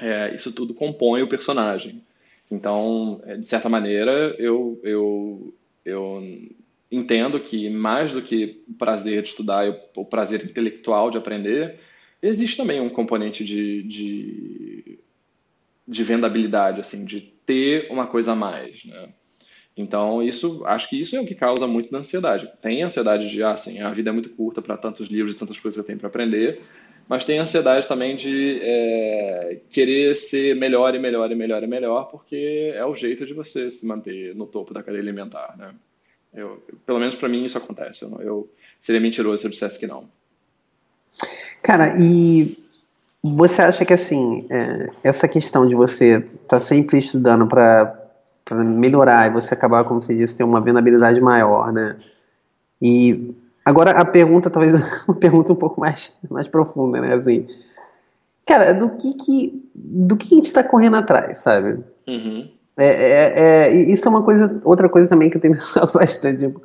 é, 0.00 0.34
isso 0.34 0.52
tudo 0.52 0.72
compõe 0.72 1.22
o 1.22 1.28
personagem. 1.28 2.02
Então, 2.50 3.20
é, 3.26 3.36
de 3.36 3.46
certa 3.46 3.68
maneira, 3.68 4.34
eu, 4.38 4.80
eu, 4.82 5.54
eu 5.84 6.22
entendo 6.90 7.38
que 7.38 7.68
mais 7.68 8.12
do 8.12 8.22
que 8.22 8.62
o 8.66 8.72
prazer 8.72 9.22
de 9.22 9.28
estudar, 9.28 9.68
o 9.94 10.04
prazer 10.06 10.42
intelectual 10.42 11.10
de 11.10 11.18
aprender, 11.18 11.78
existe 12.22 12.56
também 12.56 12.80
um 12.80 12.88
componente 12.88 13.44
de, 13.44 13.82
de, 13.82 14.98
de 15.86 16.02
vendabilidade, 16.02 16.80
assim, 16.80 17.04
de 17.04 17.36
ter 17.48 17.90
uma 17.90 18.06
coisa 18.06 18.32
a 18.32 18.36
mais, 18.36 18.84
né? 18.84 19.08
Então, 19.74 20.22
isso, 20.22 20.62
acho 20.66 20.90
que 20.90 21.00
isso 21.00 21.16
é 21.16 21.20
o 21.20 21.24
que 21.24 21.34
causa 21.34 21.66
muito 21.66 21.90
da 21.90 21.98
ansiedade. 21.98 22.52
Tem 22.60 22.82
ansiedade 22.82 23.30
de, 23.30 23.42
assim, 23.42 23.80
a 23.80 23.90
vida 23.90 24.10
é 24.10 24.12
muito 24.12 24.28
curta 24.28 24.60
para 24.60 24.76
tantos 24.76 25.08
livros 25.08 25.34
e 25.34 25.38
tantas 25.38 25.58
coisas 25.58 25.76
que 25.76 25.80
eu 25.80 25.86
tenho 25.86 25.98
para 25.98 26.08
aprender, 26.08 26.60
mas 27.08 27.24
tem 27.24 27.38
ansiedade 27.38 27.88
também 27.88 28.16
de 28.16 28.58
é, 28.60 29.60
querer 29.70 30.14
ser 30.14 30.56
melhor 30.56 30.94
e 30.94 30.98
melhor 30.98 31.32
e 31.32 31.34
melhor 31.34 31.62
e 31.62 31.66
melhor, 31.66 32.10
porque 32.10 32.72
é 32.74 32.84
o 32.84 32.94
jeito 32.94 33.24
de 33.24 33.32
você 33.32 33.70
se 33.70 33.86
manter 33.86 34.34
no 34.34 34.46
topo 34.46 34.74
da 34.74 34.82
cadeia 34.82 35.02
alimentar, 35.02 35.56
né? 35.56 35.74
Eu, 36.34 36.62
pelo 36.84 36.98
menos 36.98 37.14
para 37.14 37.30
mim 37.30 37.46
isso 37.46 37.56
acontece. 37.56 38.04
Eu, 38.04 38.20
eu 38.20 38.50
seria 38.78 39.00
mentiroso 39.00 39.38
se 39.38 39.46
eu 39.46 39.50
dissesse 39.50 39.78
que 39.78 39.86
não. 39.86 40.10
Cara, 41.62 41.96
e 41.98 42.58
você 43.36 43.62
acha 43.62 43.84
que 43.84 43.92
assim, 43.92 44.46
é, 44.50 44.86
essa 45.02 45.26
questão 45.28 45.66
de 45.66 45.74
você 45.74 46.18
estar 46.18 46.28
tá 46.46 46.60
sempre 46.60 46.98
estudando 46.98 47.46
para 47.46 47.94
melhorar 48.64 49.26
e 49.26 49.32
você 49.32 49.54
acabar, 49.54 49.84
como 49.84 50.00
você 50.00 50.14
disse, 50.14 50.36
ter 50.36 50.44
uma 50.44 50.60
vendabilidade 50.60 51.20
maior, 51.20 51.72
né? 51.72 51.96
E 52.80 53.34
agora 53.64 53.92
a 53.92 54.04
pergunta, 54.04 54.50
talvez 54.50 54.74
uma 55.08 55.16
pergunta 55.16 55.52
um 55.52 55.56
pouco 55.56 55.80
mais, 55.80 56.12
mais 56.30 56.48
profunda, 56.48 57.00
né? 57.00 57.14
Assim, 57.14 57.46
cara, 58.46 58.72
do 58.72 58.90
que 58.90 59.14
que, 59.14 59.70
do 59.74 60.16
que 60.16 60.34
a 60.34 60.36
gente 60.36 60.46
está 60.46 60.62
correndo 60.62 60.96
atrás, 60.96 61.38
sabe? 61.38 61.78
Uhum. 62.06 62.48
É, 62.76 62.86
é, 62.86 63.40
é, 63.40 63.92
isso 63.92 64.06
é 64.06 64.10
uma 64.10 64.22
coisa, 64.22 64.60
outra 64.64 64.88
coisa 64.88 65.08
também 65.08 65.28
que 65.28 65.36
eu 65.36 65.40
tenho 65.40 65.54
pensado 65.58 65.92
bastante. 65.92 66.46
Tipo, 66.46 66.62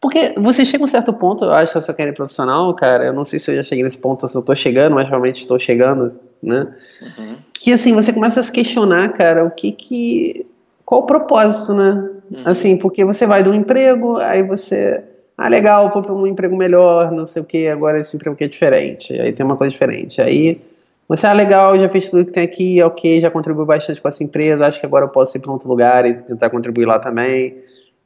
porque 0.00 0.34
você 0.36 0.64
chega 0.64 0.84
a 0.84 0.86
um 0.86 0.88
certo 0.88 1.12
ponto, 1.12 1.44
eu 1.44 1.52
acho 1.52 1.72
que 1.72 1.78
a 1.78 1.80
sua 1.80 1.94
carreira 1.94 2.14
profissional, 2.14 2.72
cara, 2.74 3.06
eu 3.06 3.12
não 3.12 3.24
sei 3.24 3.38
se 3.40 3.50
eu 3.50 3.56
já 3.56 3.64
cheguei 3.64 3.82
nesse 3.82 3.98
ponto, 3.98 4.28
se 4.28 4.36
eu 4.36 4.42
tô 4.42 4.54
chegando, 4.54 4.94
mas 4.94 5.08
realmente 5.08 5.40
estou 5.40 5.58
chegando, 5.58 6.08
né? 6.40 6.68
Uhum. 7.02 7.36
Que 7.52 7.72
assim, 7.72 7.92
você 7.92 8.12
começa 8.12 8.38
a 8.38 8.42
se 8.42 8.52
questionar, 8.52 9.12
cara, 9.12 9.44
o 9.44 9.50
que 9.50 9.72
que. 9.72 10.46
Qual 10.84 11.02
o 11.02 11.06
propósito, 11.06 11.74
né? 11.74 12.10
Uhum. 12.30 12.42
Assim, 12.44 12.76
porque 12.76 13.04
você 13.04 13.26
vai 13.26 13.42
de 13.42 13.48
um 13.48 13.54
emprego, 13.54 14.18
aí 14.18 14.42
você. 14.42 15.02
Ah, 15.36 15.48
legal, 15.48 15.90
vou 15.90 16.02
para 16.02 16.12
um 16.12 16.26
emprego 16.26 16.56
melhor, 16.56 17.10
não 17.10 17.26
sei 17.26 17.42
o 17.42 17.44
que, 17.44 17.68
agora 17.68 18.00
esse 18.00 18.16
emprego 18.16 18.34
aqui 18.34 18.44
é 18.44 18.48
diferente, 18.48 19.20
aí 19.20 19.32
tem 19.32 19.44
uma 19.44 19.56
coisa 19.56 19.72
diferente. 19.72 20.20
Aí 20.20 20.60
você, 21.08 21.26
ah, 21.26 21.32
legal, 21.32 21.78
já 21.78 21.88
fez 21.88 22.08
tudo 22.08 22.24
que 22.24 22.32
tem 22.32 22.44
aqui, 22.44 22.82
ok, 22.82 23.20
já 23.20 23.30
contribuiu 23.30 23.66
bastante 23.66 24.00
com 24.00 24.08
essa 24.08 24.22
empresa, 24.22 24.66
acho 24.66 24.78
que 24.78 24.86
agora 24.86 25.06
eu 25.06 25.08
posso 25.08 25.36
ir 25.36 25.40
para 25.40 25.50
outro 25.50 25.68
lugar 25.68 26.06
e 26.06 26.14
tentar 26.14 26.50
contribuir 26.50 26.86
lá 26.86 26.98
também 27.00 27.56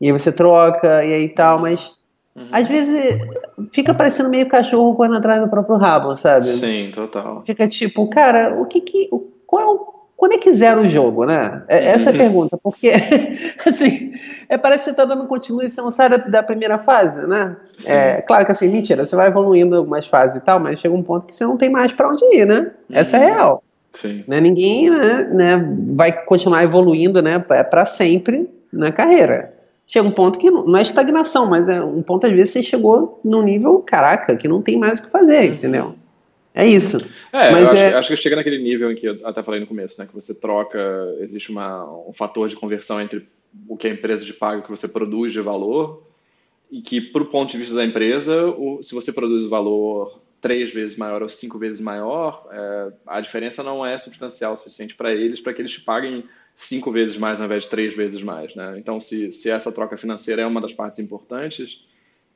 e 0.03 0.07
aí 0.07 0.13
você 0.13 0.33
troca, 0.33 1.05
e 1.05 1.15
aí 1.15 1.29
tal, 1.29 1.61
mas 1.61 1.93
uhum. 2.35 2.49
às 2.51 2.67
vezes 2.67 3.25
fica 3.73 3.95
parecendo 3.95 4.29
meio 4.29 4.49
cachorro 4.49 4.97
correndo 4.97 5.19
atrás 5.19 5.41
do 5.41 5.49
próprio 5.49 5.77
rabo, 5.77 6.17
sabe? 6.17 6.45
Sim, 6.45 6.91
total. 6.93 7.45
Fica 7.47 7.69
tipo, 7.69 8.09
cara, 8.09 8.61
o 8.61 8.67
que 8.67 8.81
que. 8.81 9.09
Qual 9.47 9.63
é 9.63 9.67
o, 9.67 9.93
quando 10.17 10.33
é 10.33 10.39
que 10.39 10.53
zera 10.53 10.81
o 10.81 10.89
jogo, 10.89 11.25
né? 11.25 11.63
É, 11.69 11.87
essa 11.87 12.11
é 12.11 12.15
a 12.15 12.17
pergunta, 12.17 12.59
porque 12.61 12.91
assim, 13.65 14.13
é, 14.49 14.59
parece 14.59 14.81
que 14.81 14.85
você 14.87 14.91
está 14.91 15.05
dando 15.05 15.29
continuação, 15.29 15.89
sabe, 15.89 16.19
da, 16.19 16.25
da 16.25 16.43
primeira 16.43 16.81
fase, 16.81 17.25
né? 17.25 17.57
É, 17.87 18.23
claro 18.23 18.45
que 18.45 18.51
assim, 18.51 18.69
mentira, 18.69 19.07
você 19.07 19.15
vai 19.15 19.29
evoluindo 19.29 19.77
algumas 19.77 20.09
fases 20.09 20.37
e 20.37 20.41
tal, 20.41 20.59
mas 20.59 20.81
chega 20.81 20.95
um 20.95 21.03
ponto 21.03 21.29
que 21.29 21.35
você 21.35 21.45
não 21.45 21.57
tem 21.57 21.71
mais 21.71 21.93
para 21.93 22.09
onde 22.09 22.25
ir, 22.37 22.45
né? 22.45 22.73
Essa 22.91 23.19
é 23.19 23.35
real. 23.35 23.63
Sim. 23.93 24.25
Né? 24.27 24.41
Ninguém 24.41 24.91
né, 24.91 25.25
né, 25.33 25.77
vai 25.91 26.25
continuar 26.25 26.65
evoluindo 26.65 27.23
né, 27.23 27.39
para 27.39 27.85
sempre 27.85 28.51
na 28.73 28.91
carreira. 28.91 29.52
Chega 29.93 30.09
um 30.09 30.12
ponto 30.12 30.38
que 30.38 30.51
não 30.51 30.74
é 30.74 30.80
estagnação, 30.80 31.45
mas 31.45 31.68
é 31.68 31.84
um 31.84 32.03
ponto 32.03 32.26
às 32.26 32.32
vezes 32.32 32.49
você 32.49 32.62
chegou 32.62 33.20
num 33.22 33.43
nível, 33.43 33.78
caraca, 33.80 34.34
que 34.34 34.49
não 34.49 34.62
tem 34.62 34.78
mais 34.78 34.99
o 34.99 35.03
que 35.03 35.11
fazer, 35.11 35.51
uhum. 35.51 35.55
entendeu? 35.55 35.95
É 36.55 36.66
isso. 36.66 36.97
É, 37.30 37.51
Mas 37.51 37.70
acho, 37.70 37.76
é... 37.76 37.95
acho, 37.95 38.09
que 38.09 38.16
chega 38.16 38.36
naquele 38.36 38.57
nível 38.57 38.90
em 38.90 38.95
que 38.95 39.07
eu 39.07 39.18
até 39.26 39.43
falei 39.43 39.61
no 39.61 39.66
começo, 39.66 40.01
né? 40.01 40.07
Que 40.07 40.14
você 40.14 40.34
troca, 40.34 40.78
existe 41.20 41.51
uma, 41.51 41.84
um 42.09 42.12
fator 42.14 42.49
de 42.49 42.57
conversão 42.57 43.03
entre 43.03 43.28
o 43.68 43.76
que 43.76 43.86
a 43.86 43.90
empresa 43.90 44.24
te 44.24 44.32
paga 44.32 44.57
e 44.57 44.61
o 44.61 44.62
que 44.62 44.70
você 44.70 44.88
produz 44.88 45.30
de 45.30 45.40
valor, 45.43 46.03
e 46.70 46.80
que, 46.80 46.99
para 46.99 47.22
o 47.22 47.26
ponto 47.26 47.51
de 47.51 47.59
vista 47.59 47.74
da 47.74 47.84
empresa, 47.84 48.47
o, 48.47 48.82
se 48.82 48.95
você 48.95 49.12
produz 49.12 49.45
o 49.45 49.51
valor 49.51 50.22
três 50.40 50.72
vezes 50.72 50.97
maior 50.97 51.22
ou 51.22 51.28
cinco 51.28 51.59
vezes 51.59 51.82
maior, 51.82 52.49
é, 52.51 52.93
a 53.07 53.20
diferença 53.20 53.62
não 53.62 53.84
é 53.84 53.99
substancial 53.99 54.55
o 54.55 54.57
suficiente 54.57 54.95
para 54.95 55.12
eles 55.12 55.38
para 55.38 55.53
que 55.53 55.61
eles 55.61 55.72
te 55.72 55.82
paguem 55.82 56.24
cinco 56.57 56.91
vezes 56.91 57.17
mais 57.17 57.41
ao 57.41 57.47
invés 57.47 57.65
de 57.65 57.71
três 57.71 57.95
vezes 57.95 58.23
mais. 58.23 58.55
Né? 58.55 58.77
Então, 58.79 59.01
se, 59.01 59.33
se 59.33 59.51
essa 59.51 59.73
troca 59.73 59.97
financeira 59.97 60.43
é 60.43 60.47
uma 60.47 60.61
das 60.61 60.73
partes 60.73 61.01
importantes, 61.01 61.85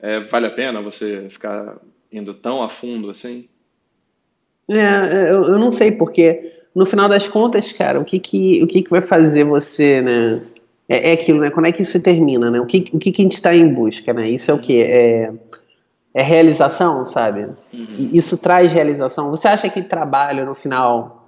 é, 0.01 0.21
vale 0.21 0.47
a 0.47 0.51
pena 0.51 0.83
você 0.83 1.27
ficar 1.29 1.77
indo 2.13 2.35
tão 2.35 2.63
a 2.63 2.69
fundo 2.69 3.11
assim? 3.11 3.49
É, 4.69 5.31
eu, 5.31 5.45
eu 5.45 5.59
não 5.59 5.71
sei, 5.71 5.93
porque 5.93 6.53
no 6.75 6.85
final 6.85 7.09
das 7.09 7.27
contas, 7.29 7.73
cara, 7.73 8.01
o 8.01 8.05
que 8.05 8.19
que, 8.19 8.63
o 8.63 8.67
que, 8.67 8.83
que 8.83 8.91
vai 8.91 9.01
fazer 9.01 9.45
você, 9.45 10.01
né? 10.01 10.43
É, 10.89 11.11
é 11.11 11.13
aquilo, 11.13 11.41
né? 11.41 11.51
Quando 11.51 11.67
é 11.67 11.73
que 11.73 11.83
isso 11.83 12.01
termina, 12.03 12.51
né? 12.51 12.61
O 12.61 12.67
que, 12.67 12.91
o 12.93 12.99
que, 12.99 13.13
que 13.13 13.23
a 13.23 13.25
gente 13.25 13.35
está 13.35 13.55
em 13.55 13.73
busca, 13.73 14.13
né? 14.13 14.29
Isso 14.29 14.51
é 14.51 14.55
o 14.55 14.59
que? 14.59 14.83
É, 14.83 15.33
é 16.15 16.23
realização, 16.23 17.05
sabe? 17.05 17.43
Uhum. 17.73 17.87
Isso 17.97 18.39
traz 18.39 18.73
realização. 18.73 19.31
Você 19.31 19.49
acha 19.49 19.69
que 19.69 19.83
trabalho 19.83 20.45
no 20.45 20.55
final. 20.55 21.26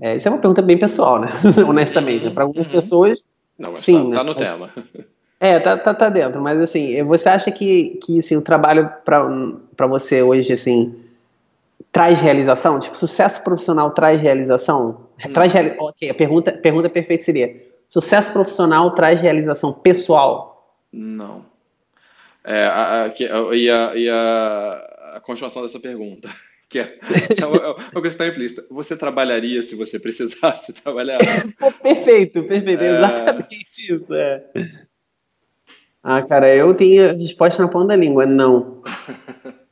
É, 0.00 0.16
isso 0.16 0.26
é 0.26 0.30
uma 0.30 0.38
pergunta 0.38 0.62
bem 0.62 0.78
pessoal, 0.78 1.20
né? 1.20 1.28
Honestamente. 1.66 2.30
Para 2.30 2.44
algumas 2.44 2.66
uhum. 2.66 2.72
pessoas. 2.72 3.26
Não, 3.58 3.76
sim, 3.76 4.10
tá, 4.10 4.16
tá 4.18 4.24
no 4.24 4.34
tema. 4.34 4.70
É, 5.38 5.58
tá, 5.58 5.76
tá, 5.76 5.92
tá 5.92 6.08
dentro. 6.08 6.40
Mas 6.40 6.60
assim, 6.60 7.02
você 7.04 7.28
acha 7.28 7.50
que, 7.50 7.98
que 8.02 8.18
assim, 8.20 8.36
o 8.36 8.42
trabalho 8.42 8.90
para 9.04 9.86
você 9.86 10.22
hoje, 10.22 10.52
assim 10.52 11.02
traz 11.92 12.20
realização? 12.20 12.80
Tipo, 12.80 12.96
sucesso 12.96 13.44
profissional 13.44 13.90
traz 13.90 14.20
realização? 14.20 15.06
Hum. 15.24 15.32
Traz 15.32 15.52
reali 15.52 15.76
Ok, 15.78 16.10
a 16.10 16.14
pergunta, 16.14 16.52
pergunta 16.52 16.88
perfeita 16.88 17.22
seria: 17.22 17.54
sucesso 17.88 18.32
profissional 18.32 18.90
traz 18.94 19.20
realização 19.20 19.72
pessoal? 19.72 20.74
Não. 20.90 21.44
É, 22.44 22.64
a, 22.64 23.04
a, 23.04 23.08
e 23.54 23.70
a, 23.70 23.94
e 23.94 24.08
a, 24.08 25.14
a 25.14 25.20
continuação 25.20 25.62
dessa 25.62 25.78
pergunta, 25.78 26.28
que 26.72 26.78
é, 26.78 26.98
é 27.38 27.46
uma, 27.46 27.76
é 27.94 28.00
questão 28.00 28.26
implícita. 28.26 28.66
Você 28.70 28.96
trabalharia 28.96 29.60
se 29.60 29.76
você 29.76 30.00
precisasse 30.00 30.72
trabalhar? 30.82 31.18
perfeito, 31.82 32.42
perfeito, 32.44 32.82
é... 32.82 32.96
exatamente 32.96 33.94
isso. 33.94 34.14
É. 34.14 34.44
Ah, 36.02 36.22
cara, 36.22 36.52
eu 36.52 36.74
tenho 36.74 37.10
a 37.10 37.12
resposta 37.12 37.62
na 37.62 37.68
ponta 37.68 37.88
da 37.88 37.96
língua, 37.96 38.24
não. 38.24 38.82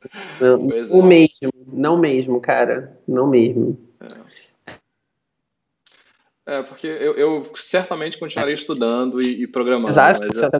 Não, 0.41 0.57
não 0.57 1.05
é. 1.05 1.07
mesmo, 1.07 1.53
não 1.71 1.97
mesmo, 1.97 2.41
cara. 2.41 2.97
Não 3.07 3.27
mesmo. 3.27 3.79
É, 6.45 6.57
é 6.57 6.63
porque 6.63 6.87
eu, 6.87 7.13
eu, 7.13 7.51
certamente 7.55 8.17
continuaria 8.17 8.55
estudando 8.55 9.21
e, 9.21 9.43
e 9.43 9.47
programando. 9.47 9.91
Exato. 9.91 10.27
Mas... 10.27 10.51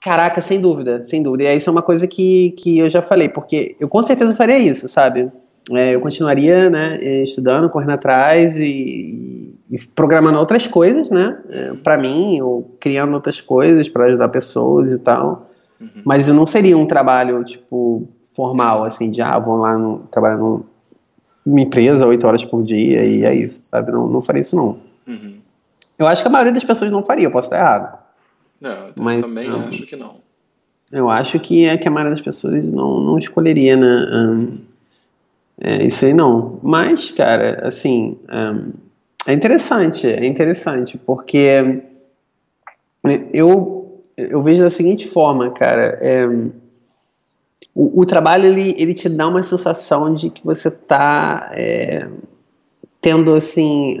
Caraca, 0.00 0.40
sem 0.40 0.60
dúvida, 0.60 1.02
sem 1.02 1.22
dúvida. 1.22 1.44
E 1.44 1.56
isso 1.56 1.68
é 1.68 1.72
uma 1.72 1.82
coisa 1.82 2.06
que, 2.06 2.52
que 2.52 2.78
eu 2.78 2.88
já 2.88 3.02
falei, 3.02 3.28
porque 3.28 3.76
eu 3.80 3.88
com 3.88 4.00
certeza 4.02 4.34
faria 4.34 4.58
isso, 4.58 4.88
sabe? 4.88 5.30
É, 5.72 5.94
eu 5.94 6.00
continuaria 6.00 6.70
né, 6.70 6.96
estudando, 7.22 7.68
correndo 7.68 7.90
atrás 7.90 8.56
e, 8.58 9.54
e 9.70 9.78
programando 9.94 10.38
outras 10.38 10.66
coisas, 10.66 11.10
né? 11.10 11.38
É, 11.50 11.72
para 11.74 11.98
mim, 11.98 12.40
ou 12.40 12.76
criando 12.80 13.14
outras 13.14 13.40
coisas 13.40 13.88
para 13.88 14.06
ajudar 14.06 14.28
pessoas 14.28 14.92
e 14.92 14.98
tal. 14.98 15.46
Uhum. 15.80 16.02
Mas 16.04 16.28
não 16.28 16.46
seria 16.46 16.78
um 16.78 16.86
trabalho, 16.86 17.44
tipo, 17.44 18.08
formal, 18.34 18.84
assim, 18.84 19.10
de, 19.10 19.20
ah, 19.20 19.38
vou 19.38 19.56
lá 19.56 19.76
no, 19.76 19.98
trabalhar 20.10 20.38
numa 20.38 20.64
empresa 21.60 22.06
oito 22.06 22.26
horas 22.26 22.44
por 22.44 22.62
dia 22.62 23.04
e 23.04 23.24
é 23.24 23.34
isso, 23.34 23.60
sabe? 23.64 23.90
Não, 23.92 24.06
não 24.06 24.22
faria 24.22 24.40
isso, 24.40 24.56
não. 24.56 24.78
Uhum. 25.06 25.38
Eu 25.98 26.06
acho 26.06 26.22
que 26.22 26.28
a 26.28 26.30
maioria 26.30 26.52
das 26.52 26.64
pessoas 26.64 26.90
não 26.90 27.02
faria, 27.02 27.26
eu 27.26 27.30
posso 27.30 27.48
estar 27.48 27.58
errado. 27.58 27.97
Não, 28.60 28.88
eu 28.88 28.92
mas, 28.98 29.22
também 29.22 29.48
não, 29.48 29.68
acho 29.68 29.86
que 29.86 29.96
não. 29.96 30.16
Eu 30.90 31.10
acho 31.10 31.38
que, 31.38 31.66
é 31.66 31.76
que 31.76 31.86
a 31.86 31.90
maioria 31.90 32.12
das 32.14 32.24
pessoas 32.24 32.70
não, 32.72 33.00
não 33.00 33.18
escolheria, 33.18 33.76
né? 33.76 34.06
Um, 34.12 34.58
é, 35.60 35.84
isso 35.84 36.04
aí 36.04 36.14
não. 36.14 36.58
Mas, 36.62 37.10
cara, 37.10 37.66
assim, 37.66 38.18
um, 38.30 38.72
é 39.26 39.32
interessante, 39.32 40.06
é 40.06 40.24
interessante, 40.24 40.96
porque 40.98 41.82
eu 43.32 43.78
eu 44.18 44.42
vejo 44.42 44.62
da 44.62 44.70
seguinte 44.70 45.08
forma, 45.08 45.50
cara. 45.52 45.96
É, 46.00 46.26
o, 47.72 48.00
o, 48.00 48.04
trabalho 48.04 48.46
ele, 48.46 48.74
ele 48.76 48.92
te 48.92 49.08
dá 49.08 49.28
uma 49.28 49.44
sensação 49.44 50.12
de 50.12 50.28
que 50.28 50.44
você 50.44 50.66
está 50.66 51.50
é, 51.52 52.08
tendo 53.00 53.32
assim 53.34 53.98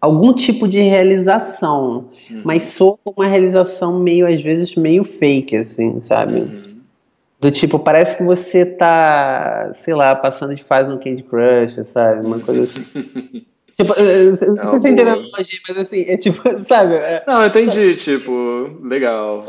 algum 0.00 0.32
tipo 0.32 0.66
de 0.66 0.80
realização, 0.80 2.08
uhum. 2.30 2.42
mas 2.44 2.62
só 2.64 2.98
uma 3.04 3.26
realização 3.26 3.98
meio 3.98 4.26
às 4.26 4.40
vezes 4.40 4.74
meio 4.74 5.04
fake, 5.04 5.56
assim, 5.56 6.00
sabe? 6.00 6.40
Uhum. 6.40 6.80
Do 7.40 7.50
tipo, 7.50 7.78
parece 7.78 8.16
que 8.16 8.22
você 8.22 8.66
tá, 8.66 9.72
sei 9.82 9.94
lá, 9.94 10.14
passando 10.14 10.54
de 10.54 10.62
fase 10.62 10.90
no 10.90 10.98
Candy 10.98 11.22
Crush, 11.22 11.86
sabe? 11.86 12.26
Uma 12.26 12.38
coisa 12.38 12.62
assim. 12.62 13.46
Tipo, 13.80 13.94
não, 13.98 14.36
sei 14.36 14.36
se 14.36 14.70
você 14.72 14.88
entendeu 14.90 15.14
a 15.14 15.18
analogia, 15.18 15.58
mas 15.68 15.78
assim, 15.78 16.04
é 16.06 16.16
tipo, 16.16 16.42
sabe? 16.60 16.94
É, 16.94 17.22
não, 17.26 17.40
eu 17.40 17.48
entendi, 17.48 17.96
tipo, 17.96 18.70
legal. 18.82 19.44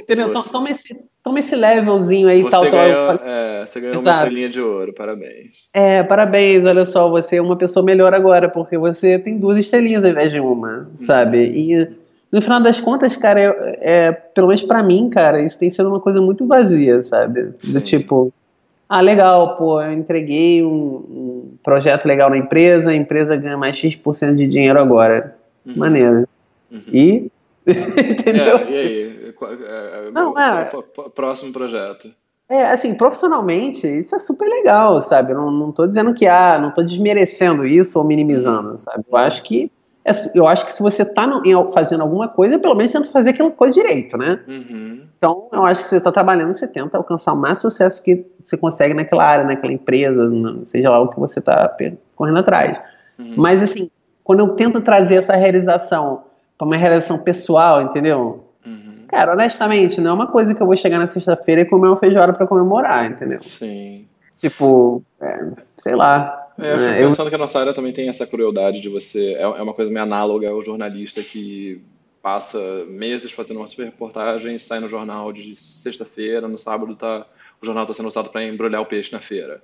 Entendeu? 0.00 0.32
Você, 0.32 0.50
toma, 0.50 0.70
esse, 0.70 0.96
toma 1.22 1.38
esse 1.40 1.54
levelzinho 1.54 2.28
aí, 2.28 2.42
você 2.42 2.50
tal, 2.50 2.62
ganhou, 2.70 3.18
tal. 3.18 3.28
É, 3.28 3.66
você 3.66 3.80
ganhou 3.80 3.96
Exato. 3.96 4.08
uma 4.08 4.22
estrelinha 4.22 4.48
de 4.48 4.60
ouro, 4.60 4.94
parabéns. 4.94 5.68
É, 5.72 6.02
parabéns, 6.02 6.64
olha 6.64 6.84
só, 6.84 7.08
você 7.10 7.36
é 7.36 7.42
uma 7.42 7.56
pessoa 7.56 7.84
melhor 7.84 8.14
agora, 8.14 8.48
porque 8.48 8.78
você 8.78 9.18
tem 9.18 9.38
duas 9.38 9.58
estrelinhas 9.58 10.04
ao 10.04 10.10
invés 10.10 10.32
de 10.32 10.40
uma, 10.40 10.90
sabe? 10.94 11.38
Uhum. 11.38 11.52
E 11.52 11.88
no 12.32 12.42
final 12.42 12.60
das 12.60 12.80
contas, 12.80 13.16
cara, 13.16 13.40
é, 13.40 13.78
é, 13.80 14.12
pelo 14.12 14.48
menos 14.48 14.62
pra 14.62 14.82
mim, 14.82 15.08
cara, 15.10 15.40
isso 15.40 15.58
tem 15.58 15.70
sido 15.70 15.88
uma 15.88 16.00
coisa 16.00 16.20
muito 16.20 16.46
vazia, 16.46 17.02
sabe? 17.02 17.52
Sim. 17.58 17.72
Do 17.74 17.80
tipo 17.80 18.32
ah, 18.88 19.00
legal, 19.00 19.56
pô, 19.56 19.80
eu 19.80 19.92
entreguei 19.92 20.62
um, 20.62 20.68
um, 20.70 21.58
projeto 21.62 22.06
legal 22.06 22.28
na 22.30 22.36
empresa, 22.36 22.90
a 22.90 22.94
empresa 22.94 23.36
ganha 23.36 23.56
mais 23.56 23.76
X% 23.76 24.34
de 24.34 24.46
dinheiro 24.46 24.78
agora. 24.78 25.36
Uhum. 25.64 25.74
Maneiro. 25.76 26.28
Uhum. 26.70 26.82
E. 26.92 27.30
Entendeu? 27.66 28.58
É, 28.58 28.70
e 28.70 28.76
aí? 28.76 29.34
É, 29.62 30.08
é, 30.08 30.10
Não, 30.10 30.38
é. 30.38 30.70
Próximo 31.14 31.52
projeto. 31.52 32.10
É, 32.48 32.64
assim, 32.64 32.94
profissionalmente, 32.94 33.86
isso 33.86 34.14
é 34.14 34.18
super 34.18 34.46
legal, 34.46 35.00
sabe? 35.00 35.32
Eu 35.32 35.38
não, 35.38 35.50
não 35.50 35.72
tô 35.72 35.86
dizendo 35.86 36.12
que, 36.12 36.26
ah, 36.26 36.58
não 36.58 36.70
tô 36.70 36.82
desmerecendo 36.82 37.66
isso 37.66 37.98
ou 37.98 38.04
minimizando, 38.04 38.70
uhum. 38.70 38.76
sabe? 38.76 39.04
Eu 39.10 39.16
acho 39.16 39.42
que 39.42 39.72
eu 40.34 40.46
acho 40.46 40.66
que 40.66 40.72
se 40.72 40.82
você 40.82 41.02
está 41.02 41.26
fazendo 41.72 42.02
alguma 42.02 42.28
coisa, 42.28 42.58
pelo 42.58 42.74
menos 42.74 42.92
tenta 42.92 43.08
fazer 43.10 43.30
aquela 43.30 43.50
coisa 43.50 43.72
direito, 43.72 44.18
né? 44.18 44.38
Uhum. 44.46 45.06
Então, 45.16 45.48
eu 45.50 45.64
acho 45.64 45.82
que 45.82 45.88
você 45.88 45.96
está 45.96 46.12
trabalhando, 46.12 46.52
você 46.52 46.68
tenta 46.68 46.98
alcançar 46.98 47.32
o 47.32 47.36
máximo 47.36 47.70
sucesso 47.70 48.02
que 48.02 48.26
você 48.38 48.56
consegue 48.56 48.92
naquela 48.92 49.24
área, 49.24 49.44
naquela 49.44 49.72
empresa, 49.72 50.30
seja 50.62 50.90
lá 50.90 51.00
o 51.00 51.08
que 51.08 51.18
você 51.18 51.38
está 51.38 51.74
correndo 52.14 52.38
atrás. 52.38 52.78
Uhum. 53.18 53.34
Mas, 53.36 53.62
assim, 53.62 53.90
quando 54.22 54.40
eu 54.40 54.48
tento 54.48 54.80
trazer 54.82 55.16
essa 55.16 55.34
realização 55.34 56.24
para 56.58 56.66
uma 56.66 56.76
realização 56.76 57.16
pessoal, 57.16 57.80
entendeu? 57.80 58.44
Uhum. 58.66 59.04
Cara, 59.08 59.32
honestamente, 59.32 60.02
não 60.02 60.10
é 60.10 60.14
uma 60.14 60.26
coisa 60.26 60.54
que 60.54 60.62
eu 60.62 60.66
vou 60.66 60.76
chegar 60.76 60.98
na 60.98 61.06
sexta-feira 61.06 61.62
e 61.62 61.64
comer 61.64 61.88
uma 61.88 61.96
feijoada 61.96 62.34
para 62.34 62.46
comemorar, 62.46 63.06
entendeu? 63.06 63.42
Sim. 63.42 64.06
Tipo, 64.38 65.02
é, 65.18 65.50
sei 65.78 65.94
lá. 65.94 66.43
É, 66.58 66.72
eu 66.72 66.78
fico 66.78 66.90
é, 66.90 66.98
pensando 66.98 67.26
eu... 67.26 67.30
que 67.30 67.34
a 67.34 67.38
nossa 67.38 67.60
área 67.60 67.74
também 67.74 67.92
tem 67.92 68.08
essa 68.08 68.26
crueldade 68.26 68.80
de 68.80 68.88
você. 68.88 69.34
É, 69.34 69.42
é 69.42 69.62
uma 69.62 69.74
coisa 69.74 69.90
meio 69.90 70.04
análoga 70.04 70.50
ao 70.50 70.62
jornalista 70.62 71.22
que 71.22 71.82
passa 72.22 72.86
meses 72.86 73.30
fazendo 73.32 73.58
uma 73.58 73.66
super 73.66 73.84
reportagem, 73.84 74.58
sai 74.58 74.80
no 74.80 74.88
jornal 74.88 75.30
de 75.30 75.54
sexta-feira, 75.54 76.48
no 76.48 76.56
sábado 76.56 76.96
tá, 76.96 77.26
o 77.60 77.66
jornal 77.66 77.84
está 77.84 77.92
sendo 77.92 78.08
usado 78.08 78.30
para 78.30 78.42
embrulhar 78.42 78.80
o 78.80 78.86
peixe 78.86 79.12
na 79.12 79.20
feira. 79.20 79.62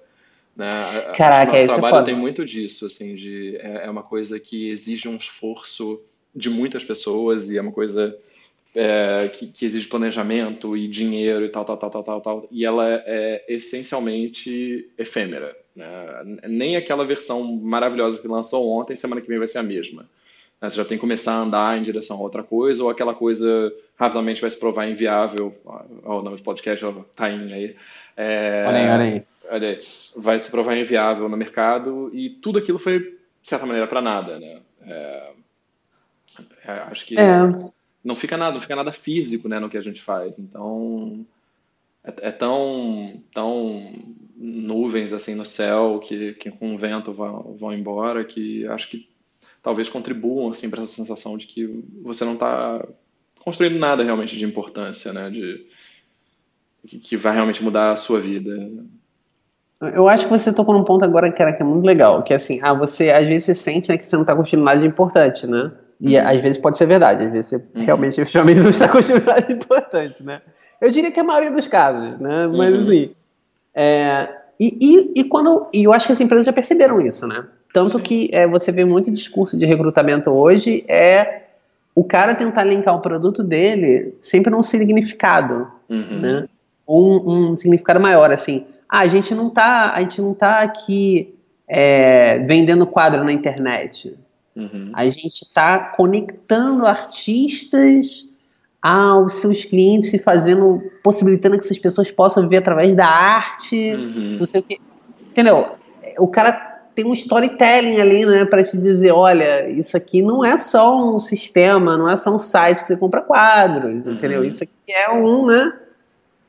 Né? 0.54 0.68
Caraca, 1.16 1.56
o 1.56 1.66
trabalho 1.66 1.96
é 1.96 2.02
tem 2.02 2.14
muito 2.14 2.44
disso, 2.44 2.84
assim, 2.84 3.14
de, 3.14 3.56
é, 3.56 3.86
é 3.86 3.90
uma 3.90 4.02
coisa 4.02 4.38
que 4.38 4.68
exige 4.68 5.08
um 5.08 5.16
esforço 5.16 6.02
de 6.36 6.50
muitas 6.50 6.84
pessoas 6.84 7.50
e 7.50 7.56
é 7.56 7.62
uma 7.62 7.72
coisa 7.72 8.14
é, 8.74 9.30
que, 9.32 9.46
que, 9.46 9.64
exige 9.64 9.88
planejamento 9.88 10.76
e 10.76 10.86
dinheiro 10.86 11.44
e 11.44 11.48
tal, 11.48 11.64
tal, 11.64 11.76
tal, 11.78 11.90
tal, 11.90 12.02
tal, 12.04 12.20
tal 12.20 12.48
e 12.50 12.64
ela 12.64 12.86
é 13.06 13.42
essencialmente 13.48 14.88
efêmera. 14.98 15.56
Né? 15.74 15.86
Nem 16.48 16.76
aquela 16.76 17.04
versão 17.04 17.44
maravilhosa 17.56 18.20
que 18.20 18.28
lançou 18.28 18.68
ontem, 18.68 18.96
semana 18.96 19.20
que 19.20 19.28
vem 19.28 19.38
vai 19.38 19.48
ser 19.48 19.58
a 19.58 19.62
mesma. 19.62 20.02
Né? 20.60 20.70
Você 20.70 20.76
já 20.76 20.84
tem 20.84 20.96
que 20.96 21.00
começar 21.00 21.32
a 21.32 21.40
andar 21.40 21.78
em 21.78 21.82
direção 21.82 22.16
a 22.16 22.20
outra 22.20 22.42
coisa, 22.42 22.82
ou 22.82 22.90
aquela 22.90 23.14
coisa 23.14 23.72
rapidamente 23.96 24.40
vai 24.40 24.50
se 24.50 24.58
provar 24.58 24.88
inviável. 24.88 25.54
Olha 25.64 26.20
o 26.20 26.22
nome 26.22 26.36
do 26.36 26.42
podcast, 26.42 26.84
tá 27.14 27.30
indo 27.30 27.52
aí. 27.52 27.76
É, 28.16 28.64
olha 28.68 28.78
aí, 28.78 28.88
olha 28.88 29.04
aí. 29.04 29.22
Olha 29.50 29.68
aí. 29.68 29.76
Vai 30.16 30.38
se 30.38 30.50
provar 30.50 30.76
inviável 30.76 31.28
no 31.28 31.36
mercado 31.36 32.10
e 32.12 32.30
tudo 32.30 32.58
aquilo 32.58 32.78
foi, 32.78 32.98
de 32.98 33.48
certa 33.48 33.66
maneira, 33.66 33.86
para 33.86 34.00
nada. 34.00 34.38
Né? 34.38 34.60
É, 34.86 35.30
é, 36.66 36.72
acho 36.90 37.06
que. 37.06 37.18
É 37.18 37.44
não 38.04 38.14
fica 38.14 38.36
nada, 38.36 38.54
não 38.54 38.60
fica 38.60 38.76
nada 38.76 38.92
físico, 38.92 39.48
né, 39.48 39.58
no 39.58 39.68
que 39.68 39.76
a 39.76 39.82
gente 39.82 40.00
faz. 40.00 40.38
Então 40.38 41.24
é, 42.04 42.28
é 42.28 42.30
tão, 42.30 43.22
tão 43.32 43.92
nuvens 44.36 45.12
assim 45.12 45.34
no 45.34 45.44
céu 45.44 46.00
que, 46.02 46.34
que 46.34 46.50
com 46.50 46.74
o 46.74 46.78
vento 46.78 47.12
vão, 47.12 47.56
vão 47.58 47.74
embora 47.74 48.24
que 48.24 48.66
acho 48.68 48.88
que 48.88 49.08
talvez 49.62 49.88
contribuam 49.88 50.50
assim 50.50 50.70
para 50.70 50.82
essa 50.82 50.92
sensação 50.92 51.36
de 51.36 51.46
que 51.46 51.84
você 52.02 52.24
não 52.24 52.34
está 52.34 52.86
construindo 53.40 53.78
nada 53.78 54.02
realmente 54.02 54.36
de 54.36 54.44
importância, 54.44 55.12
né, 55.12 55.30
de 55.30 55.66
que, 56.86 56.98
que 56.98 57.16
vai 57.16 57.34
realmente 57.34 57.62
mudar 57.62 57.92
a 57.92 57.96
sua 57.96 58.20
vida. 58.20 58.70
Eu 59.80 60.08
acho 60.08 60.24
que 60.24 60.30
você 60.30 60.52
tocou 60.52 60.74
num 60.74 60.84
ponto 60.84 61.04
agora, 61.04 61.30
cara, 61.32 61.52
que 61.54 61.62
é 61.62 61.64
muito 61.64 61.86
legal, 61.86 62.22
que 62.22 62.32
é 62.32 62.36
assim, 62.36 62.60
ah, 62.62 62.74
você 62.74 63.10
às 63.10 63.26
vezes 63.26 63.44
você 63.44 63.54
sente 63.54 63.88
né, 63.88 63.96
que 63.96 64.06
você 64.06 64.16
não 64.16 64.22
está 64.22 64.36
construindo 64.36 64.64
nada 64.64 64.80
de 64.80 64.86
importante, 64.86 65.46
né? 65.46 65.72
E 66.00 66.16
uhum. 66.16 66.26
às 66.26 66.40
vezes 66.40 66.56
pode 66.56 66.78
ser 66.78 66.86
verdade, 66.86 67.24
às 67.24 67.30
vezes 67.30 67.46
você 67.48 67.56
uhum. 67.56 67.84
realmente 67.84 68.18
efetivamente 68.20 68.60
não 68.60 68.70
está 68.70 68.88
construindo 68.88 69.26
nada 69.26 69.52
importante, 69.52 70.22
né? 70.22 70.40
Eu 70.80 70.90
diria 70.90 71.12
que 71.12 71.20
é 71.20 71.22
a 71.22 71.26
maioria 71.26 71.50
dos 71.50 71.66
casos, 71.66 72.18
né? 72.18 72.46
Mas 72.46 72.72
uhum. 72.72 72.80
assim. 72.80 73.10
É, 73.74 74.28
e, 74.58 74.76
e, 74.80 75.20
e, 75.20 75.24
quando. 75.24 75.68
E 75.72 75.84
eu 75.84 75.92
acho 75.92 76.06
que 76.06 76.12
as 76.12 76.20
empresas 76.20 76.46
já 76.46 76.52
perceberam 76.52 77.00
isso, 77.00 77.26
né? 77.26 77.44
Tanto 77.72 77.98
Sim. 77.98 78.04
que 78.04 78.30
é, 78.32 78.46
você 78.46 78.72
vê 78.72 78.84
muito 78.84 79.10
discurso 79.10 79.58
de 79.58 79.64
recrutamento 79.66 80.30
hoje 80.30 80.84
é 80.88 81.42
o 81.94 82.02
cara 82.02 82.34
tentar 82.34 82.64
linkar 82.64 82.94
o 82.94 83.00
produto 83.00 83.42
dele 83.42 84.14
sempre 84.20 84.50
num 84.50 84.62
significado, 84.62 85.70
uhum. 85.88 86.20
né? 86.20 86.48
Um, 86.88 87.50
um 87.50 87.56
significado 87.56 88.00
maior, 88.00 88.30
assim. 88.32 88.66
Ah, 88.88 89.00
a 89.00 89.06
gente 89.06 89.34
não 89.34 89.50
tá, 89.50 89.92
a 89.94 90.00
gente 90.00 90.20
não 90.20 90.34
tá 90.34 90.60
aqui 90.60 91.34
é, 91.68 92.38
vendendo 92.38 92.86
quadro 92.86 93.22
na 93.22 93.32
internet. 93.32 94.16
Uhum. 94.54 94.92
A 94.94 95.04
gente 95.06 95.42
está 95.42 95.78
conectando 95.78 96.86
artistas 96.86 98.26
aos 98.82 99.34
seus 99.34 99.64
clientes 99.64 100.12
e 100.14 100.18
fazendo, 100.18 100.82
possibilitando 101.02 101.58
que 101.58 101.64
essas 101.64 101.78
pessoas 101.78 102.10
possam 102.10 102.44
viver 102.44 102.58
através 102.58 102.94
da 102.94 103.06
arte, 103.06 103.92
uhum. 103.92 104.36
não 104.38 104.46
sei 104.46 104.60
o 104.60 104.64
que. 104.64 104.78
Entendeu? 105.30 105.76
O 106.18 106.26
cara 106.26 106.52
tem 106.94 107.04
um 107.04 107.12
storytelling 107.12 108.00
ali, 108.00 108.26
né, 108.26 108.44
para 108.44 108.64
te 108.64 108.76
dizer, 108.76 109.12
olha, 109.12 109.68
isso 109.68 109.96
aqui 109.96 110.22
não 110.22 110.44
é 110.44 110.56
só 110.58 111.14
um 111.14 111.18
sistema, 111.18 111.96
não 111.96 112.08
é 112.08 112.16
só 112.16 112.34
um 112.34 112.38
site 112.38 112.82
que 112.82 112.88
você 112.88 112.96
compra 112.96 113.22
quadros, 113.22 114.06
uhum. 114.06 114.14
entendeu? 114.14 114.44
Isso 114.44 114.64
aqui 114.64 114.92
é 114.92 115.10
um, 115.10 115.46
né, 115.46 115.72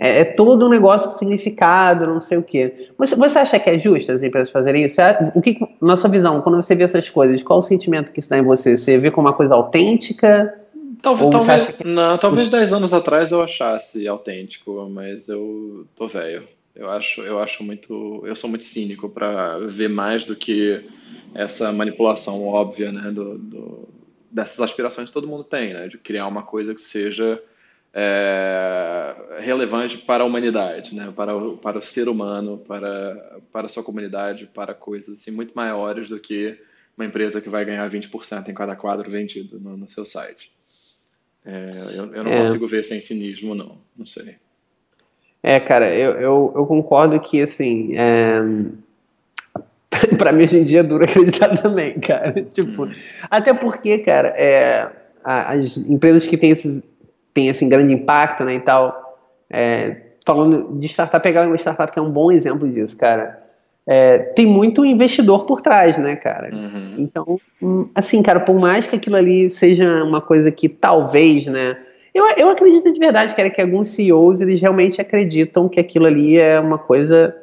é, 0.03 0.21
é, 0.21 0.25
todo 0.25 0.65
um 0.65 0.69
negócio 0.69 1.11
com 1.11 1.15
significado, 1.15 2.07
não 2.07 2.19
sei 2.19 2.35
o 2.39 2.41
quê. 2.41 2.89
Você, 2.97 3.15
você 3.15 3.37
acha 3.37 3.59
que 3.59 3.69
é 3.69 3.77
justo 3.77 4.11
as 4.11 4.23
empresas 4.23 4.51
fazerem 4.51 4.83
isso? 4.83 4.99
O 5.35 5.41
que, 5.43 5.59
na 5.79 5.95
sua 5.95 6.09
visão, 6.09 6.41
quando 6.41 6.55
você 6.55 6.73
vê 6.73 6.85
essas 6.85 7.07
coisas, 7.07 7.43
qual 7.43 7.59
o 7.59 7.61
sentimento 7.61 8.11
que 8.11 8.19
isso 8.19 8.27
dá 8.27 8.39
em 8.39 8.41
você? 8.41 8.75
Você 8.75 8.97
vê 8.97 9.11
como 9.11 9.27
uma 9.27 9.35
coisa 9.35 9.53
autêntica? 9.53 10.59
Talvez, 11.03 11.29
talvez, 11.29 11.67
que... 11.67 11.87
não, 11.87 12.17
talvez 12.17 12.49
10 12.49 12.73
anos 12.73 12.95
atrás 12.95 13.31
eu 13.31 13.43
achasse 13.43 14.07
autêntico, 14.07 14.89
mas 14.89 15.29
eu 15.29 15.85
tô 15.95 16.07
velho. 16.07 16.47
Eu 16.75 16.89
acho, 16.89 17.21
eu 17.21 17.37
acho 17.37 17.63
muito, 17.63 18.23
eu 18.25 18.35
sou 18.35 18.49
muito 18.49 18.63
cínico 18.63 19.07
para 19.07 19.59
ver 19.59 19.89
mais 19.89 20.25
do 20.25 20.35
que 20.35 20.83
essa 21.35 21.71
manipulação 21.71 22.47
óbvia, 22.47 22.91
né, 22.91 23.11
do, 23.11 23.37
do, 23.37 23.87
dessas 24.31 24.59
aspirações 24.61 25.09
que 25.09 25.13
todo 25.13 25.27
mundo 25.27 25.43
tem, 25.43 25.75
né, 25.75 25.87
de 25.87 25.99
criar 25.99 26.25
uma 26.25 26.41
coisa 26.41 26.73
que 26.73 26.81
seja 26.81 27.39
é, 27.93 29.15
relevante 29.39 29.97
para 29.97 30.23
a 30.23 30.25
humanidade, 30.25 30.95
né? 30.95 31.11
para, 31.15 31.35
o, 31.35 31.57
para 31.57 31.77
o 31.77 31.81
ser 31.81 32.07
humano, 32.07 32.57
para, 32.57 33.39
para 33.51 33.65
a 33.65 33.69
sua 33.69 33.83
comunidade, 33.83 34.47
para 34.47 34.73
coisas 34.73 35.19
assim, 35.19 35.31
muito 35.31 35.53
maiores 35.53 36.07
do 36.09 36.19
que 36.19 36.57
uma 36.97 37.05
empresa 37.05 37.41
que 37.41 37.49
vai 37.49 37.65
ganhar 37.65 37.89
20% 37.89 38.47
em 38.47 38.53
cada 38.53 38.75
quadro 38.75 39.09
vendido 39.09 39.59
no, 39.59 39.75
no 39.75 39.87
seu 39.87 40.05
site. 40.05 40.51
É, 41.45 41.65
eu, 41.95 42.07
eu, 42.13 42.23
não 42.23 42.31
é. 42.31 42.39
consigo 42.39 42.67
ver 42.67 42.83
sem 42.83 43.01
cinismo, 43.01 43.55
não. 43.55 43.77
Não 43.97 44.05
sei. 44.05 44.35
É, 45.41 45.59
cara, 45.59 45.93
eu, 45.93 46.11
eu, 46.11 46.53
eu 46.55 46.65
concordo 46.65 47.19
que, 47.19 47.41
assim, 47.41 47.95
é... 47.97 48.39
para 50.17 50.31
mim 50.31 50.43
hoje 50.43 50.57
em 50.57 50.63
dia 50.63 50.81
é 50.81 50.83
duro 50.83 51.03
acreditar 51.03 51.49
também, 51.57 51.99
cara. 51.99 52.43
tipo, 52.43 52.85
hum. 52.85 52.91
até 53.29 53.53
porque, 53.53 53.97
cara, 53.99 54.29
é, 54.29 54.91
as 55.23 55.77
empresas 55.77 56.27
que 56.27 56.37
têm 56.37 56.51
esses, 56.51 56.83
tem 57.33 57.49
assim 57.49 57.69
grande 57.69 57.93
impacto, 57.93 58.43
né, 58.43 58.55
e 58.55 58.59
tal. 58.59 59.17
É, 59.49 59.97
falando 60.25 60.77
de 60.77 60.87
startup, 60.87 61.21
pegar 61.21 61.45
uma 61.45 61.55
startup 61.57 61.91
que 61.91 61.99
é 61.99 62.01
um 62.01 62.11
bom 62.11 62.31
exemplo 62.31 62.69
disso, 62.69 62.97
cara. 62.97 63.41
É, 63.87 64.19
tem 64.19 64.45
muito 64.45 64.85
investidor 64.85 65.45
por 65.45 65.59
trás, 65.59 65.97
né, 65.97 66.15
cara? 66.15 66.53
Uhum. 66.53 66.95
Então, 66.97 67.39
hum, 67.61 67.89
assim, 67.95 68.21
cara, 68.21 68.39
por 68.39 68.59
mais 68.59 68.85
que 68.85 68.95
aquilo 68.95 69.15
ali 69.15 69.49
seja 69.49 70.03
uma 70.03 70.21
coisa 70.21 70.51
que 70.51 70.69
talvez, 70.69 71.47
né? 71.47 71.75
Eu, 72.13 72.25
eu 72.37 72.49
acredito 72.49 72.91
de 72.91 72.99
verdade, 72.99 73.33
cara, 73.33 73.49
que 73.49 73.61
alguns 73.61 73.89
CEOs 73.89 74.41
eles 74.41 74.61
realmente 74.61 75.01
acreditam 75.01 75.67
que 75.67 75.79
aquilo 75.79 76.05
ali 76.05 76.37
é 76.37 76.59
uma 76.59 76.77
coisa. 76.77 77.35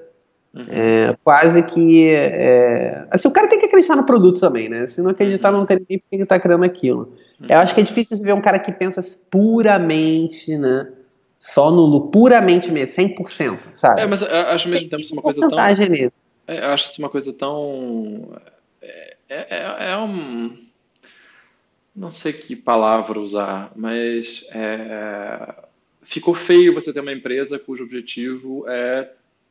É, 0.69 1.15
quase 1.23 1.63
que. 1.63 2.09
É, 2.09 3.07
assim, 3.11 3.29
o 3.29 3.31
cara 3.31 3.49
tem 3.49 3.61
que 3.61 3.67
acreditar 3.67 3.97
no 3.97 4.07
produto 4.07 4.41
também, 4.41 4.69
né? 4.69 4.87
Se 4.87 5.03
não 5.03 5.11
acreditar, 5.11 5.53
uhum. 5.53 5.59
não 5.59 5.67
tem 5.67 5.77
nem 5.89 5.99
porque 5.99 6.17
ele 6.17 6.27
tá 6.27 6.41
criando 6.41 6.65
aquilo. 6.65 7.13
Eu 7.49 7.59
acho 7.59 7.75
que 7.75 7.81
é 7.81 7.85
difícil 7.85 8.21
ver 8.23 8.33
um 8.33 8.41
cara 8.41 8.59
que 8.59 8.73
pensa 8.73 9.01
puramente, 9.31 10.57
né? 10.57 10.91
Só 11.39 11.71
no 11.71 12.09
puramente 12.09 12.71
mesmo, 12.71 12.97
100%, 12.97 13.59
sabe? 13.73 14.01
É, 14.01 14.07
mas 14.07 14.23
eu 14.23 14.29
acho 14.29 14.67
ao 14.67 14.73
mesmo 14.73 14.91
tempo 14.91 15.03
isso 15.03 15.13
uma 15.13 15.23
coisa 15.23 15.49
tão. 15.49 15.89
Nisso. 15.89 16.13
É, 16.47 16.65
eu 16.65 16.71
acho 16.71 16.85
isso 16.87 17.01
uma 17.01 17.11
coisa 17.11 17.33
tão. 17.33 18.37
É, 18.83 19.17
é, 19.29 19.47
é, 19.51 19.91
é, 19.91 19.99
um. 19.99 20.57
Não 21.95 22.11
sei 22.11 22.33
que 22.33 22.57
palavra 22.57 23.21
usar, 23.21 23.73
mas 23.77 24.47
ficou 26.03 26.33
feio 26.33 26.73
você 26.73 26.93
ter 26.93 27.01
uma 27.01 27.13
empresa 27.13 27.59
cujo 27.59 27.85
objetivo 27.85 28.65
é 28.69 29.09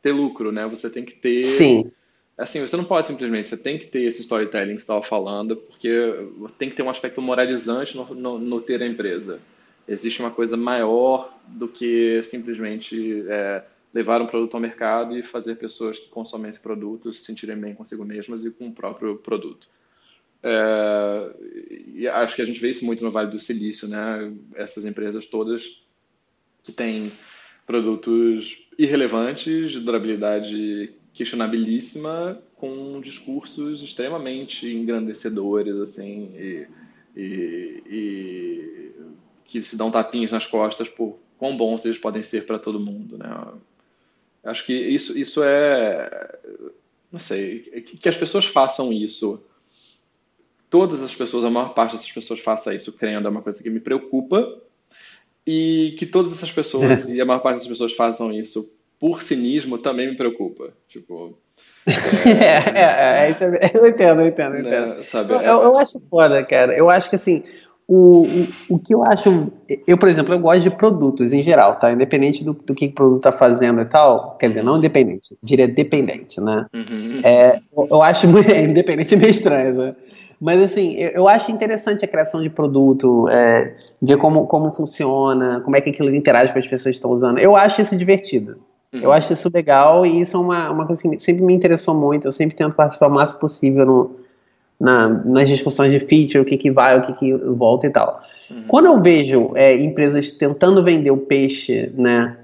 ter 0.07 0.11
lucro, 0.11 0.51
né? 0.51 0.65
Você 0.67 0.89
tem 0.89 1.03
que 1.03 1.15
ter. 1.15 1.43
Sim 1.43 1.91
assim, 2.37 2.61
você 2.61 2.77
não 2.77 2.85
pode 2.85 3.07
simplesmente, 3.07 3.47
você 3.47 3.57
tem 3.57 3.79
que 3.79 3.87
ter 3.87 4.03
esse 4.03 4.21
storytelling 4.21 4.75
que 4.75 4.81
você 4.81 4.83
estava 4.83 5.01
falando, 5.01 5.57
porque 5.57 5.89
tem 6.57 6.69
que 6.69 6.75
ter 6.75 6.83
um 6.83 6.89
aspecto 6.89 7.21
moralizante 7.21 7.97
no, 7.97 8.13
no, 8.13 8.37
no 8.37 8.61
ter 8.61 8.81
a 8.81 8.87
empresa. 8.87 9.39
Existe 9.87 10.19
uma 10.19 10.29
coisa 10.29 10.55
maior 10.55 11.35
do 11.47 11.67
que 11.67 12.21
simplesmente 12.23 13.25
é, 13.27 13.63
levar 13.93 14.21
um 14.21 14.27
produto 14.27 14.53
ao 14.53 14.59
mercado 14.59 15.17
e 15.17 15.23
fazer 15.23 15.55
pessoas 15.55 15.97
que 15.97 16.09
consomem 16.09 16.49
esse 16.49 16.59
produto 16.59 17.11
se 17.11 17.21
sentirem 17.21 17.57
bem 17.57 17.73
consigo 17.73 18.05
mesmas 18.05 18.45
e 18.45 18.51
com 18.51 18.67
o 18.67 18.71
próprio 18.71 19.15
produto. 19.15 19.67
É, 20.43 21.31
e 21.95 22.07
acho 22.07 22.35
que 22.35 22.41
a 22.41 22.45
gente 22.45 22.59
vê 22.59 22.69
isso 22.69 22.85
muito 22.85 23.03
no 23.03 23.09
Vale 23.09 23.31
do 23.31 23.39
Silício, 23.39 23.87
né? 23.87 24.31
Essas 24.53 24.85
empresas 24.85 25.25
todas 25.25 25.81
que 26.61 26.71
têm 26.71 27.11
produtos 27.65 28.66
irrelevantes, 28.77 29.71
de 29.71 29.79
durabilidade 29.79 30.93
questionabilíssima 31.13 32.39
com 32.55 33.01
discursos 33.01 33.81
extremamente 33.81 34.71
engrandecedores, 34.71 35.75
assim, 35.75 36.31
e, 36.35 36.67
e, 37.15 37.83
e, 37.89 38.91
que 39.45 39.61
se 39.61 39.75
dão 39.77 39.89
tapinhas 39.89 40.31
nas 40.31 40.45
costas 40.45 40.87
por 40.87 41.17
quão 41.37 41.57
bons 41.57 41.85
eles 41.85 41.97
podem 41.97 42.21
ser 42.21 42.45
para 42.45 42.59
todo 42.59 42.79
mundo, 42.79 43.17
né? 43.17 43.27
Acho 44.43 44.65
que 44.65 44.73
isso, 44.73 45.17
isso 45.17 45.43
é, 45.43 46.39
não 47.11 47.19
sei, 47.19 47.59
que, 47.85 47.97
que 47.97 48.09
as 48.09 48.15
pessoas 48.15 48.45
façam 48.45 48.93
isso, 48.93 49.43
todas 50.69 51.01
as 51.01 51.13
pessoas, 51.13 51.45
a 51.45 51.49
maior 51.49 51.73
parte 51.73 51.93
dessas 51.95 52.11
pessoas 52.11 52.39
faça 52.39 52.73
isso 52.73 52.93
crendo 52.93 53.27
é 53.27 53.31
uma 53.31 53.41
coisa 53.41 53.61
que 53.61 53.69
me 53.69 53.79
preocupa, 53.79 54.61
e 55.47 55.95
que 55.97 56.05
todas 56.05 56.33
essas 56.33 56.51
pessoas 56.51 57.07
e 57.07 57.21
a 57.21 57.25
maior 57.25 57.39
parte 57.39 57.59
das 57.59 57.67
pessoas 57.67 57.93
façam 57.93 58.33
isso 58.33 58.69
por 58.99 59.21
cinismo 59.21 59.77
também 59.77 60.09
me 60.09 60.17
preocupa. 60.17 60.73
Tipo. 60.89 61.39
É, 62.25 62.79
é, 62.79 63.29
é, 63.29 63.31
é, 63.31 63.71
eu 63.73 63.87
entendo, 63.87 64.21
eu 64.21 64.27
entendo, 64.27 64.55
eu 64.57 64.63
né, 64.63 64.67
entendo. 64.67 64.87
Né, 64.89 64.97
sabe, 64.97 65.33
eu, 65.33 65.39
eu, 65.39 65.77
acho 65.77 65.97
foda, 66.09 66.43
cara. 66.43 66.77
Eu 66.77 66.89
acho 66.89 67.09
que 67.09 67.15
assim, 67.15 67.43
o, 67.87 68.23
o, 68.23 68.75
o 68.75 68.79
que 68.79 68.93
eu 68.93 69.03
acho. 69.03 69.47
Eu, 69.87 69.97
por 69.97 70.09
exemplo, 70.09 70.33
eu 70.33 70.39
gosto 70.39 70.63
de 70.63 70.69
produtos 70.69 71.31
em 71.31 71.41
geral, 71.41 71.73
tá? 71.79 71.91
Independente 71.91 72.43
do, 72.43 72.53
do 72.53 72.75
que 72.75 72.87
o 72.87 72.91
produto 72.91 73.21
tá 73.21 73.31
fazendo 73.31 73.79
e 73.81 73.85
tal. 73.85 74.35
Quer 74.37 74.49
dizer, 74.49 74.63
não 74.63 74.77
independente, 74.77 75.37
diria 75.41 75.67
dependente, 75.67 76.41
né? 76.41 76.65
Uhum. 76.73 77.21
É, 77.23 77.59
eu, 77.75 77.87
eu, 77.89 78.01
acho 78.01 78.27
independente 78.27 79.15
meio 79.15 79.31
estranho, 79.31 79.73
né? 79.73 79.95
Mas 80.39 80.61
assim, 80.61 80.95
eu, 80.95 81.11
eu, 81.11 81.27
acho 81.29 81.49
interessante 81.49 82.03
a 82.03 82.07
criação 82.07 82.41
de 82.41 82.49
produto, 82.49 83.27
é, 83.29 83.73
ver 84.01 84.17
como, 84.17 84.45
como 84.45 84.71
funciona, 84.73 85.61
como 85.61 85.75
é 85.75 85.81
que 85.81 85.89
aquilo 85.89 86.13
interage 86.13 86.51
com 86.51 86.59
as 86.59 86.67
pessoas 86.67 86.93
que 86.93 86.99
estão 86.99 87.11
usando. 87.11 87.39
Eu 87.39 87.55
acho 87.55 87.81
isso 87.81 87.95
divertido. 87.95 88.57
Uhum. 88.93 88.99
Eu 88.99 89.11
acho 89.13 89.31
isso 89.31 89.49
legal 89.53 90.05
e 90.05 90.19
isso 90.21 90.37
é 90.37 90.39
uma, 90.39 90.69
uma 90.69 90.85
coisa 90.85 91.01
que 91.01 91.19
sempre 91.19 91.43
me 91.43 91.53
interessou 91.53 91.95
muito. 91.95 92.27
Eu 92.27 92.31
sempre 92.33 92.55
tento 92.55 92.75
participar 92.75 93.07
o 93.07 93.11
máximo 93.11 93.39
possível 93.39 93.85
no, 93.85 94.11
na, 94.79 95.09
nas 95.09 95.47
discussões 95.47 95.91
de 95.91 95.99
feature, 95.99 96.39
o 96.39 96.45
que, 96.45 96.57
que 96.57 96.71
vai, 96.71 96.97
o 96.97 97.01
que, 97.01 97.13
que 97.13 97.33
volta 97.33 97.87
e 97.87 97.89
tal. 97.89 98.21
Uhum. 98.49 98.63
Quando 98.67 98.85
eu 98.85 99.01
vejo 99.01 99.51
é, 99.55 99.75
empresas 99.75 100.31
tentando 100.31 100.83
vender 100.83 101.11
o 101.11 101.17
peixe, 101.17 101.91
né, 101.95 102.37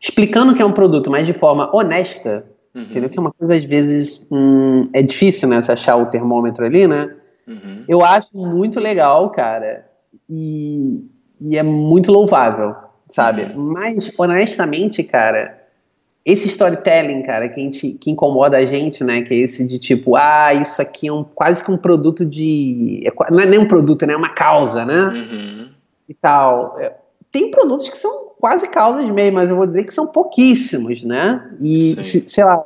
explicando 0.00 0.54
que 0.54 0.62
é 0.62 0.64
um 0.64 0.72
produto, 0.72 1.10
mas 1.10 1.26
de 1.26 1.32
forma 1.32 1.74
honesta, 1.74 2.46
uhum. 2.74 2.82
entendeu? 2.82 3.10
Que 3.10 3.18
é 3.18 3.20
uma 3.20 3.32
coisa, 3.32 3.54
às 3.54 3.64
vezes, 3.64 4.26
hum, 4.30 4.82
é 4.94 5.02
difícil, 5.02 5.48
né, 5.48 5.60
se 5.62 5.70
achar 5.70 5.96
o 5.96 6.06
termômetro 6.06 6.64
ali, 6.64 6.86
né? 6.86 7.14
Uhum. 7.46 7.84
Eu 7.88 8.04
acho 8.04 8.36
muito 8.36 8.78
legal, 8.78 9.30
cara, 9.30 9.86
e, 10.28 11.04
e 11.40 11.56
é 11.56 11.62
muito 11.62 12.12
louvável, 12.12 12.74
sabe? 13.08 13.44
Uhum. 13.44 13.72
Mas, 13.72 14.10
honestamente, 14.18 15.02
cara, 15.02 15.59
esse 16.24 16.48
storytelling, 16.48 17.22
cara, 17.22 17.48
que, 17.48 17.60
a 17.60 17.64
gente, 17.64 17.92
que 17.92 18.10
incomoda 18.10 18.58
a 18.58 18.64
gente, 18.64 19.02
né? 19.02 19.22
Que 19.22 19.34
é 19.34 19.38
esse 19.38 19.66
de 19.66 19.78
tipo, 19.78 20.16
ah, 20.16 20.52
isso 20.52 20.80
aqui 20.80 21.08
é 21.08 21.12
um, 21.12 21.24
quase 21.24 21.62
que 21.64 21.70
um 21.70 21.78
produto 21.78 22.24
de. 22.26 23.02
É, 23.06 23.32
não 23.32 23.40
é 23.40 23.46
nem 23.46 23.58
um 23.58 23.66
produto, 23.66 24.06
né? 24.06 24.12
É 24.12 24.16
uma 24.16 24.28
causa, 24.28 24.84
né? 24.84 25.06
Uhum. 25.06 25.68
E 26.08 26.14
tal. 26.14 26.76
É, 26.78 26.94
tem 27.32 27.50
produtos 27.50 27.88
que 27.88 27.96
são 27.96 28.30
quase 28.38 28.68
causas 28.68 29.08
mesmo, 29.08 29.36
mas 29.36 29.48
eu 29.48 29.56
vou 29.56 29.66
dizer 29.66 29.84
que 29.84 29.94
são 29.94 30.06
pouquíssimos, 30.06 31.02
né? 31.04 31.50
E, 31.60 31.96
se, 32.02 32.28
sei 32.28 32.44
lá, 32.44 32.64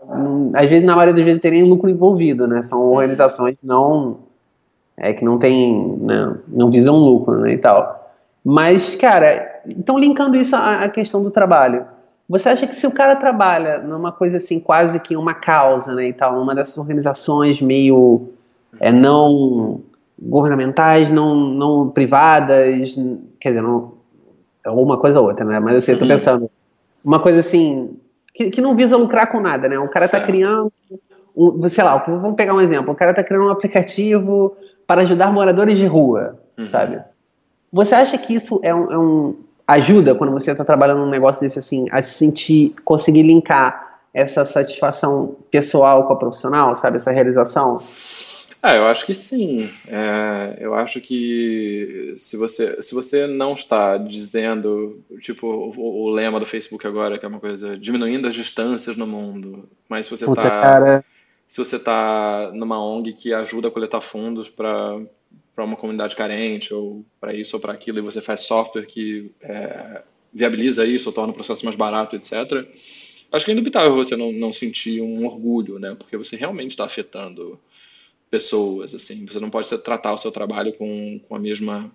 às 0.54 0.68
vezes, 0.68 0.84
na 0.84 0.96
maioria 0.96 1.14
das 1.14 1.24
vezes, 1.24 1.40
tem 1.40 1.52
nem 1.52 1.62
lucro 1.62 1.88
envolvido, 1.88 2.48
né? 2.48 2.60
São 2.62 2.80
uhum. 2.80 2.94
organizações 2.94 3.56
não. 3.62 4.18
É, 4.96 5.12
que 5.12 5.24
não 5.24 5.38
tem. 5.38 5.96
Né, 6.00 6.36
não 6.48 6.70
visam 6.70 6.96
lucro, 6.96 7.40
né? 7.40 7.52
E 7.52 7.58
tal. 7.58 8.00
Mas, 8.44 8.96
cara, 8.96 9.62
então 9.66 9.96
linkando 9.96 10.36
isso 10.36 10.56
à, 10.56 10.82
à 10.82 10.88
questão 10.88 11.22
do 11.22 11.30
trabalho. 11.30 11.93
Você 12.28 12.48
acha 12.48 12.66
que 12.66 12.74
se 12.74 12.86
o 12.86 12.92
cara 12.92 13.16
trabalha 13.16 13.78
numa 13.78 14.10
coisa 14.10 14.38
assim, 14.38 14.58
quase 14.58 14.98
que 14.98 15.16
uma 15.16 15.34
causa, 15.34 15.94
né, 15.94 16.08
e 16.08 16.12
tal, 16.12 16.36
numa 16.36 16.54
dessas 16.54 16.78
organizações 16.78 17.60
meio 17.60 18.30
é, 18.80 18.90
não 18.90 19.82
governamentais, 20.18 21.10
não, 21.10 21.34
não 21.34 21.90
privadas, 21.90 22.98
quer 23.38 23.50
dizer, 23.50 23.62
não, 23.62 23.92
é 24.64 24.70
uma 24.70 24.98
coisa 24.98 25.20
ou 25.20 25.26
outra, 25.26 25.44
né, 25.44 25.60
mas 25.60 25.76
assim, 25.76 25.92
eu 25.92 25.98
tô 25.98 26.06
pensando, 26.06 26.50
uma 27.04 27.20
coisa 27.20 27.40
assim, 27.40 27.94
que, 28.32 28.48
que 28.48 28.60
não 28.60 28.74
visa 28.74 28.96
lucrar 28.96 29.30
com 29.30 29.40
nada, 29.40 29.68
né, 29.68 29.78
o 29.78 29.88
cara 29.88 30.06
tá 30.06 30.12
certo. 30.12 30.22
tá 30.22 30.26
criando, 30.26 30.72
um, 31.36 31.68
sei 31.68 31.84
lá, 31.84 31.96
vamos 31.98 32.36
pegar 32.36 32.54
um 32.54 32.60
exemplo, 32.60 32.92
o 32.92 32.96
cara 32.96 33.12
tá 33.12 33.22
criando 33.22 33.46
um 33.46 33.50
aplicativo 33.50 34.56
para 34.86 35.02
ajudar 35.02 35.30
moradores 35.30 35.76
de 35.76 35.86
rua, 35.86 36.38
uhum. 36.56 36.66
sabe? 36.66 37.02
Você 37.70 37.94
acha 37.94 38.16
que 38.16 38.34
isso 38.34 38.60
é 38.62 38.74
um, 38.74 38.92
é 38.92 38.98
um 38.98 39.36
ajuda 39.66 40.14
quando 40.14 40.32
você 40.32 40.50
está 40.50 40.64
trabalhando 40.64 41.00
num 41.00 41.10
negócio 41.10 41.42
desse 41.42 41.58
assim, 41.58 41.86
a 41.90 42.02
se 42.02 42.14
sentir, 42.14 42.74
conseguir 42.84 43.22
linkar 43.22 44.00
essa 44.12 44.44
satisfação 44.44 45.36
pessoal 45.50 46.06
com 46.06 46.12
a 46.12 46.16
profissional, 46.16 46.76
sabe, 46.76 46.96
essa 46.96 47.10
realização? 47.10 47.82
Ah, 48.62 48.76
eu 48.76 48.86
acho 48.86 49.04
que 49.04 49.14
sim. 49.14 49.68
É, 49.86 50.56
eu 50.58 50.74
acho 50.74 51.00
que 51.00 52.14
se 52.16 52.36
você, 52.36 52.80
se 52.80 52.94
você 52.94 53.26
não 53.26 53.52
está 53.52 53.98
dizendo, 53.98 55.04
tipo, 55.20 55.46
o, 55.46 56.04
o, 56.04 56.10
lema 56.10 56.40
do 56.40 56.46
Facebook 56.46 56.86
agora, 56.86 57.18
que 57.18 57.26
é 57.26 57.28
uma 57.28 57.40
coisa, 57.40 57.76
diminuindo 57.76 58.26
as 58.26 58.34
distâncias 58.34 58.96
no 58.96 59.06
mundo, 59.06 59.68
mas 59.86 60.06
se 60.06 60.16
você 60.16 60.24
está 60.24 61.04
se 61.46 61.62
você 61.62 61.76
está 61.76 62.50
numa 62.54 62.82
ONG 62.82 63.12
que 63.12 63.34
ajuda 63.34 63.68
a 63.68 63.70
coletar 63.70 64.00
fundos 64.00 64.48
para 64.48 64.98
para 65.54 65.64
uma 65.64 65.76
comunidade 65.76 66.16
carente 66.16 66.74
ou 66.74 67.04
para 67.20 67.32
isso 67.32 67.56
ou 67.56 67.62
para 67.62 67.72
aquilo 67.72 67.98
e 67.98 68.02
você 68.02 68.20
faz 68.20 68.42
software 68.42 68.86
que 68.86 69.30
é, 69.40 70.02
viabiliza 70.32 70.84
isso 70.84 71.08
ou 71.08 71.14
torna 71.14 71.32
o 71.32 71.34
processo 71.34 71.64
mais 71.64 71.76
barato, 71.76 72.16
etc. 72.16 72.66
Acho 73.30 73.44
que 73.44 73.50
é 73.50 73.54
indubitável 73.54 73.94
você 73.94 74.16
não, 74.16 74.32
não 74.32 74.52
sentir 74.52 75.00
um 75.00 75.24
orgulho, 75.24 75.78
né? 75.78 75.94
Porque 75.98 76.16
você 76.16 76.36
realmente 76.36 76.72
está 76.72 76.84
afetando 76.84 77.58
pessoas, 78.30 78.94
assim. 78.94 79.24
Você 79.26 79.38
não 79.38 79.50
pode 79.50 79.68
tratar 79.78 80.12
o 80.12 80.18
seu 80.18 80.32
trabalho 80.32 80.72
com, 80.74 81.20
com 81.28 81.36
a 81.36 81.38
mesma 81.38 81.90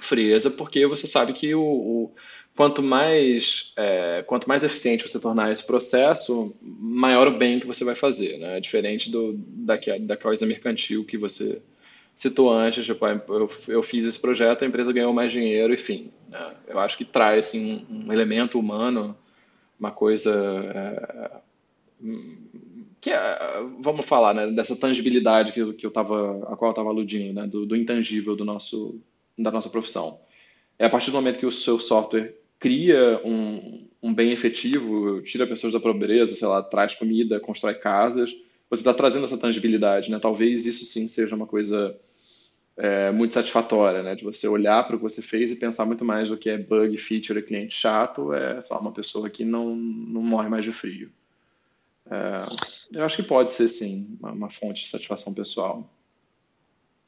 frieza, 0.00 0.50
porque 0.50 0.86
você 0.86 1.06
sabe 1.06 1.32
que 1.32 1.54
o, 1.54 1.62
o 1.62 2.14
quanto 2.56 2.82
mais 2.82 3.72
é, 3.76 4.22
quanto 4.26 4.48
mais 4.48 4.64
eficiente 4.64 5.06
você 5.08 5.20
tornar 5.20 5.52
esse 5.52 5.66
processo, 5.66 6.54
maior 6.62 7.28
o 7.28 7.36
bem 7.38 7.60
que 7.60 7.66
você 7.66 7.84
vai 7.84 7.94
fazer, 7.94 8.38
né? 8.38 8.60
Diferente 8.60 9.10
do 9.10 9.34
da, 9.36 9.78
da 10.00 10.16
coisa 10.16 10.46
mercantil 10.46 11.04
que 11.04 11.18
você 11.18 11.60
citou 12.18 12.52
antes, 12.52 12.84
tipo, 12.84 13.06
eu, 13.06 13.48
eu 13.68 13.80
fiz 13.80 14.04
esse 14.04 14.20
projeto, 14.20 14.64
a 14.64 14.66
empresa 14.66 14.92
ganhou 14.92 15.12
mais 15.12 15.30
dinheiro, 15.30 15.72
enfim. 15.72 16.10
Né? 16.28 16.52
Eu 16.66 16.80
acho 16.80 16.98
que 16.98 17.04
traz 17.04 17.46
assim, 17.46 17.86
um, 17.88 18.12
elemento 18.12 18.58
humano, 18.58 19.16
uma 19.78 19.92
coisa 19.92 20.34
é, 20.74 21.30
que 23.00 23.10
é, 23.12 23.62
vamos 23.78 24.04
falar, 24.04 24.34
né, 24.34 24.48
dessa 24.48 24.74
tangibilidade 24.74 25.52
que, 25.52 25.72
que 25.74 25.86
eu 25.86 25.92
tava, 25.92 26.42
a 26.52 26.56
qual 26.56 26.70
eu 26.70 26.72
estava 26.72 26.88
aludindo, 26.88 27.40
né, 27.40 27.46
do, 27.46 27.64
do, 27.64 27.76
intangível 27.76 28.34
do 28.34 28.44
nosso, 28.44 29.00
da 29.38 29.52
nossa 29.52 29.70
profissão. 29.70 30.18
É 30.76 30.86
a 30.86 30.90
partir 30.90 31.12
do 31.12 31.16
momento 31.18 31.38
que 31.38 31.46
o 31.46 31.52
seu 31.52 31.78
software 31.78 32.34
cria 32.58 33.20
um, 33.24 33.86
um 34.02 34.12
bem 34.12 34.32
efetivo, 34.32 35.22
tira 35.22 35.46
pessoas 35.46 35.72
da 35.72 35.78
pobreza, 35.78 36.34
sei 36.34 36.48
lá, 36.48 36.64
traz 36.64 36.96
comida, 36.96 37.38
constrói 37.38 37.76
casas, 37.76 38.34
você 38.68 38.80
está 38.80 38.92
trazendo 38.92 39.24
essa 39.24 39.38
tangibilidade, 39.38 40.10
né? 40.10 40.18
Talvez 40.18 40.66
isso 40.66 40.84
sim 40.84 41.06
seja 41.06 41.36
uma 41.36 41.46
coisa 41.46 41.96
é, 42.78 43.10
muito 43.10 43.34
satisfatória, 43.34 44.02
né? 44.02 44.14
De 44.14 44.22
você 44.22 44.46
olhar 44.46 44.86
para 44.86 44.94
o 44.94 44.98
que 44.98 45.02
você 45.02 45.20
fez 45.20 45.50
e 45.50 45.56
pensar 45.56 45.84
muito 45.84 46.04
mais 46.04 46.28
do 46.28 46.36
que 46.36 46.48
é 46.48 46.56
bug, 46.56 46.96
feature, 46.96 47.42
cliente 47.42 47.74
chato, 47.74 48.32
é 48.32 48.60
só 48.60 48.78
uma 48.78 48.92
pessoa 48.92 49.28
que 49.28 49.44
não, 49.44 49.74
não 49.74 50.22
morre 50.22 50.48
mais 50.48 50.64
de 50.64 50.72
frio. 50.72 51.10
É, 52.08 52.46
eu 52.92 53.04
acho 53.04 53.16
que 53.16 53.22
pode 53.24 53.50
ser, 53.50 53.68
sim, 53.68 54.16
uma, 54.20 54.30
uma 54.30 54.50
fonte 54.50 54.82
de 54.82 54.88
satisfação 54.88 55.34
pessoal. 55.34 55.90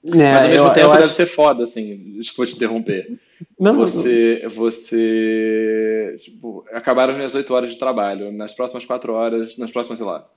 É, 0.04 0.08
Mas 0.10 0.42
ao 0.42 0.48
mesmo 0.48 0.66
eu, 0.68 0.74
tempo 0.74 0.86
eu 0.86 0.92
deve 0.92 1.04
acho... 1.04 1.14
ser 1.14 1.26
foda, 1.26 1.62
assim, 1.62 2.16
desculpa 2.18 2.50
te 2.50 2.56
interromper. 2.56 3.18
Não, 3.58 3.74
você, 3.74 4.40
não. 4.42 4.50
você, 4.50 6.18
tipo, 6.20 6.62
acabaram 6.72 7.12
as 7.12 7.16
minhas 7.16 7.34
8 7.34 7.54
horas 7.54 7.72
de 7.72 7.78
trabalho. 7.78 8.30
Nas 8.30 8.52
próximas 8.52 8.84
4 8.84 9.14
horas, 9.14 9.56
nas 9.56 9.70
próximas, 9.70 9.98
sei 9.98 10.06
lá, 10.06 10.28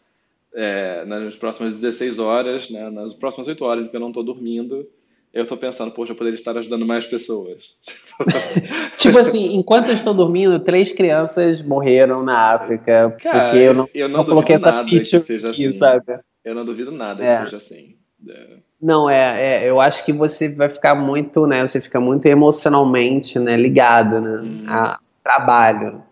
é, 0.54 1.04
nas 1.04 1.36
próximas 1.36 1.74
16 1.74 2.20
horas, 2.20 2.70
né, 2.70 2.90
nas 2.90 3.14
próximas 3.14 3.46
8 3.46 3.66
horas 3.66 3.90
que 3.90 3.96
eu 3.96 4.00
não 4.00 4.08
estou 4.08 4.24
dormindo, 4.24 4.88
eu 5.34 5.48
tô 5.48 5.58
pensando, 5.58 5.92
poxa, 5.92 6.12
eu 6.12 6.16
poderia 6.16 6.38
estar 6.38 6.56
ajudando 6.58 6.86
mais 6.86 7.08
pessoas. 7.08 7.76
tipo 8.98 9.18
assim, 9.18 9.56
enquanto 9.56 9.88
eu 9.88 9.96
estou 9.96 10.14
dormindo, 10.14 10.60
três 10.60 10.92
crianças 10.92 11.60
morreram 11.62 12.24
na 12.24 12.54
África, 12.54 13.16
Cara, 13.20 13.46
porque 13.46 13.58
eu 13.58 13.74
não, 13.74 13.90
eu 13.96 14.08
não, 14.08 14.20
não 14.20 14.26
coloquei 14.26 14.56
essa 14.56 14.84
feature 14.84 15.18
aqui, 15.48 15.68
assim. 15.68 15.74
sabe? 15.74 16.20
Eu 16.46 16.54
não 16.54 16.64
duvido 16.64 16.92
nada 16.92 17.24
é. 17.24 17.38
que 17.38 17.44
seja 17.46 17.58
assim. 17.58 17.96
É. 18.30 18.58
Não, 18.80 19.10
é, 19.10 19.64
é, 19.64 19.70
eu 19.70 19.82
acho 19.82 20.06
que 20.06 20.14
você 20.14 20.50
vai 20.50 20.70
ficar 20.70 20.94
muito, 20.94 21.48
né, 21.48 21.66
você 21.66 21.82
fica 21.82 22.00
muito 22.00 22.26
emocionalmente, 22.26 23.40
né, 23.40 23.56
ligado, 23.56 24.22
né, 24.22 24.40
hum. 24.44 24.58
a 24.68 25.00
trabalho. 25.24 26.04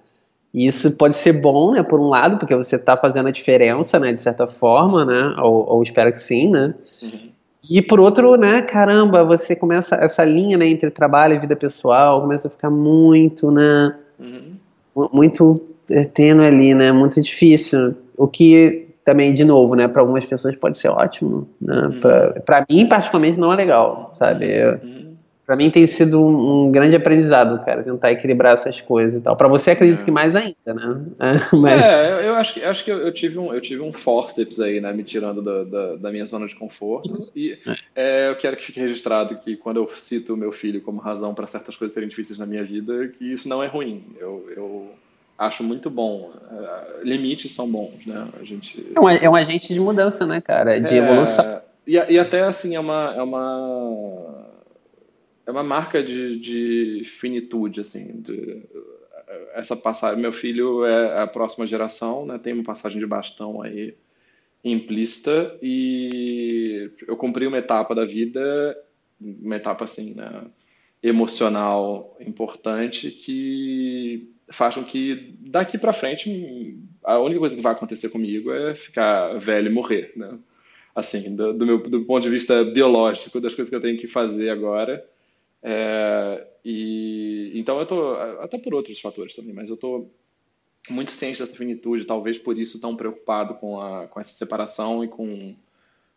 E 0.53 0.67
isso 0.67 0.97
pode 0.97 1.15
ser 1.15 1.33
bom, 1.33 1.73
né, 1.73 1.83
por 1.83 1.99
um 1.99 2.07
lado, 2.07 2.39
porque 2.39 2.55
você 2.55 2.77
está 2.77 2.97
fazendo 2.97 3.27
a 3.27 3.31
diferença, 3.31 3.99
né, 3.99 4.13
de 4.13 4.21
certa 4.21 4.47
forma, 4.47 5.05
né, 5.05 5.35
ou, 5.39 5.69
ou 5.69 5.83
espero 5.83 6.11
que 6.11 6.19
sim, 6.19 6.49
né, 6.49 6.69
uhum. 7.03 7.30
E 7.69 7.81
por 7.81 7.99
outro, 7.99 8.35
né, 8.35 8.61
caramba, 8.61 9.23
você 9.23 9.55
começa 9.55 9.95
essa 9.95 10.23
linha, 10.23 10.57
né, 10.57 10.65
entre 10.65 10.89
trabalho 10.89 11.35
e 11.35 11.39
vida 11.39 11.55
pessoal, 11.55 12.21
começa 12.21 12.47
a 12.47 12.51
ficar 12.51 12.71
muito, 12.71 13.51
né, 13.51 13.95
uhum. 14.19 15.09
muito 15.13 15.53
é, 15.91 16.03
tênue 16.03 16.45
ali, 16.45 16.73
né, 16.73 16.91
muito 16.91 17.21
difícil. 17.21 17.95
O 18.17 18.27
que 18.27 18.87
também, 19.03 19.33
de 19.33 19.45
novo, 19.45 19.75
né, 19.75 19.87
para 19.87 20.01
algumas 20.01 20.25
pessoas 20.25 20.55
pode 20.55 20.77
ser 20.77 20.89
ótimo, 20.89 21.47
né, 21.61 21.75
uhum. 21.75 22.41
para 22.45 22.65
mim, 22.69 22.87
particularmente, 22.87 23.39
não 23.39 23.53
é 23.53 23.55
legal, 23.55 24.09
sabe? 24.13 24.47
Uhum 24.83 25.00
para 25.51 25.57
mim 25.57 25.69
tem 25.69 25.85
sido 25.85 26.17
um, 26.17 26.67
um, 26.67 26.71
grande 26.71 26.95
aprendizado, 26.95 27.61
cara, 27.65 27.83
tentar 27.83 28.09
equilibrar 28.09 28.53
essas 28.53 28.79
coisas 28.79 29.19
e 29.19 29.21
tal. 29.21 29.35
Para 29.35 29.49
você 29.49 29.71
acredito 29.71 29.99
é. 29.99 30.05
que 30.05 30.09
mais 30.09 30.33
ainda, 30.33 30.55
né? 30.65 31.01
É, 31.21 31.55
mas... 31.57 31.81
é 31.81 32.29
eu 32.29 32.35
acho 32.35 32.53
que 32.53 32.63
acho 32.63 32.85
que 32.85 32.91
eu, 32.91 33.11
tive 33.13 33.37
um 33.37 33.53
eu 33.53 33.59
tive 33.59 33.81
um 33.81 33.91
forceps 33.91 34.61
aí, 34.61 34.79
né, 34.79 34.93
me 34.93 35.03
tirando 35.03 35.41
da, 35.41 35.63
da, 35.63 35.95
da 35.97 36.09
minha 36.09 36.25
zona 36.25 36.47
de 36.47 36.55
conforto. 36.55 37.29
E 37.35 37.57
é. 37.95 38.29
eu 38.29 38.35
quero 38.37 38.55
que 38.55 38.63
fique 38.63 38.79
registrado 38.79 39.35
que 39.35 39.57
quando 39.57 39.77
eu 39.77 39.89
cito 39.93 40.33
o 40.33 40.37
meu 40.37 40.53
filho 40.53 40.81
como 40.81 41.01
razão 41.01 41.33
para 41.33 41.47
certas 41.47 41.75
coisas 41.75 41.93
serem 41.93 42.07
difíceis 42.07 42.39
na 42.39 42.45
minha 42.45 42.63
vida, 42.63 43.09
que 43.09 43.33
isso 43.33 43.49
não 43.49 43.61
é 43.61 43.67
ruim. 43.67 44.05
Eu, 44.17 44.49
eu 44.55 44.89
acho 45.37 45.65
muito 45.65 45.89
bom. 45.89 46.31
Uh, 46.49 47.03
limites 47.03 47.51
são 47.51 47.69
bons, 47.69 48.05
né? 48.05 48.25
A 48.39 48.45
gente 48.45 48.93
é 48.95 48.99
um, 48.99 49.09
é 49.09 49.29
um 49.29 49.35
agente 49.35 49.73
de 49.73 49.79
mudança, 49.81 50.25
né, 50.25 50.39
cara? 50.39 50.79
De 50.79 50.95
é, 50.95 50.97
evolução. 50.97 51.61
E, 51.85 51.93
e 51.93 52.17
até 52.17 52.41
assim 52.43 52.75
é 52.75 52.79
uma 52.79 53.13
é 53.17 53.21
uma 53.21 54.40
é 55.51 55.53
uma 55.53 55.63
marca 55.63 56.01
de, 56.01 56.39
de 56.39 57.03
finitude, 57.05 57.81
assim, 57.81 58.21
de, 58.21 58.63
essa 59.53 59.75
passagem. 59.75 60.21
Meu 60.21 60.31
filho 60.31 60.85
é 60.85 61.21
a 61.21 61.27
próxima 61.27 61.67
geração, 61.67 62.25
né? 62.25 62.37
Tem 62.37 62.53
uma 62.53 62.63
passagem 62.63 62.99
de 62.99 63.05
bastão 63.05 63.61
aí 63.61 63.93
implícita 64.63 65.57
e 65.61 66.91
eu 67.07 67.17
cumpri 67.17 67.47
uma 67.47 67.57
etapa 67.57 67.95
da 67.95 68.05
vida, 68.05 68.77
uma 69.19 69.55
etapa 69.55 69.83
assim, 69.83 70.13
né? 70.13 70.45
emocional 71.03 72.15
importante 72.19 73.09
que 73.09 74.29
faz 74.51 74.75
com 74.75 74.83
que 74.83 75.35
daqui 75.39 75.77
para 75.77 75.93
frente 75.93 76.77
a 77.03 77.17
única 77.17 77.39
coisa 77.39 77.55
que 77.55 77.61
vai 77.61 77.71
acontecer 77.71 78.09
comigo 78.09 78.51
é 78.51 78.75
ficar 78.75 79.33
velho 79.39 79.67
e 79.67 79.73
morrer, 79.73 80.13
né? 80.15 80.37
Assim, 80.93 81.35
do, 81.35 81.53
do 81.53 81.65
meu 81.65 81.79
do 81.79 82.03
ponto 82.03 82.21
de 82.21 82.29
vista 82.29 82.63
biológico, 82.63 83.39
das 83.39 83.55
coisas 83.55 83.69
que 83.69 83.75
eu 83.75 83.81
tenho 83.81 83.97
que 83.97 84.07
fazer 84.07 84.49
agora. 84.49 85.03
É, 85.63 86.47
e 86.65 87.51
então 87.55 87.79
eu 87.79 87.85
tô 87.85 88.13
até 88.39 88.57
por 88.57 88.73
outros 88.73 88.99
fatores 88.99 89.35
também, 89.35 89.53
mas 89.53 89.69
eu 89.69 89.77
tô 89.77 90.07
muito 90.89 91.11
ciente 91.11 91.39
dessa 91.39 91.55
finitude, 91.55 92.05
talvez 92.05 92.37
por 92.37 92.57
isso 92.57 92.79
tão 92.79 92.95
preocupado 92.95 93.55
com 93.55 93.79
a 93.79 94.07
com 94.07 94.19
essa 94.19 94.33
separação 94.33 95.03
e 95.03 95.07
com 95.07 95.55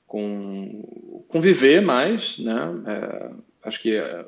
com, 0.06 1.24
com 1.28 1.40
viver 1.40 1.82
mais, 1.82 2.38
né? 2.38 2.54
É, 2.86 3.30
acho 3.64 3.82
que 3.82 3.96
é, 3.96 4.24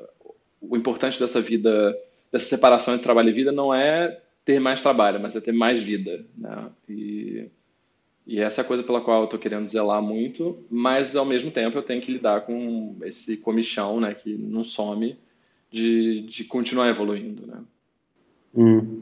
o 0.61 0.75
importante 0.75 1.19
dessa 1.19 1.39
vida, 1.39 1.97
dessa 2.31 2.45
separação 2.47 2.93
entre 2.93 3.03
trabalho 3.03 3.29
e 3.29 3.33
vida, 3.33 3.51
não 3.51 3.73
é 3.73 4.19
ter 4.43 4.59
mais 4.59 4.81
trabalho, 4.81 5.19
mas 5.19 5.35
é 5.35 5.41
ter 5.41 5.51
mais 5.51 5.79
vida. 5.81 6.25
Né? 6.37 6.69
E, 6.89 7.49
e 8.27 8.39
essa 8.41 8.61
é 8.61 8.63
a 8.63 8.67
coisa 8.67 8.83
pela 8.83 9.01
qual 9.01 9.19
eu 9.19 9.25
estou 9.25 9.39
querendo 9.39 9.67
zelar 9.67 10.01
muito, 10.01 10.57
mas 10.69 11.15
ao 11.15 11.25
mesmo 11.25 11.49
tempo 11.49 11.77
eu 11.77 11.83
tenho 11.83 12.01
que 12.01 12.11
lidar 12.11 12.41
com 12.41 12.95
esse 13.03 13.37
comichão, 13.37 13.99
né, 13.99 14.13
que 14.13 14.35
não 14.35 14.63
some, 14.63 15.17
de, 15.71 16.21
de 16.21 16.43
continuar 16.43 16.89
evoluindo. 16.89 17.47
Né? 17.47 17.59
Hum. 18.55 19.01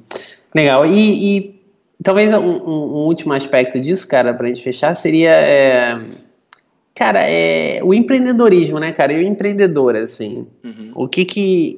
Legal. 0.53 0.85
E, 0.85 1.37
e 1.37 1.61
talvez 2.03 2.33
um, 2.33 2.37
um, 2.37 3.05
último 3.07 3.33
aspecto 3.33 3.81
disso, 3.81 4.07
cara, 4.07 4.33
para 4.33 4.45
a 4.45 4.47
gente 4.47 4.63
fechar, 4.63 4.95
seria. 4.95 5.31
É 5.31 6.25
Cara, 6.95 7.29
é 7.29 7.83
o 7.83 7.93
empreendedorismo, 7.93 8.79
né, 8.79 8.93
cara? 8.93 9.11
E 9.11 9.17
o 9.17 9.27
empreendedor, 9.27 9.97
assim. 9.97 10.47
Uhum. 10.63 10.91
O 10.95 11.09
que 11.09 11.25
que. 11.25 11.77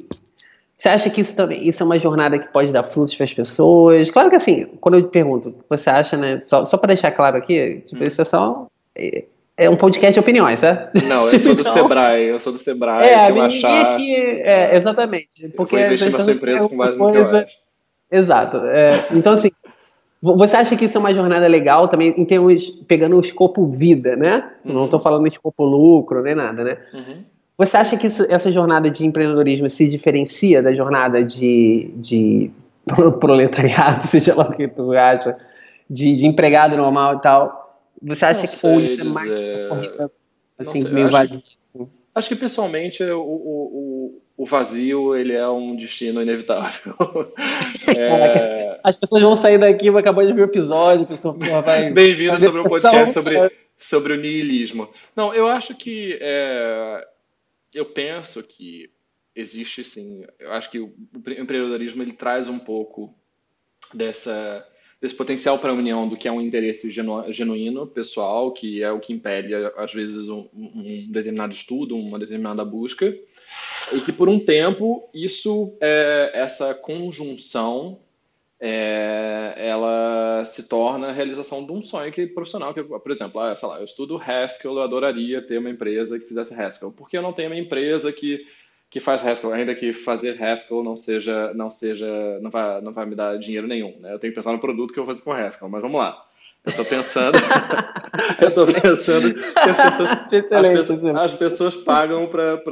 Você 0.78 0.89
acha 0.89 1.09
que 1.09 1.21
isso 1.21 1.36
também 1.36 1.67
isso 1.67 1.82
é 1.82 1.86
uma 1.86 1.97
jornada 1.97 2.38
que 2.38 2.47
pode 2.49 2.71
dar 2.71 2.84
frutos 2.84 3.15
para 3.15 3.25
as 3.25 3.34
pessoas? 3.34 4.11
Claro 4.11 4.30
que 4.30 4.36
assim, 4.36 4.65
quando 4.80 4.95
eu 4.95 5.01
te 5.01 5.09
pergunto, 5.09 5.57
você 5.67 5.89
acha, 5.89 6.15
né? 6.15 6.39
Só, 6.39 6.63
só 6.65 6.78
para 6.78 6.93
deixar 6.93 7.11
claro 7.11 7.36
aqui, 7.36 7.82
tipo, 7.86 8.01
uhum. 8.01 8.07
isso 8.07 8.21
é 8.21 8.25
só. 8.25 8.67
É, 8.95 9.25
é 9.57 9.69
um 9.69 9.75
podcast 9.75 10.13
de 10.13 10.19
opiniões, 10.19 10.59
certo? 10.59 11.03
Não, 11.07 11.28
eu 11.28 11.34
sou 11.39 11.55
do 11.55 11.61
então, 11.61 11.73
Sebrae, 11.73 12.25
eu 12.25 12.39
sou 12.39 12.53
do 12.53 12.59
Sebrae, 12.59 13.07
é, 13.07 13.25
relaxar. 13.25 13.88
Aqui, 13.88 14.15
é, 14.15 14.78
exatamente. 14.78 15.49
Porque 15.49 15.75
eu 15.75 15.80
vou 15.80 15.88
investir 15.88 16.11
na 16.11 16.19
sua 16.19 16.34
empresa 16.34 16.69
com 16.69 16.78
base 16.78 16.99
no 16.99 17.11
que 17.11 17.17
eu 17.17 17.28
acho. 17.28 17.57
Exato. 18.11 18.57
É, 18.57 19.07
então, 19.11 19.34
assim, 19.34 19.49
você 20.21 20.57
acha 20.57 20.75
que 20.75 20.86
isso 20.86 20.97
é 20.97 20.99
uma 20.99 21.13
jornada 21.13 21.47
legal 21.47 21.88
também, 21.88 22.13
em 22.15 22.23
termos, 22.23 22.69
pegando 22.88 23.17
o 23.17 23.19
escopo 23.19 23.65
vida, 23.65 24.15
né? 24.15 24.51
Uhum. 24.63 24.73
Não 24.73 24.86
estou 24.86 24.99
falando 24.99 25.28
escopo 25.28 25.63
lucro, 25.63 26.21
nem 26.21 26.36
nada, 26.36 26.63
né? 26.63 26.78
Uhum. 26.93 27.23
Você 27.57 27.75
acha 27.75 27.97
que 27.97 28.05
isso, 28.05 28.23
essa 28.29 28.51
jornada 28.51 28.89
de 28.89 29.03
empreendedorismo 29.03 29.69
se 29.69 29.87
diferencia 29.87 30.61
da 30.61 30.71
jornada 30.73 31.23
de, 31.23 31.91
de 31.95 32.51
proletariado, 33.19 34.03
seja 34.05 34.35
lá 34.35 34.45
o 34.45 34.55
que 34.55 34.67
tu 34.67 34.93
acha, 34.93 35.35
de, 35.89 36.15
de 36.15 36.27
empregado 36.27 36.77
normal 36.77 37.15
e 37.15 37.21
tal? 37.21 37.81
Você 38.03 38.25
acha 38.25 38.45
que 38.45 38.67
ou 38.67 38.79
isso 38.79 39.01
é 39.01 39.03
mais 39.05 39.31
uma 39.31 39.69
corrida 39.69 40.11
assim, 40.59 40.87
meio 40.89 41.09
vazia? 41.09 41.37
Assim? 41.37 41.89
Acho 42.13 42.29
que 42.29 42.35
pessoalmente 42.35 43.03
o, 43.03 43.21
o, 43.21 44.21
o 44.37 44.45
vazio 44.45 45.15
ele 45.15 45.33
é 45.33 45.47
um 45.49 45.75
destino 45.75 46.21
inevitável. 46.21 46.93
é... 47.97 48.79
As 48.83 48.99
pessoas 48.99 49.23
vão 49.23 49.35
sair 49.35 49.57
daqui, 49.57 49.89
vai 49.89 50.01
acabar 50.01 50.27
de 50.27 50.33
ver 50.33 50.41
o 50.41 50.45
episódio, 50.45 51.07
pessoa 51.07 51.35
vai. 51.63 51.89
Bem-vindo 51.89 52.39
sobre 52.39 52.61
o 52.61 52.63
podcast 52.65 53.13
sobre, 53.15 53.51
sobre 53.75 54.13
o 54.13 54.17
niilismo. 54.17 54.87
Não, 55.15 55.33
eu 55.33 55.47
acho 55.47 55.73
que 55.73 56.19
é... 56.21 57.03
eu 57.78 57.86
penso 57.86 58.43
que 58.43 58.89
existe 59.36 59.84
sim. 59.84 60.25
Eu 60.39 60.51
acho 60.51 60.69
que 60.71 60.80
o 60.80 60.93
empreendedorismo 61.15 62.01
ele 62.01 62.13
traz 62.13 62.47
um 62.47 62.59
pouco 62.59 63.13
dessa 63.93 64.67
desse 64.99 65.13
potencial 65.13 65.59
para 65.59 65.69
a 65.69 65.75
união 65.75 66.07
do 66.07 66.17
que 66.17 66.28
é 66.28 66.32
um 66.32 66.41
interesse 66.41 66.91
genu, 66.91 67.32
genuíno, 67.32 67.86
pessoal, 67.86 68.51
que 68.51 68.82
é 68.82 68.91
o 68.91 68.99
que 68.99 69.13
impede, 69.13 69.53
às 69.78 69.93
vezes, 69.93 70.28
um, 70.28 70.49
um, 70.53 71.07
determinado 71.11 71.53
estudo, 71.53 71.95
uma 71.95 72.17
determinada 72.17 72.65
busca, 72.65 73.05
e 73.93 74.01
que, 74.01 74.11
por 74.11 74.28
um 74.28 74.39
tempo, 74.39 75.07
isso, 75.13 75.78
é, 75.80 76.32
essa 76.34 76.73
conjunção, 76.73 77.99
é, 78.59 79.53
ela 79.55 80.43
se 80.45 80.67
torna 80.67 81.09
a 81.09 81.11
realização 81.11 81.65
de 81.65 81.71
um 81.71 81.83
sonho 81.83 82.11
que, 82.11 82.25
profissional, 82.27 82.73
que, 82.73 82.83
por 82.83 83.11
exemplo, 83.11 83.39
ah, 83.39 83.55
sei 83.55 83.69
lá, 83.69 83.77
eu 83.77 83.85
estudo 83.85 84.17
Haskell, 84.17 84.75
eu 84.75 84.81
adoraria 84.81 85.41
ter 85.41 85.59
uma 85.59 85.69
empresa 85.69 86.19
que 86.19 86.27
fizesse 86.27 86.53
Haskell. 86.53 86.91
Por 86.91 87.09
que 87.09 87.17
eu 87.17 87.21
não 87.21 87.33
tenho 87.33 87.49
uma 87.49 87.57
empresa 87.57 88.11
que 88.11 88.45
que 88.89 88.99
faz 88.99 89.25
Haskell, 89.25 89.51
ainda 89.51 89.75
que 89.75 89.91
fazer 89.91 90.41
Haskell 90.41 90.83
não 90.83 90.95
seja, 90.95 91.53
não 91.53 91.69
seja, 91.69 92.39
não 92.41 92.49
vai, 92.49 92.81
não 92.81 92.93
vai 92.93 93.05
me 93.05 93.15
dar 93.15 93.37
dinheiro 93.37 93.67
nenhum, 93.67 93.97
né? 93.99 94.13
Eu 94.13 94.19
tenho 94.19 94.31
que 94.31 94.37
pensar 94.37 94.53
no 94.53 94.59
produto 94.59 94.93
que 94.93 94.99
eu 94.99 95.03
vou 95.03 95.13
fazer 95.13 95.25
com 95.25 95.33
Haskell, 95.33 95.69
mas 95.69 95.81
vamos 95.81 95.99
lá. 95.99 96.25
Eu 96.65 96.69
estou 96.71 96.85
pensando, 96.85 97.37
eu 98.41 98.47
estou 98.47 98.65
pensando 98.65 99.33
que 99.33 99.69
as 99.69 99.77
pessoas, 99.77 100.09
as 100.51 100.67
pessoas, 100.69 101.15
as 101.15 101.33
pessoas 101.33 101.75
pagam 101.75 102.27
para 102.27 102.63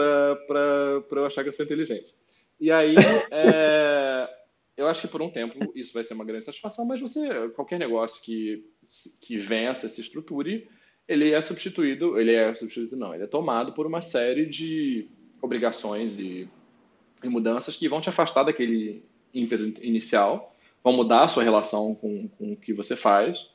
eu 1.11 1.25
achar 1.25 1.43
que 1.43 1.49
eu 1.49 1.53
sou 1.53 1.65
inteligente. 1.65 2.13
E 2.59 2.71
aí, 2.71 2.95
é, 3.33 4.29
eu 4.77 4.87
acho 4.87 5.01
que 5.01 5.07
por 5.07 5.21
um 5.21 5.29
tempo 5.29 5.71
isso 5.75 5.93
vai 5.93 6.03
ser 6.03 6.13
uma 6.13 6.25
grande 6.25 6.45
satisfação, 6.45 6.85
mas 6.85 6.99
você, 6.99 7.49
qualquer 7.49 7.79
negócio 7.79 8.21
que, 8.21 8.65
que 9.21 9.37
vença, 9.37 9.87
se 9.87 10.01
estruture, 10.01 10.67
ele 11.07 11.31
é 11.31 11.41
substituído, 11.41 12.19
ele 12.19 12.33
é 12.33 12.53
substituído 12.53 12.97
não, 12.97 13.13
ele 13.13 13.23
é 13.23 13.27
tomado 13.27 13.73
por 13.73 13.85
uma 13.85 14.01
série 14.01 14.45
de 14.45 15.07
obrigações 15.41 16.19
e, 16.19 16.49
e 17.23 17.29
mudanças 17.29 17.75
que 17.75 17.87
vão 17.87 18.01
te 18.01 18.09
afastar 18.09 18.43
daquele 18.43 19.03
ímpeto 19.33 19.63
inicial, 19.81 20.55
vão 20.83 20.93
mudar 20.93 21.23
a 21.23 21.27
sua 21.27 21.43
relação 21.43 21.95
com, 21.95 22.27
com 22.27 22.53
o 22.53 22.57
que 22.57 22.73
você 22.73 22.95
faz 22.95 23.54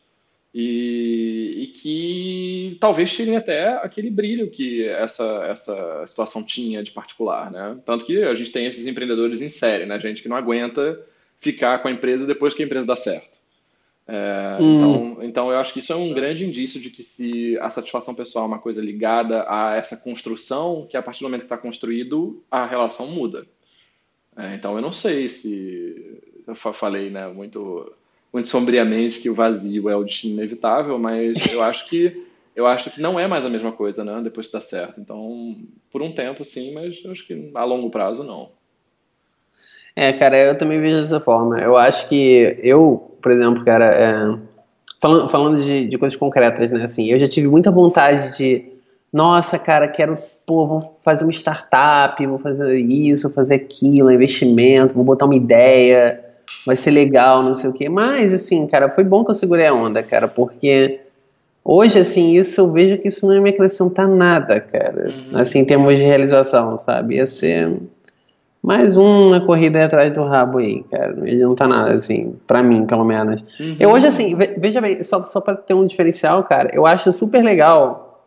e, 0.52 1.54
e, 1.58 1.66
que 1.68 2.76
talvez 2.80 3.12
tirem 3.12 3.36
até 3.36 3.68
aquele 3.74 4.10
brilho 4.10 4.50
que 4.50 4.84
essa, 4.84 5.46
essa 5.48 6.04
situação 6.06 6.42
tinha 6.42 6.82
de 6.82 6.90
particular, 6.90 7.50
né? 7.50 7.78
Tanto 7.86 8.04
que 8.04 8.22
a 8.24 8.34
gente 8.34 8.50
tem 8.50 8.66
esses 8.66 8.86
empreendedores 8.86 9.40
em 9.40 9.48
série, 9.48 9.86
né? 9.86 9.98
Gente 10.00 10.22
que 10.22 10.28
não 10.28 10.36
aguenta 10.36 11.00
ficar 11.38 11.78
com 11.78 11.88
a 11.88 11.92
empresa 11.92 12.26
depois 12.26 12.52
que 12.52 12.62
a 12.62 12.66
empresa 12.66 12.86
dá 12.86 12.96
certo. 12.96 13.38
É, 14.08 14.56
hum. 14.60 14.76
então, 14.76 15.18
então, 15.22 15.50
eu 15.52 15.58
acho 15.58 15.72
que 15.72 15.78
isso 15.78 15.92
é 15.92 15.96
um 15.96 16.12
grande 16.12 16.44
indício 16.44 16.80
de 16.80 16.90
que 16.90 17.04
se 17.04 17.56
a 17.60 17.70
satisfação 17.70 18.12
pessoal 18.12 18.44
é 18.44 18.48
uma 18.48 18.58
coisa 18.58 18.82
ligada 18.82 19.44
a 19.48 19.76
essa 19.76 19.96
construção, 19.96 20.84
que 20.90 20.96
a 20.96 21.02
partir 21.02 21.20
do 21.20 21.24
momento 21.26 21.42
que 21.42 21.46
está 21.46 21.56
construído, 21.56 22.42
a 22.50 22.66
relação 22.66 23.06
muda. 23.06 23.46
É, 24.36 24.56
então, 24.56 24.74
eu 24.74 24.82
não 24.82 24.92
sei 24.92 25.28
se 25.28 26.20
eu 26.44 26.56
falei 26.56 27.08
né, 27.08 27.28
muito, 27.28 27.94
muito 28.32 28.48
sombriamente 28.48 29.20
que 29.20 29.30
o 29.30 29.34
vazio 29.34 29.88
é 29.88 29.96
o 29.96 30.04
destino 30.04 30.34
inevitável, 30.34 30.98
mas 30.98 31.46
eu 31.52 31.62
acho 31.62 31.88
que 31.88 32.26
eu 32.54 32.66
acho 32.66 32.90
que 32.90 33.00
não 33.00 33.18
é 33.18 33.26
mais 33.26 33.46
a 33.46 33.48
mesma 33.48 33.72
coisa, 33.72 34.04
né? 34.04 34.20
Depois 34.22 34.48
que 34.48 34.52
dá 34.52 34.60
certo. 34.60 35.00
Então, 35.00 35.56
por 35.90 36.02
um 36.02 36.12
tempo, 36.12 36.44
sim, 36.44 36.74
mas 36.74 37.00
eu 37.04 37.12
acho 37.12 37.26
que 37.26 37.50
a 37.54 37.64
longo 37.64 37.88
prazo, 37.90 38.24
não. 38.24 38.50
É, 39.94 40.12
cara, 40.12 40.36
eu 40.36 40.58
também 40.58 40.80
vejo 40.80 41.02
dessa 41.02 41.20
forma. 41.20 41.58
Eu 41.60 41.76
acho 41.76 42.08
que 42.08 42.58
eu 42.62 43.10
por 43.20 43.32
exemplo, 43.32 43.64
cara, 43.64 43.86
é, 43.86 44.38
falando, 45.00 45.28
falando 45.28 45.62
de, 45.62 45.86
de, 45.86 45.98
coisas 45.98 46.18
concretas, 46.18 46.70
né? 46.70 46.84
Assim, 46.84 47.06
eu 47.06 47.18
já 47.18 47.26
tive 47.26 47.48
muita 47.48 47.70
vontade 47.70 48.36
de, 48.36 48.64
nossa, 49.12 49.58
cara, 49.58 49.86
quero, 49.88 50.18
pô, 50.46 50.66
vou 50.66 50.98
fazer 51.02 51.24
uma 51.24 51.32
startup, 51.32 52.24
vou 52.26 52.38
fazer 52.38 52.76
isso, 52.76 53.28
vou 53.28 53.32
fazer 53.32 53.54
aquilo, 53.54 54.10
investimento, 54.10 54.94
vou 54.94 55.04
botar 55.04 55.26
uma 55.26 55.36
ideia, 55.36 56.24
vai 56.66 56.76
ser 56.76 56.90
legal, 56.90 57.42
não 57.42 57.54
sei 57.54 57.70
o 57.70 57.72
quê. 57.72 57.88
Mas, 57.88 58.32
assim, 58.32 58.66
cara, 58.66 58.90
foi 58.90 59.04
bom 59.04 59.24
que 59.24 59.30
eu 59.30 59.34
segurei 59.34 59.66
a 59.66 59.74
onda, 59.74 60.02
cara, 60.02 60.28
porque 60.28 61.00
hoje, 61.64 61.98
assim, 61.98 62.36
isso 62.36 62.60
eu 62.60 62.72
vejo 62.72 62.98
que 62.98 63.08
isso 63.08 63.26
não 63.26 63.34
ia 63.34 63.40
me 63.40 63.50
acrescentar 63.50 64.08
nada, 64.08 64.60
cara, 64.60 65.08
uhum. 65.08 65.38
assim, 65.38 65.60
em 65.60 65.64
termos 65.64 65.96
de 65.96 66.02
realização, 66.02 66.76
sabe? 66.78 67.16
Ia 67.16 67.26
ser 67.26 67.76
mais 68.62 68.96
uma 68.96 69.40
corrida 69.44 69.84
atrás 69.84 70.12
do 70.12 70.22
rabo 70.22 70.58
aí, 70.58 70.82
cara. 70.82 71.14
Não 71.16 71.54
tá 71.54 71.66
nada, 71.66 71.94
assim, 71.94 72.36
pra 72.46 72.62
mim, 72.62 72.84
pelo 72.84 73.04
menos. 73.04 73.42
Uhum. 73.58 73.76
Eu 73.80 73.90
hoje, 73.90 74.06
assim, 74.06 74.36
veja 74.58 74.80
bem, 74.80 75.02
só, 75.02 75.24
só 75.24 75.40
pra 75.40 75.56
ter 75.56 75.74
um 75.74 75.86
diferencial, 75.86 76.44
cara, 76.44 76.70
eu 76.74 76.86
acho 76.86 77.12
super 77.12 77.42
legal, 77.42 78.26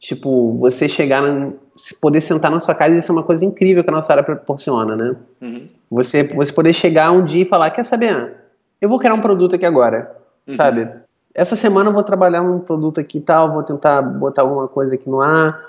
tipo, 0.00 0.56
você 0.58 0.88
chegar, 0.88 1.20
na, 1.20 1.52
poder 2.00 2.20
sentar 2.20 2.50
na 2.50 2.58
sua 2.58 2.74
casa, 2.74 2.96
isso 2.96 3.10
é 3.10 3.14
uma 3.14 3.22
coisa 3.22 3.44
incrível 3.44 3.82
que 3.82 3.90
a 3.90 3.92
nossa 3.92 4.12
área 4.12 4.22
proporciona, 4.22 4.96
né? 4.96 5.16
Uhum. 5.40 5.66
Você, 5.90 6.22
você 6.24 6.52
poder 6.52 6.72
chegar 6.72 7.10
um 7.10 7.24
dia 7.24 7.42
e 7.42 7.48
falar, 7.48 7.70
quer 7.70 7.84
saber, 7.84 8.34
eu 8.80 8.88
vou 8.88 8.98
criar 8.98 9.14
um 9.14 9.20
produto 9.20 9.56
aqui 9.56 9.66
agora, 9.66 10.16
uhum. 10.46 10.54
sabe? 10.54 10.88
Essa 11.34 11.56
semana 11.56 11.90
eu 11.90 11.94
vou 11.94 12.02
trabalhar 12.02 12.42
um 12.42 12.60
produto 12.60 13.00
aqui 13.00 13.18
e 13.18 13.20
tal, 13.20 13.52
vou 13.52 13.62
tentar 13.62 14.02
botar 14.02 14.42
alguma 14.42 14.68
coisa 14.68 14.94
aqui 14.94 15.08
no 15.08 15.20
ar, 15.20 15.60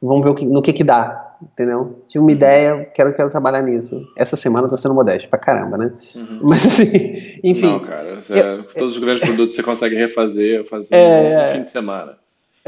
vamos 0.00 0.24
ver 0.24 0.30
o 0.30 0.34
que, 0.34 0.46
no 0.46 0.62
que 0.62 0.72
que 0.72 0.84
dá 0.84 1.30
entendeu? 1.42 2.04
Tive 2.06 2.22
uma 2.22 2.32
ideia, 2.32 2.84
quero, 2.94 3.12
quero 3.14 3.30
trabalhar 3.30 3.62
nisso. 3.62 4.06
Essa 4.16 4.36
semana 4.36 4.66
eu 4.66 4.70
tô 4.70 4.76
sendo 4.76 4.94
modesto 4.94 5.28
pra 5.28 5.38
caramba, 5.38 5.78
né? 5.78 5.92
Uhum. 6.14 6.40
Mas 6.42 6.66
assim, 6.66 6.84
enfim. 7.42 7.66
Não, 7.66 7.80
cara, 7.80 8.20
é, 8.30 8.62
todos 8.78 8.96
os 8.96 9.02
grandes 9.02 9.22
produtos 9.22 9.54
você 9.54 9.62
consegue 9.62 9.96
refazer, 9.96 10.66
fazer 10.68 10.94
é, 10.94 11.34
no 11.34 11.40
é. 11.40 11.48
fim 11.48 11.62
de 11.62 11.70
semana. 11.70 12.18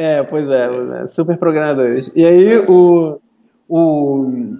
É, 0.03 0.20
pois 0.24 0.50
é, 0.50 0.68
é, 1.05 1.07
super 1.07 1.36
programadores. 1.36 2.11
E 2.12 2.26
aí 2.26 2.59
o, 2.59 3.20
o, 3.68 4.57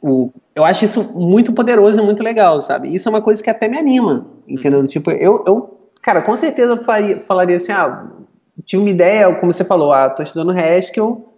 o. 0.00 0.30
Eu 0.54 0.64
acho 0.64 0.86
isso 0.86 1.12
muito 1.18 1.52
poderoso 1.52 2.00
e 2.00 2.02
muito 2.02 2.22
legal, 2.22 2.62
sabe? 2.62 2.94
Isso 2.94 3.06
é 3.06 3.10
uma 3.10 3.20
coisa 3.20 3.42
que 3.42 3.50
até 3.50 3.68
me 3.68 3.76
anima, 3.76 4.26
entendeu? 4.48 4.80
Uhum. 4.80 4.86
Tipo, 4.86 5.10
eu, 5.10 5.44
eu, 5.46 5.78
cara, 6.00 6.22
com 6.22 6.34
certeza 6.34 6.72
eu 6.72 6.82
faria, 6.82 7.22
falaria 7.28 7.58
assim, 7.58 7.72
ah, 7.72 8.06
tive 8.64 8.82
uma 8.82 8.88
ideia, 8.88 9.34
como 9.34 9.52
você 9.52 9.64
falou, 9.64 9.92
ah, 9.92 10.08
tô 10.08 10.22
estudando 10.22 10.58
Haskell, 10.58 11.28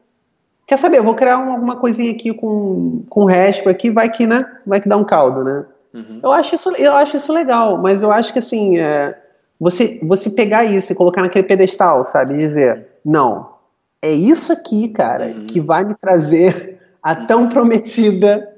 quer 0.65 0.77
saber, 0.77 0.99
eu 0.99 1.05
vou 1.05 1.17
criar 1.17 1.39
uma, 1.39 1.55
alguma 1.55 1.75
coisinha 1.75 2.13
aqui 2.13 2.33
com, 2.33 3.03
com 3.09 3.27
Haskell 3.29 3.73
aqui, 3.73 3.91
vai 3.91 4.09
que, 4.09 4.25
né, 4.25 4.41
vai 4.65 4.81
que 4.81 4.89
dá 4.89 4.97
um 4.97 5.05
caldo, 5.05 5.43
né? 5.43 5.67
Uhum. 5.93 6.21
Eu, 6.23 6.31
acho 6.31 6.55
isso, 6.55 6.71
eu 6.77 6.93
acho 6.93 7.17
isso 7.17 7.33
legal, 7.33 7.77
mas 7.77 8.05
eu 8.05 8.13
acho 8.13 8.33
que, 8.33 8.39
assim, 8.39 8.79
é, 8.79 9.19
você, 9.59 9.99
você 10.01 10.31
pegar 10.31 10.65
isso 10.65 10.93
e 10.93 10.95
colocar 10.95 11.23
naquele 11.23 11.47
pedestal, 11.47 12.05
sabe, 12.05 12.37
dizer, 12.37 12.92
não, 13.05 13.55
é 14.01 14.11
isso 14.13 14.53
aqui, 14.53 14.89
cara, 14.89 15.27
uhum. 15.27 15.47
que 15.47 15.61
vai 15.61 15.85
me 15.85 15.95
trazer 15.95 16.81
a 17.03 17.15
tão 17.15 17.49
prometida 17.49 18.49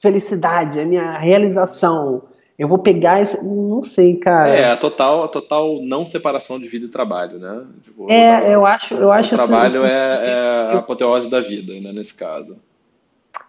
felicidade, 0.00 0.80
a 0.80 0.84
minha 0.84 1.18
realização, 1.18 2.22
eu 2.60 2.68
vou 2.68 2.76
pegar 2.76 3.22
esse. 3.22 3.42
Não 3.42 3.82
sei, 3.82 4.16
cara. 4.16 4.50
É, 4.50 4.70
a 4.70 4.76
total, 4.76 5.24
a 5.24 5.28
total 5.28 5.80
não 5.80 6.04
separação 6.04 6.60
de 6.60 6.68
vida 6.68 6.84
e 6.84 6.90
trabalho, 6.90 7.38
né? 7.38 7.64
Tipo, 7.82 8.04
é, 8.12 8.54
eu 8.54 8.66
acho. 8.66 8.92
Eu 8.92 9.08
o 9.08 9.12
acho 9.12 9.34
trabalho 9.34 9.82
assim, 9.82 9.90
é, 9.90 10.24
é, 10.26 10.34
a 10.74 10.78
apoteose 10.78 11.30
da 11.30 11.40
vida, 11.40 11.72
né, 11.80 11.90
nesse 11.90 12.12
caso. 12.12 12.58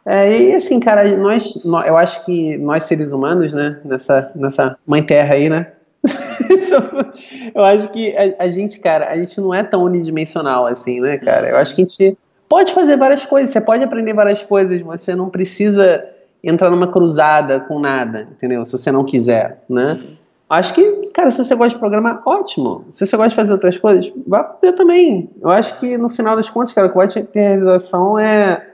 É, 0.05 0.41
e 0.41 0.55
assim, 0.55 0.79
cara, 0.79 1.17
nós, 1.17 1.61
nós, 1.65 1.85
eu 1.87 1.97
acho 1.97 2.23
que 2.23 2.57
nós 2.57 2.85
seres 2.85 3.11
humanos, 3.11 3.53
né, 3.53 3.81
nessa, 3.83 4.31
nessa 4.33 4.77
mãe 4.87 5.03
terra 5.03 5.35
aí, 5.35 5.49
né? 5.49 5.73
eu 7.53 7.63
acho 7.63 7.89
que 7.89 8.15
a, 8.17 8.45
a, 8.45 8.49
gente, 8.49 8.79
cara, 8.79 9.09
a 9.09 9.15
gente 9.15 9.39
não 9.39 9.53
é 9.53 9.63
tão 9.63 9.83
unidimensional 9.83 10.65
assim, 10.65 10.99
né, 10.99 11.17
cara? 11.17 11.49
Eu 11.49 11.57
acho 11.57 11.75
que 11.75 11.81
a 11.81 11.85
gente 11.85 12.17
pode 12.49 12.73
fazer 12.73 12.97
várias 12.97 13.25
coisas, 13.25 13.51
você 13.51 13.61
pode 13.61 13.83
aprender 13.83 14.13
várias 14.13 14.41
coisas, 14.43 14.81
você 14.81 15.15
não 15.15 15.29
precisa 15.29 16.05
entrar 16.43 16.69
numa 16.69 16.87
cruzada 16.87 17.59
com 17.61 17.79
nada, 17.79 18.27
entendeu? 18.31 18.65
Se 18.65 18.71
você 18.71 18.91
não 18.91 19.05
quiser, 19.05 19.63
né? 19.69 20.01
Acho 20.49 20.73
que, 20.73 21.09
cara, 21.13 21.31
se 21.31 21.37
você 21.37 21.55
gosta 21.55 21.75
de 21.75 21.79
programar, 21.79 22.21
ótimo. 22.25 22.83
Se 22.89 23.05
você 23.05 23.15
gosta 23.15 23.29
de 23.29 23.35
fazer 23.35 23.53
outras 23.53 23.77
coisas, 23.77 24.11
vai 24.27 24.43
fazer 24.43 24.73
também. 24.73 25.29
Eu 25.41 25.49
acho 25.49 25.79
que 25.79 25.97
no 25.97 26.09
final 26.09 26.35
das 26.35 26.49
contas, 26.49 26.73
cara, 26.73 26.87
o 26.87 26.89
que 26.89 26.97
vai 26.97 27.07
ter 27.07 27.39
realização 27.39 28.19
é 28.19 28.67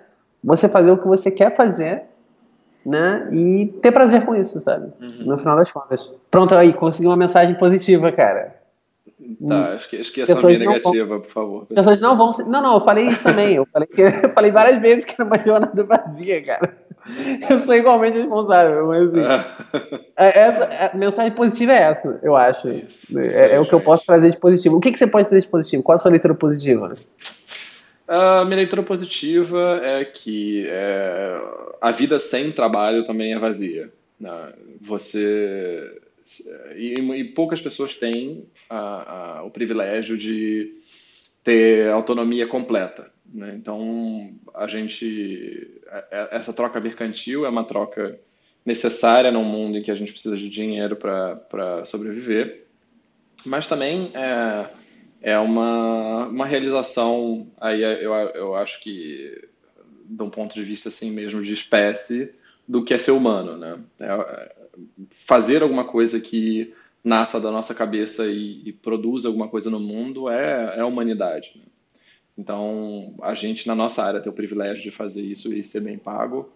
você 0.43 0.67
fazer 0.67 0.89
o 0.89 0.97
que 0.97 1.07
você 1.07 1.30
quer 1.30 1.55
fazer, 1.55 2.05
né? 2.88 3.27
E 3.33 3.65
ter 3.81 3.91
prazer 3.91 4.25
com 4.25 4.33
isso, 4.33 4.61
sabe? 4.61 4.93
Uhum. 5.01 5.25
No 5.25 5.38
final 5.38 5.57
das 5.57 5.69
contas. 5.69 6.09
Pronto, 6.31 6.55
aí, 6.55 6.71
consegui 6.71 7.07
uma 7.07 7.17
mensagem 7.17 7.53
positiva, 7.55 8.09
cara. 8.13 8.55
Tá, 9.45 9.73
acho 9.73 9.89
que, 9.89 9.97
acho 9.97 10.13
que 10.13 10.21
essa 10.21 10.47
minha 10.47 10.59
negativa, 10.59 11.05
vão, 11.05 11.19
por 11.19 11.29
favor. 11.29 11.65
Pessoas 11.65 11.99
não 11.99 12.17
vão. 12.17 12.31
Não, 12.47 12.61
não, 12.61 12.73
eu 12.75 12.79
falei 12.79 13.07
isso 13.07 13.23
também. 13.23 13.55
Eu 13.55 13.65
falei, 13.65 13.88
que, 13.89 14.01
eu 14.01 14.29
falei 14.31 14.51
várias 14.51 14.81
vezes 14.81 15.03
que 15.03 15.19
era 15.19 15.25
uma 15.25 15.43
jornada 15.43 15.83
vazia, 15.83 16.41
cara. 16.41 16.77
Eu 17.49 17.59
sou 17.59 17.75
igualmente 17.75 18.17
responsável, 18.17 18.88
mas 18.88 19.07
assim. 19.07 19.19
É. 19.21 19.99
É, 20.17 20.39
essa, 20.39 20.89
a 20.93 20.97
mensagem 20.97 21.31
positiva 21.31 21.73
é 21.73 21.81
essa, 21.81 22.19
eu 22.23 22.35
acho. 22.35 22.69
Isso, 22.69 23.19
é, 23.19 23.27
isso 23.27 23.38
é, 23.38 23.53
é, 23.53 23.59
o 23.59 23.65
que 23.65 23.73
eu 23.73 23.81
posso 23.81 24.05
trazer 24.05 24.31
de 24.31 24.38
positivo. 24.38 24.77
O 24.77 24.79
que, 24.79 24.91
que 24.91 24.97
você 24.97 25.07
pode 25.07 25.27
trazer 25.27 25.41
de 25.41 25.49
positivo? 25.49 25.83
Qual 25.83 25.95
a 25.95 25.99
sua 25.99 26.11
leitura 26.11 26.35
positiva? 26.35 26.93
A 28.08 28.45
minha 28.45 28.58
leitura 28.58 28.82
positiva 28.84 29.82
é 29.84 30.05
que 30.05 30.66
é, 30.68 31.41
a 31.82 31.91
vida 31.91 32.20
sem 32.20 32.51
trabalho 32.51 33.03
também 33.03 33.34
é 33.34 33.39
vazia. 33.39 33.91
Né? 34.20 34.53
Você. 34.82 36.01
E, 36.76 36.93
e, 36.99 37.24
poucas 37.26 37.62
pessoas 37.62 37.95
têm 37.95 38.45
a, 38.70 39.39
a, 39.39 39.43
o 39.43 39.51
privilégio 39.51 40.18
de 40.18 40.74
ter 41.43 41.89
autonomia 41.89 42.47
completa. 42.47 43.12
Né? 43.26 43.53
Então, 43.55 44.34
a 44.53 44.68
gente. 44.68 45.82
É, 45.88 46.05
é, 46.12 46.28
essa 46.38 46.53
troca 46.53 46.80
mercantil 46.80 47.45
é 47.45 47.49
uma 47.49 47.66
troca 47.66 48.18
necessária 48.66 49.32
num 49.32 49.43
mundo 49.43 49.78
em 49.78 49.82
que 49.82 49.91
a 49.91 49.95
gente 49.95 50.12
precisa 50.12 50.36
de 50.36 50.49
dinheiro 50.49 50.95
para 50.95 51.86
sobreviver, 51.86 52.66
mas 53.45 53.66
também 53.66 54.12
é, 54.14 54.68
é 55.22 55.38
uma, 55.38 56.28
uma 56.28 56.45
realização, 56.45 57.47
aí 57.59 57.82
eu, 57.82 58.13
eu 58.13 58.55
acho 58.55 58.82
que, 58.82 59.49
de 60.05 60.24
um 60.24 60.30
ponto 60.30 60.53
de 60.53 60.63
vista 60.63 60.89
assim 60.89 61.11
mesmo 61.11 61.41
de 61.41 61.53
espécie, 61.53 62.34
do 62.68 62.84
que 62.84 62.93
é 62.93 62.97
ser 62.97 63.11
humano. 63.11 63.57
Né? 63.57 63.80
É, 63.99 64.55
fazer 65.09 65.63
alguma 65.63 65.86
coisa 65.86 66.20
que 66.20 66.74
nasça 67.03 67.39
da 67.39 67.51
nossa 67.51 67.74
cabeça 67.74 68.26
e, 68.28 68.61
e 68.65 68.74
produza 68.74 69.28
alguma 69.28 69.47
coisa 69.47 69.70
no 69.70 69.80
mundo 69.80 70.30
é, 70.30 70.76
é 70.78 70.82
a 70.82 70.86
humanidade. 70.86 71.51
Né? 71.55 71.63
Então, 72.38 73.15
a 73.22 73.34
gente, 73.34 73.68
na 73.68 73.74
nossa 73.74 74.03
área, 74.03 74.20
ter 74.20 74.30
o 74.30 74.34
privilégio 74.34 74.84
de 74.84 74.91
fazer 74.91 75.24
isso 75.24 75.53
e 75.53 75.63
ser 75.63 75.82
bem 75.82 75.97
pago 75.97 76.51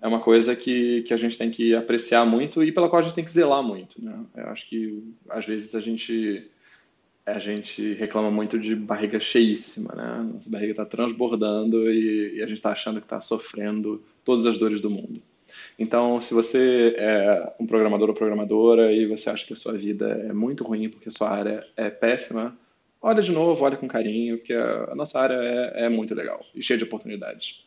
é 0.00 0.06
uma 0.06 0.20
coisa 0.20 0.54
que, 0.54 1.02
que 1.02 1.12
a 1.12 1.16
gente 1.16 1.36
tem 1.36 1.50
que 1.50 1.74
apreciar 1.74 2.24
muito 2.24 2.62
e 2.62 2.70
pela 2.70 2.88
qual 2.88 3.00
a 3.00 3.02
gente 3.02 3.14
tem 3.14 3.24
que 3.24 3.30
zelar 3.30 3.62
muito. 3.62 4.02
Né? 4.02 4.24
Eu 4.36 4.48
acho 4.50 4.68
que, 4.68 5.02
às 5.28 5.44
vezes, 5.44 5.74
a 5.74 5.80
gente, 5.80 6.48
a 7.26 7.40
gente 7.40 7.94
reclama 7.94 8.30
muito 8.30 8.56
de 8.58 8.76
barriga 8.76 9.18
cheíssima. 9.18 9.92
Né? 9.94 10.30
Nossa 10.32 10.48
barriga 10.48 10.70
está 10.70 10.84
transbordando 10.84 11.90
e, 11.90 12.36
e, 12.36 12.42
a 12.42 12.46
gente 12.46 12.58
está 12.58 12.70
achando 12.70 13.00
que 13.00 13.06
está 13.06 13.20
sofrendo 13.20 14.02
todas 14.24 14.46
as 14.46 14.56
dores 14.56 14.80
do 14.80 14.88
mundo. 14.88 15.20
Então, 15.78 16.20
se 16.20 16.32
você 16.32 16.94
é 16.96 17.52
um 17.58 17.66
programador 17.66 18.08
ou 18.08 18.14
programadora 18.14 18.92
e 18.92 19.06
você 19.06 19.28
acha 19.28 19.44
que 19.44 19.52
a 19.52 19.56
sua 19.56 19.72
vida 19.72 20.06
é 20.28 20.32
muito 20.32 20.62
ruim 20.62 20.88
porque 20.88 21.08
a 21.08 21.12
sua 21.12 21.30
área 21.30 21.60
é 21.76 21.90
péssima, 21.90 22.56
olha 23.02 23.22
de 23.22 23.32
novo, 23.32 23.64
olha 23.64 23.76
com 23.76 23.88
carinho, 23.88 24.38
que 24.38 24.52
a, 24.52 24.94
nossa 24.94 25.18
área 25.18 25.34
é, 25.34 25.86
é 25.86 25.88
muito 25.88 26.14
legal 26.14 26.40
e 26.54 26.62
cheia 26.62 26.78
de 26.78 26.84
oportunidades. 26.84 27.64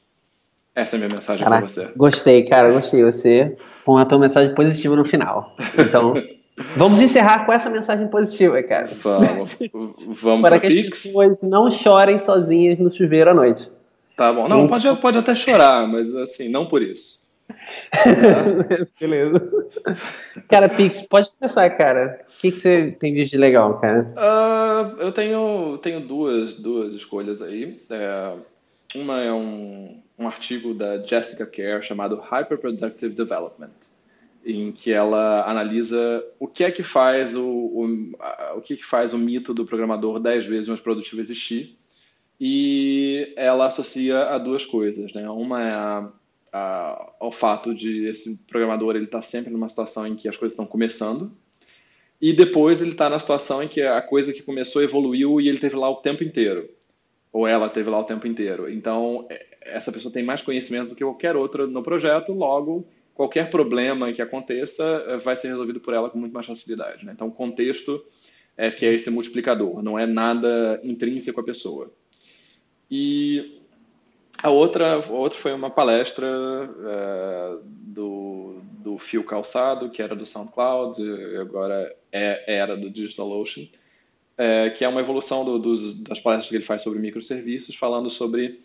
Essa 0.74 0.96
é 0.96 0.98
a 0.98 1.00
minha 1.00 1.16
mensagem 1.16 1.46
para 1.46 1.62
você. 1.62 1.92
Gostei, 1.98 2.44
cara, 2.44 2.72
gostei. 2.72 3.04
Você 3.04 3.58
com 3.84 3.98
a 3.98 4.06
tua 4.06 4.20
mensagem 4.20 4.54
positiva 4.54 4.96
no 4.96 5.04
final. 5.04 5.56
Então, 5.78 6.14
vamos 6.76 7.00
encerrar 7.02 7.46
com 7.46 7.54
essa 7.54 7.70
mensagem 7.70 8.08
positiva, 8.08 8.62
cara. 8.64 8.88
Vamos. 8.88 9.58
Vamos 10.22 10.42
para 10.42 10.60
que 10.60 10.68
as 10.68 10.90
pessoas 10.90 11.42
não 11.42 11.72
chorem 11.72 12.20
sozinhas 12.20 12.80
no 12.80 12.90
chuveiro 12.90 13.32
à 13.32 13.34
noite. 13.34 13.70
Tá 14.16 14.34
bom. 14.34 14.48
Não, 14.48 14.68
pode, 14.68 14.96
pode 14.98 15.18
até 15.18 15.34
chorar, 15.34 15.88
mas 15.88 16.14
assim, 16.16 16.50
não 16.50 16.66
por 16.66 16.82
isso. 16.82 17.20
Beleza. 19.00 19.42
Cara, 20.48 20.70
Pix, 20.70 21.02
pode 21.02 21.30
começar, 21.32 21.70
cara. 21.72 22.20
O 22.22 22.40
que, 22.40 22.52
que 22.52 22.58
você 22.60 22.96
tem 23.00 23.14
visto 23.14 23.32
de 23.32 23.38
legal, 23.38 23.80
cara? 23.80 24.14
Uh, 24.16 25.02
eu 25.02 25.12
tenho, 25.12 25.78
tenho 25.82 26.00
duas, 26.02 26.54
duas 26.54 26.94
escolhas 26.94 27.42
aí. 27.42 27.82
É, 27.90 28.34
uma 28.96 29.22
é 29.22 29.32
um, 29.32 30.02
um 30.18 30.28
artigo 30.28 30.74
da 30.74 30.98
Jessica 30.98 31.46
Kerr 31.46 31.82
chamado 31.82 32.22
Hyperproductive 32.22 33.14
Development, 33.14 33.70
em 34.46 34.72
que 34.72 34.92
ela 34.92 35.50
analisa 35.50 36.24
o 36.40 36.48
que 36.48 36.64
é 36.64 36.72
que 36.72 36.84
faz 36.84 37.36
o, 37.36 37.46
o, 37.46 38.12
o 38.56 38.62
que, 38.62 38.78
que 38.78 38.86
faz 38.86 39.14
o 39.14 39.18
mito 39.18 39.54
do 39.54 39.66
programador 39.66 40.20
10 40.20 40.46
vezes 40.46 40.68
mais 40.68 40.80
produtivo 40.80 41.22
existir. 41.22 41.78
E 42.40 43.34
ela 43.36 43.68
associa 43.68 44.24
a 44.28 44.38
duas 44.38 44.66
coisas, 44.66 45.12
né? 45.14 45.30
Uma 45.30 45.62
é 45.62 45.72
a 45.74 46.12
a, 46.52 47.14
ao 47.20 47.32
fato 47.32 47.74
de 47.74 48.06
esse 48.08 48.38
programador 48.46 48.96
ele 48.96 49.06
está 49.06 49.22
sempre 49.22 49.52
numa 49.52 49.70
situação 49.70 50.06
em 50.08 50.16
que 50.16 50.28
as 50.28 50.38
coisas 50.38 50.54
estão 50.54 50.66
começando 50.66 51.32
e 52.22 52.34
depois 52.34 52.82
ele 52.82 52.92
está 52.92 53.10
na 53.10 53.20
situação 53.20 53.64
em 53.64 53.68
que 53.68 53.82
a 53.82 54.02
coisa 54.02 54.34
que 54.34 54.42
começou 54.42 54.82
evoluiu 54.82 55.40
e 55.40 55.48
ele 55.48 55.60
teve 55.60 55.76
lá 55.76 55.90
o 55.90 55.98
tempo 55.98 56.24
inteiro 56.24 56.70
ou 57.32 57.48
ela 57.48 57.70
teve 57.70 57.90
lá 57.90 58.00
o 58.00 58.04
tempo 58.04 58.26
inteiro. 58.28 58.70
Então 58.70 59.26
é, 59.30 59.46
essa 59.62 59.92
pessoa 59.92 60.12
tem 60.12 60.24
mais 60.24 60.42
conhecimento 60.42 60.90
do 60.90 60.96
que 60.96 61.04
qualquer 61.04 61.36
outra 61.36 61.68
no 61.68 61.84
projeto, 61.84 62.34
logo 62.34 62.88
qualquer 63.20 63.50
problema 63.50 64.14
que 64.14 64.22
aconteça 64.22 64.82
eh, 65.06 65.18
vai 65.18 65.36
ser 65.36 65.50
resolvido 65.50 65.82
por 65.82 65.94
ela 65.94 66.10
com 66.10 66.18
muito 66.18 66.32
mais 66.32 66.46
facilidade. 66.46 67.06
Né? 67.06 67.12
Então 67.14 67.28
o 67.28 67.32
contexto 67.34 68.02
é 68.56 68.72
que 68.72 68.86
é 68.86 68.94
esse 68.94 69.10
multiplicador, 69.10 69.84
não 69.84 70.00
é 70.00 70.08
nada 70.08 70.80
intrínseco 70.86 71.42
à 71.42 71.44
pessoa. 71.44 71.92
E 72.90 73.60
a 74.42 74.50
outra, 74.50 75.06
a 75.06 75.12
outra 75.12 75.38
foi 75.38 75.52
uma 75.52 75.70
palestra 75.70 76.26
é, 76.28 77.58
do, 77.66 78.62
do 78.82 78.98
Fio 78.98 79.26
Calçado, 79.26 79.90
que 79.90 80.02
era 80.02 80.16
do 80.16 80.26
SoundCloud, 80.26 81.04
agora 81.42 81.94
é, 82.14 82.56
era 82.56 82.78
do 82.78 82.90
DigitalOcean, 82.90 83.68
é, 84.38 84.70
que 84.70 84.86
é 84.86 84.88
uma 84.88 85.02
evolução 85.02 85.44
do, 85.44 85.60
dos, 85.60 85.94
das 85.96 86.22
palestras 86.22 86.50
que 86.50 86.56
ele 86.56 86.64
faz 86.64 86.84
sobre 86.84 87.00
microserviços, 87.00 87.76
falando 87.76 88.10
sobre 88.10 88.62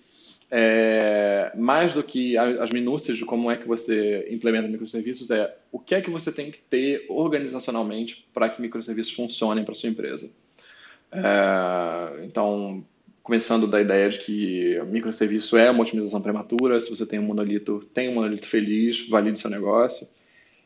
é, 0.57 1.51
mais 1.57 1.95
do 1.95 2.03
que 2.05 2.39
as 2.39 2.71
minúcias 2.71 3.19
de 3.19 3.25
como 3.25 3.51
é 3.51 3.57
que 3.57 3.67
você 3.67 4.25
implementa 4.31 4.69
microserviços, 4.69 5.33
é 5.33 5.53
o 5.73 5.81
que 5.81 5.97
é 5.97 6.01
que 6.01 6.09
você 6.09 6.31
tem 6.31 6.53
que 6.53 6.59
ter 6.59 7.07
organizacionalmente 7.09 8.25
para 8.33 8.49
que 8.49 8.63
microserviços 8.63 9.13
funcionem 9.13 9.65
para 9.65 9.75
sua 9.75 9.89
empresa. 9.89 10.31
É, 11.11 12.25
então, 12.25 12.85
começando 13.21 13.67
da 13.67 13.81
ideia 13.81 14.09
de 14.09 14.21
que 14.21 14.81
microserviço 14.87 15.57
é 15.57 15.69
uma 15.69 15.83
otimização 15.83 16.23
prematura, 16.23 16.81
se 16.81 16.89
você 16.89 17.05
tem 17.05 17.19
um 17.19 17.25
monolito, 17.25 17.85
tem 17.93 18.09
um 18.09 18.15
monolito 18.15 18.47
feliz, 18.47 19.09
valide 19.09 19.41
seu 19.41 19.51
negócio. 19.51 20.07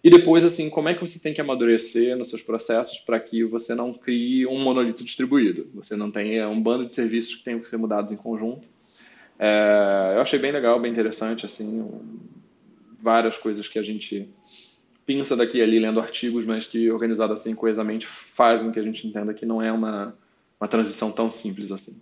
E 0.05 0.11
depois, 0.11 0.45
assim, 0.45 0.69
como 0.69 0.91
é 0.91 0.95
que 0.95 1.01
você 1.01 1.19
tem 1.19 1.33
que 1.33 1.41
amadurecer 1.41 2.15
nos 2.15 2.29
seus 2.29 2.43
processos 2.43 2.99
para 2.99 3.19
que 3.19 3.43
você 3.43 3.75
não 3.75 3.95
crie 3.95 4.47
um 4.47 4.59
monolito 4.59 5.03
distribuído, 5.03 5.67
você 5.75 5.97
não 5.97 6.11
tenha 6.11 6.47
um 6.47 6.61
bando 6.61 6.85
de 6.85 6.93
serviços 6.93 7.37
que 7.37 7.45
tenham 7.45 7.59
que 7.59 7.67
ser 7.67 7.79
mudados 7.79 8.13
em 8.13 8.17
conjunto. 8.17 8.69
É, 9.39 10.15
eu 10.17 10.21
achei 10.21 10.39
bem 10.39 10.53
legal, 10.53 10.81
bem 10.81 10.91
interessante, 10.91 11.47
assim, 11.47 11.81
um, 11.81 12.19
várias 13.01 13.39
coisas 13.39 13.69
que 13.69 13.79
a 13.79 13.83
gente 13.83 14.29
pinça 15.07 15.35
daqui 15.35 15.59
e 15.59 15.63
ali 15.63 15.79
lendo 15.79 16.01
artigos, 16.01 16.45
mas 16.45 16.67
que 16.67 16.91
organizado 16.91 17.33
assim 17.33 17.55
coesamente 17.55 18.07
faz 18.07 18.63
com 18.63 18.71
que 18.71 18.79
a 18.79 18.83
gente 18.83 19.07
entenda 19.07 19.33
que 19.33 19.47
não 19.47 19.63
é 19.63 19.73
uma, 19.73 20.15
uma 20.61 20.69
transição 20.69 21.11
tão 21.11 21.31
simples 21.31 21.73
assim. 21.73 21.99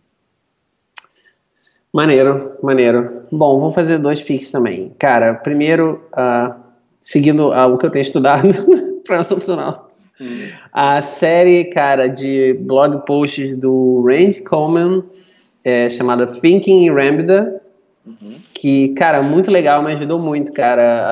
Maneiro, 1.93 2.57
maneiro. 2.63 3.23
Bom, 3.31 3.61
vou 3.61 3.71
fazer 3.71 3.99
dois 3.99 4.21
piques 4.21 4.51
também. 4.51 4.93
Cara, 4.99 5.35
primeiro, 5.35 6.03
uh, 6.13 6.55
seguindo 7.01 7.51
uh, 7.51 7.73
o 7.73 7.79
que 7.79 7.87
eu 7.87 7.91
tenho 7.91 8.03
estudado 8.03 8.49
para 9.07 9.23
funcional. 9.23 9.95
Hum. 10.21 10.49
A 10.73 11.01
série, 11.01 11.65
cara, 11.67 12.09
de 12.09 12.55
blog 12.55 13.07
posts 13.07 13.55
do 13.55 14.05
Randy 14.07 14.43
Coleman, 14.43 15.05
é, 15.67 15.91
chamada 15.91 16.29
Thinking 16.29 16.87
in 16.87 16.91
Lambda, 16.91 17.61
uhum. 18.07 18.37
que, 18.55 18.91
cara, 18.91 19.21
muito 19.21 19.51
legal, 19.51 19.83
me 19.83 19.93
ajudou 19.93 20.17
muito, 20.17 20.53
cara, 20.53 21.03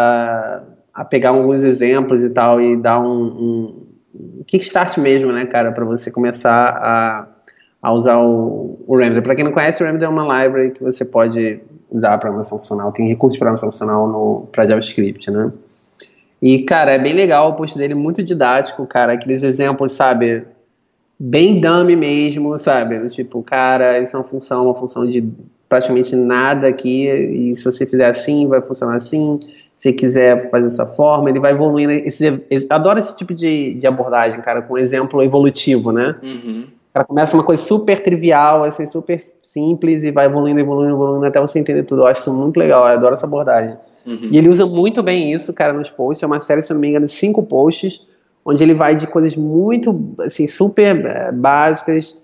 a, 0.94 1.00
a 1.02 1.04
pegar 1.04 1.30
alguns 1.30 1.64
exemplos 1.64 2.22
e 2.22 2.30
tal 2.30 2.60
e 2.60 2.76
dar 2.76 3.00
um, 3.00 3.86
um 4.14 4.44
kickstart 4.46 4.96
mesmo, 4.98 5.32
né, 5.32 5.44
cara, 5.46 5.72
para 5.72 5.84
você 5.84 6.08
começar 6.08 6.68
a 6.70 7.34
a 7.82 7.92
usar 7.92 8.16
o, 8.16 8.82
o 8.86 8.96
Render. 8.96 9.20
Para 9.20 9.34
quem 9.34 9.44
não 9.44 9.52
conhece, 9.52 9.82
o 9.82 9.86
Render 9.86 10.06
é 10.06 10.08
uma 10.08 10.22
library 10.22 10.70
que 10.70 10.82
você 10.82 11.04
pode 11.04 11.60
usar 11.90 12.12
para 12.12 12.20
programação 12.20 12.58
funcional. 12.58 12.90
Tem 12.92 13.06
recursos 13.06 13.34
de 13.34 13.38
programação 13.38 13.70
funcional 13.70 14.48
para 14.50 14.64
JavaScript, 14.64 15.30
né? 15.30 15.52
E, 16.40 16.62
cara, 16.62 16.92
é 16.92 16.98
bem 16.98 17.12
legal 17.12 17.50
o 17.50 17.52
post 17.52 17.76
dele, 17.76 17.94
muito 17.94 18.22
didático, 18.22 18.86
cara. 18.86 19.12
Aqueles 19.12 19.42
exemplos, 19.42 19.92
sabe? 19.92 20.46
Bem 21.18 21.60
dummy 21.60 21.96
mesmo, 21.96 22.58
sabe? 22.58 23.08
Tipo, 23.08 23.42
cara, 23.42 23.98
isso 24.00 24.16
é 24.16 24.18
uma 24.18 24.24
função, 24.24 24.64
uma 24.66 24.74
função 24.74 25.06
de 25.06 25.24
praticamente 25.68 26.14
nada 26.16 26.68
aqui. 26.68 27.08
E 27.08 27.56
se 27.56 27.64
você 27.64 27.86
fizer 27.86 28.06
assim, 28.06 28.46
vai 28.46 28.60
funcionar 28.60 28.96
assim. 28.96 29.40
Se 29.74 29.92
quiser 29.92 30.50
fazer 30.50 30.64
dessa 30.64 30.86
forma, 30.86 31.30
ele 31.30 31.40
vai 31.40 31.52
evoluindo. 31.52 31.92
Esse, 31.92 32.40
esse, 32.50 32.66
adoro 32.70 32.98
esse 32.98 33.16
tipo 33.16 33.34
de, 33.34 33.74
de 33.74 33.86
abordagem, 33.86 34.40
cara, 34.40 34.62
com 34.62 34.78
exemplo 34.78 35.22
evolutivo, 35.22 35.90
né? 35.92 36.16
Uhum 36.22 36.64
cara 36.94 37.04
começa 37.04 37.36
uma 37.36 37.42
coisa 37.42 37.60
super 37.60 37.98
trivial, 37.98 38.62
assim, 38.62 38.86
super 38.86 39.18
simples 39.42 40.04
e 40.04 40.12
vai 40.12 40.26
evoluindo, 40.26 40.60
evoluindo, 40.60 40.94
evoluindo 40.94 41.26
até 41.26 41.40
você 41.40 41.58
entender 41.58 41.82
tudo. 41.82 42.02
Eu 42.02 42.06
acho 42.06 42.20
isso 42.20 42.32
muito 42.32 42.56
legal, 42.56 42.86
eu 42.86 42.94
adoro 42.94 43.14
essa 43.14 43.26
abordagem. 43.26 43.76
Uhum. 44.06 44.28
E 44.30 44.38
ele 44.38 44.48
usa 44.48 44.64
muito 44.64 45.02
bem 45.02 45.32
isso, 45.32 45.52
cara, 45.52 45.72
nos 45.72 45.90
posts. 45.90 46.22
É 46.22 46.26
uma 46.26 46.38
série, 46.38 46.62
se 46.62 46.72
não 46.72 46.80
me 46.80 46.88
engano, 46.88 47.06
de 47.06 47.10
cinco 47.10 47.42
posts, 47.42 48.00
onde 48.44 48.62
ele 48.62 48.74
vai 48.74 48.94
de 48.94 49.06
coisas 49.06 49.34
muito, 49.36 50.14
assim, 50.20 50.46
super 50.46 51.04
é, 51.06 51.32
básicas, 51.32 52.20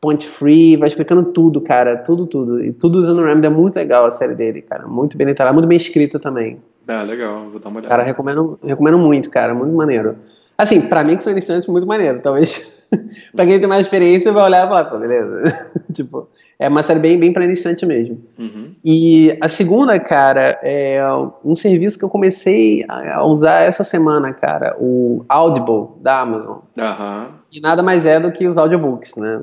point 0.00 0.26
free, 0.26 0.76
vai 0.76 0.88
explicando 0.88 1.24
tudo, 1.24 1.60
cara, 1.60 1.96
tudo, 1.98 2.26
tudo. 2.26 2.64
E 2.64 2.72
tudo 2.72 2.98
usando 2.98 3.20
o 3.20 3.24
Ramd 3.24 3.46
é 3.46 3.50
muito 3.50 3.76
legal 3.76 4.06
a 4.06 4.10
série 4.10 4.34
dele, 4.34 4.62
cara. 4.62 4.86
Muito 4.86 5.16
bem 5.16 5.26
detalhada, 5.26 5.54
muito 5.54 5.68
bem 5.68 5.76
escrita 5.76 6.18
também. 6.18 6.58
Ah, 6.88 7.02
legal, 7.02 7.48
vou 7.50 7.60
dar 7.60 7.68
uma 7.68 7.78
olhada. 7.78 7.88
Cara, 7.88 8.02
recomendo, 8.02 8.58
recomendo 8.64 8.98
muito, 8.98 9.30
cara, 9.30 9.54
muito 9.54 9.74
maneiro. 9.74 10.16
Assim, 10.56 10.80
pra 10.80 11.04
mim 11.04 11.16
que 11.16 11.22
sou 11.22 11.32
iniciante, 11.32 11.70
muito 11.70 11.86
maneiro. 11.86 12.20
Talvez 12.20 12.79
pra 13.34 13.46
quem 13.46 13.58
tem 13.58 13.68
mais 13.68 13.86
experiência 13.86 14.32
vai 14.32 14.44
olhar 14.44 14.66
e 14.66 14.68
falar, 14.68 14.84
pô, 14.86 14.98
beleza. 14.98 15.70
tipo, 15.92 16.28
é 16.58 16.68
uma 16.68 16.82
série 16.82 17.00
bem, 17.00 17.18
bem 17.18 17.32
pra 17.32 17.44
iniciante 17.44 17.86
mesmo. 17.86 18.20
Uhum. 18.38 18.74
E 18.84 19.36
a 19.40 19.48
segunda, 19.48 19.98
cara, 19.98 20.58
é 20.62 21.00
um 21.44 21.54
serviço 21.54 21.98
que 21.98 22.04
eu 22.04 22.10
comecei 22.10 22.84
a 22.88 23.24
usar 23.24 23.62
essa 23.62 23.84
semana, 23.84 24.32
cara, 24.32 24.76
o 24.78 25.24
Audible 25.28 25.88
da 26.00 26.20
Amazon. 26.20 26.58
Uhum. 26.76 27.26
E 27.52 27.60
nada 27.60 27.82
mais 27.82 28.04
é 28.04 28.20
do 28.20 28.32
que 28.32 28.46
os 28.46 28.58
audiobooks, 28.58 29.16
né? 29.16 29.42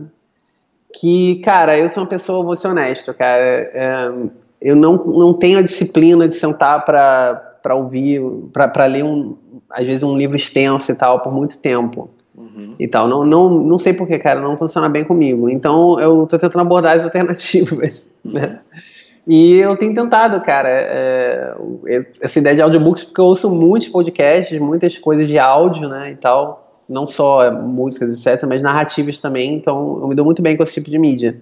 Que, 0.93 1.41
cara, 1.41 1.77
eu 1.77 1.89
sou 1.89 2.03
uma 2.03 2.09
pessoa, 2.09 2.43
vou 2.43 2.55
ser 2.55 2.69
honesto, 2.69 3.13
cara, 3.13 3.43
é, 3.43 4.11
eu 4.61 4.75
não, 4.75 4.95
não 5.05 5.33
tenho 5.33 5.59
a 5.59 5.61
disciplina 5.61 6.27
de 6.27 6.35
sentar 6.35 6.83
pra, 6.85 7.35
pra 7.61 7.75
ouvir, 7.75 8.21
pra, 8.53 8.67
pra 8.67 8.85
ler 8.85 9.03
um, 9.03 9.35
às 9.69 9.85
vezes 9.85 10.03
um 10.03 10.17
livro 10.17 10.37
extenso 10.37 10.91
e 10.91 10.95
tal 10.95 11.19
por 11.19 11.31
muito 11.31 11.57
tempo 11.59 12.09
uhum. 12.57 12.75
e 12.79 12.87
tal. 12.87 13.07
Não, 13.07 13.25
não, 13.25 13.49
não 13.49 13.77
sei 13.77 13.93
porquê, 13.93 14.17
cara, 14.17 14.41
não 14.41 14.57
funciona 14.57 14.89
bem 14.89 15.03
comigo. 15.03 15.49
Então 15.49 15.99
eu 15.99 16.25
tô 16.27 16.37
tentando 16.37 16.61
abordar 16.61 16.97
as 16.97 17.03
alternativas, 17.03 18.07
uhum. 18.25 18.33
né? 18.33 18.59
E 19.27 19.55
eu 19.55 19.75
tenho 19.75 19.93
tentado, 19.93 20.39
cara, 20.39 20.69
é, 20.69 21.53
essa 22.21 22.39
ideia 22.39 22.55
de 22.55 22.61
audiobooks, 22.61 23.03
porque 23.03 23.19
eu 23.19 23.25
ouço 23.25 23.49
muitos 23.49 23.89
podcasts, 23.89 24.57
muitas 24.57 24.97
coisas 24.97 25.27
de 25.27 25.37
áudio, 25.37 25.89
né, 25.89 26.11
e 26.11 26.15
tal, 26.15 26.81
não 26.87 27.05
só 27.05 27.51
músicas, 27.51 28.25
etc., 28.25 28.47
mas 28.47 28.63
narrativas 28.63 29.19
também, 29.19 29.53
então 29.53 29.99
eu 30.01 30.07
me 30.07 30.15
dou 30.15 30.23
muito 30.23 30.41
bem 30.41 30.55
com 30.55 30.63
esse 30.63 30.75
tipo 30.75 30.89
de 30.89 30.97
mídia. 30.97 31.41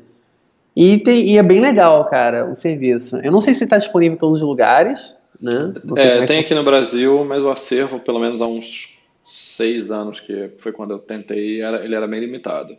E, 0.76 0.98
tem, 0.98 1.30
e 1.30 1.38
é 1.38 1.44
bem 1.44 1.62
legal, 1.62 2.04
cara, 2.06 2.50
o 2.50 2.56
serviço. 2.56 3.18
Eu 3.18 3.32
não 3.32 3.40
sei 3.40 3.54
se 3.54 3.64
está 3.64 3.78
disponível 3.78 4.16
em 4.16 4.20
todos 4.20 4.42
os 4.42 4.48
lugares, 4.48 5.16
né? 5.40 5.72
É, 5.96 6.18
é 6.18 6.26
tem 6.26 6.40
aqui 6.40 6.56
no 6.56 6.64
Brasil, 6.64 7.24
mas 7.24 7.44
o 7.44 7.52
acervo, 7.52 8.00
pelo 8.00 8.20
menos 8.20 8.42
há 8.42 8.48
uns 8.48 8.95
seis 9.26 9.92
anos, 9.92 10.20
que 10.20 10.52
foi 10.58 10.72
quando 10.72 10.92
eu 10.92 11.00
tentei, 11.00 11.62
era, 11.62 11.84
ele 11.84 11.96
era 11.96 12.08
bem 12.08 12.20
limitado. 12.20 12.78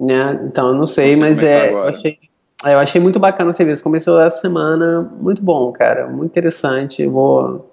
É, 0.00 0.46
então, 0.46 0.68
eu 0.68 0.74
não 0.74 0.86
sei, 0.86 1.12
não 1.16 1.18
sei 1.18 1.30
mas 1.30 1.42
é, 1.42 1.70
eu, 1.70 1.82
achei, 1.82 2.18
é, 2.64 2.74
eu 2.74 2.78
achei 2.78 3.00
muito 3.00 3.18
bacana 3.18 3.50
o 3.50 3.54
serviço. 3.54 3.82
Começou 3.82 4.20
essa 4.20 4.40
semana, 4.40 5.02
muito 5.20 5.42
bom, 5.42 5.72
cara, 5.72 6.08
muito 6.08 6.30
interessante. 6.30 7.06
Vou, 7.06 7.70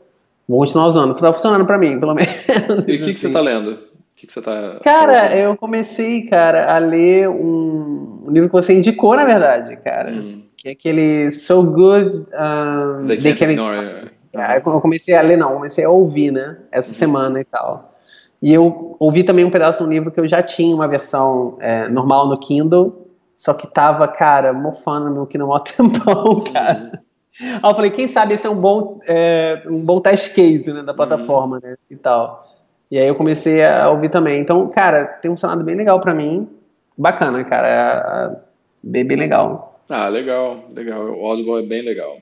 vou 0.47 0.59
continuar 0.59 0.87
usando. 0.87 1.13
Tá 1.15 1.33
funcionando 1.33 1.65
para 1.65 1.77
mim, 1.77 1.99
pelo 1.99 2.13
menos. 2.15 2.85
E 2.87 2.95
o 2.95 3.05
que, 3.05 3.13
que 3.13 3.19
você 3.19 3.31
tá 3.31 3.41
lendo? 3.41 3.77
Que 4.15 4.27
que 4.27 4.33
você 4.33 4.41
tá 4.41 4.79
cara, 4.83 5.35
eu 5.35 5.57
comecei, 5.57 6.23
cara, 6.23 6.75
a 6.75 6.77
ler 6.77 7.27
um, 7.27 8.25
livro 8.27 8.49
que 8.49 8.53
você 8.53 8.73
indicou, 8.73 9.15
na 9.15 9.25
verdade, 9.25 9.77
cara. 9.77 10.11
Hum. 10.11 10.43
Que 10.55 10.69
é 10.69 10.71
aquele 10.73 11.31
So 11.31 11.63
Good 11.63 12.15
um, 12.17 13.07
They, 13.07 13.17
They 13.17 13.33
Can't 13.33 13.53
Ignore. 13.53 14.11
É, 14.35 14.57
eu 14.57 14.81
comecei 14.81 15.15
a 15.15 15.21
ler, 15.21 15.37
não, 15.37 15.53
comecei 15.53 15.83
a 15.83 15.89
ouvir, 15.89 16.31
né? 16.31 16.57
Essa 16.71 16.89
uhum. 16.89 16.95
semana 16.95 17.41
e 17.41 17.43
tal. 17.43 17.95
E 18.41 18.53
eu 18.53 18.95
ouvi 18.99 19.23
também 19.23 19.45
um 19.45 19.51
pedaço 19.51 19.83
de 19.83 19.89
um 19.89 19.91
livro 19.91 20.11
que 20.11 20.19
eu 20.19 20.27
já 20.27 20.41
tinha 20.41 20.75
uma 20.75 20.87
versão 20.87 21.57
é, 21.59 21.87
normal 21.87 22.27
no 22.27 22.39
Kindle, 22.39 23.07
só 23.35 23.53
que 23.53 23.67
tava, 23.67 24.07
cara, 24.07 24.51
mofando 24.51 25.09
no 25.09 25.27
que 25.27 25.37
não 25.37 25.53
há 25.53 25.59
tempão, 25.61 26.43
cara. 26.51 26.91
Uhum. 26.93 27.59
Aí 27.63 27.71
eu 27.71 27.75
falei, 27.75 27.91
quem 27.91 28.07
sabe 28.07 28.33
esse 28.33 28.45
é 28.45 28.49
um 28.49 28.55
bom, 28.55 28.99
é, 29.07 29.63
um 29.67 29.79
bom 29.79 30.01
test 30.01 30.33
case 30.33 30.71
né, 30.71 30.81
da 30.81 30.93
plataforma, 30.93 31.57
uhum. 31.57 31.61
né? 31.63 31.75
E 31.89 31.95
tal. 31.95 32.51
E 32.89 32.97
aí 32.97 33.07
eu 33.07 33.15
comecei 33.15 33.63
a 33.63 33.89
ouvir 33.89 34.09
também. 34.09 34.41
Então, 34.41 34.67
cara, 34.67 35.05
tem 35.05 35.31
funcionado 35.31 35.63
bem 35.63 35.75
legal 35.75 35.99
para 36.01 36.13
mim. 36.13 36.49
Bacana, 36.97 37.41
cara. 37.45 37.67
É, 37.67 38.33
é, 38.33 38.37
bem, 38.83 39.05
bem 39.05 39.17
legal. 39.17 39.79
Ah, 39.87 40.09
legal, 40.09 40.65
legal. 40.73 41.01
O 41.05 41.25
Audible 41.25 41.63
é 41.63 41.65
bem 41.65 41.83
legal. 41.83 42.17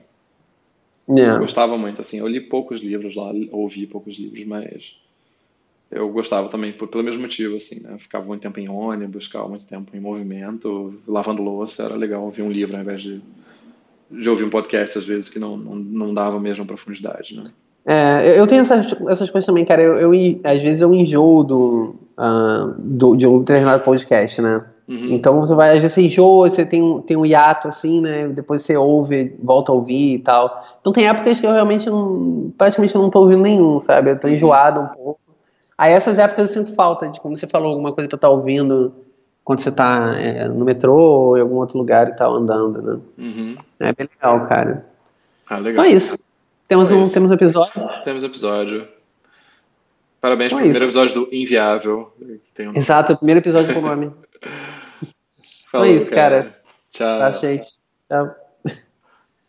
Yeah. 1.10 1.36
Eu 1.36 1.40
gostava 1.40 1.76
muito, 1.76 2.00
assim. 2.00 2.18
Eu 2.18 2.28
li 2.28 2.40
poucos 2.40 2.80
livros 2.80 3.16
lá, 3.16 3.32
ouvi 3.50 3.86
poucos 3.86 4.16
livros, 4.16 4.44
mas 4.44 4.96
eu 5.90 6.08
gostava 6.10 6.48
também 6.48 6.72
por, 6.72 6.86
pelo 6.86 7.02
mesmo 7.02 7.22
motivo, 7.22 7.56
assim, 7.56 7.80
né? 7.80 7.98
ficava 7.98 8.24
muito 8.24 8.42
tempo 8.42 8.60
em 8.60 8.68
ônibus, 8.68 9.26
ficava 9.26 9.48
muito 9.48 9.66
tempo 9.66 9.96
em 9.96 10.00
movimento, 10.00 11.00
lavando 11.06 11.42
louça, 11.42 11.82
era 11.82 11.96
legal 11.96 12.22
ouvir 12.22 12.42
um 12.42 12.50
livro 12.50 12.76
ao 12.76 12.82
invés 12.82 13.02
de, 13.02 13.20
de 14.08 14.30
ouvir 14.30 14.44
um 14.44 14.50
podcast, 14.50 14.98
às 14.98 15.04
vezes, 15.04 15.28
que 15.28 15.40
não, 15.40 15.56
não, 15.56 15.74
não 15.74 16.14
dava 16.14 16.36
a 16.36 16.40
mesma 16.40 16.64
profundidade, 16.64 17.34
né? 17.34 17.42
É, 17.84 18.38
eu 18.38 18.46
tenho 18.46 18.62
essas, 18.62 18.92
essas 19.08 19.30
coisas 19.30 19.46
também, 19.46 19.64
cara. 19.64 19.82
Eu, 19.82 20.12
eu 20.12 20.40
às 20.44 20.60
vezes 20.60 20.80
eu 20.80 20.92
enjoo 20.92 21.42
do, 21.42 21.94
uh, 22.18 22.74
do, 22.78 23.16
de 23.16 23.26
um 23.26 23.38
determinado 23.38 23.82
podcast, 23.82 24.40
né? 24.40 24.64
Uhum. 24.86 25.08
Então 25.10 25.38
você 25.38 25.54
vai, 25.54 25.70
às 25.70 25.78
vezes 25.78 25.92
você 25.92 26.02
enjoa, 26.02 26.48
você 26.48 26.66
tem 26.66 26.82
um, 26.82 27.00
tem 27.00 27.16
um 27.16 27.24
hiato 27.24 27.68
assim, 27.68 28.00
né? 28.00 28.28
Depois 28.28 28.62
você 28.62 28.76
ouve, 28.76 29.36
volta 29.42 29.72
a 29.72 29.74
ouvir 29.74 30.14
e 30.14 30.18
tal. 30.18 30.62
Então 30.80 30.92
tem 30.92 31.08
épocas 31.08 31.40
que 31.40 31.46
eu 31.46 31.52
realmente 31.52 31.88
não, 31.88 32.52
praticamente 32.58 32.94
não 32.96 33.08
tô 33.08 33.20
ouvindo 33.20 33.42
nenhum, 33.42 33.78
sabe? 33.78 34.10
Eu 34.10 34.20
tô 34.20 34.28
uhum. 34.28 34.34
enjoado 34.34 34.80
um 34.80 34.86
pouco. 34.88 35.20
Aí 35.78 35.92
essas 35.92 36.18
épocas 36.18 36.48
eu 36.48 36.62
sinto 36.62 36.74
falta 36.74 37.08
de, 37.08 37.20
como 37.20 37.36
você 37.36 37.46
falou, 37.46 37.70
alguma 37.70 37.92
coisa 37.92 38.06
que 38.06 38.14
eu 38.14 38.18
tá 38.18 38.28
ouvindo 38.28 38.92
quando 39.42 39.60
você 39.60 39.72
tá 39.72 40.12
é, 40.18 40.46
no 40.46 40.64
metrô 40.64 40.94
ou 40.94 41.38
em 41.38 41.40
algum 41.40 41.56
outro 41.56 41.78
lugar 41.78 42.08
e 42.08 42.16
tal, 42.16 42.34
andando, 42.34 42.82
né? 42.82 43.00
Uhum. 43.16 43.56
É 43.78 43.92
bem 43.92 44.08
legal, 44.14 44.46
cara. 44.46 44.84
Ah, 45.48 45.56
legal. 45.56 45.72
Então 45.72 45.84
é 45.84 45.96
isso. 45.96 46.29
Temos, 46.70 46.92
um, 46.92 47.02
temos 47.02 47.32
um 47.32 47.34
episódio? 47.34 47.72
Temos 48.04 48.22
episódio. 48.22 48.86
Parabéns 50.20 50.52
então 50.52 50.58
pelo 50.60 50.70
é 50.70 50.72
primeiro 50.72 50.84
episódio 50.84 51.14
do 51.14 51.34
Inviável. 51.34 52.12
Um... 52.22 52.78
Exato, 52.78 53.16
primeiro 53.16 53.40
episódio 53.40 53.74
com 53.74 53.80
o 53.80 53.82
nome. 53.82 54.12
Falou, 55.66 55.84
então 55.84 55.84
é 55.84 55.90
isso, 55.90 56.10
cara. 56.10 56.42
cara. 56.42 56.60
Tchau. 56.92 57.18
Tá, 57.18 57.32
gente. 57.32 57.66
Tchau. 58.08 58.36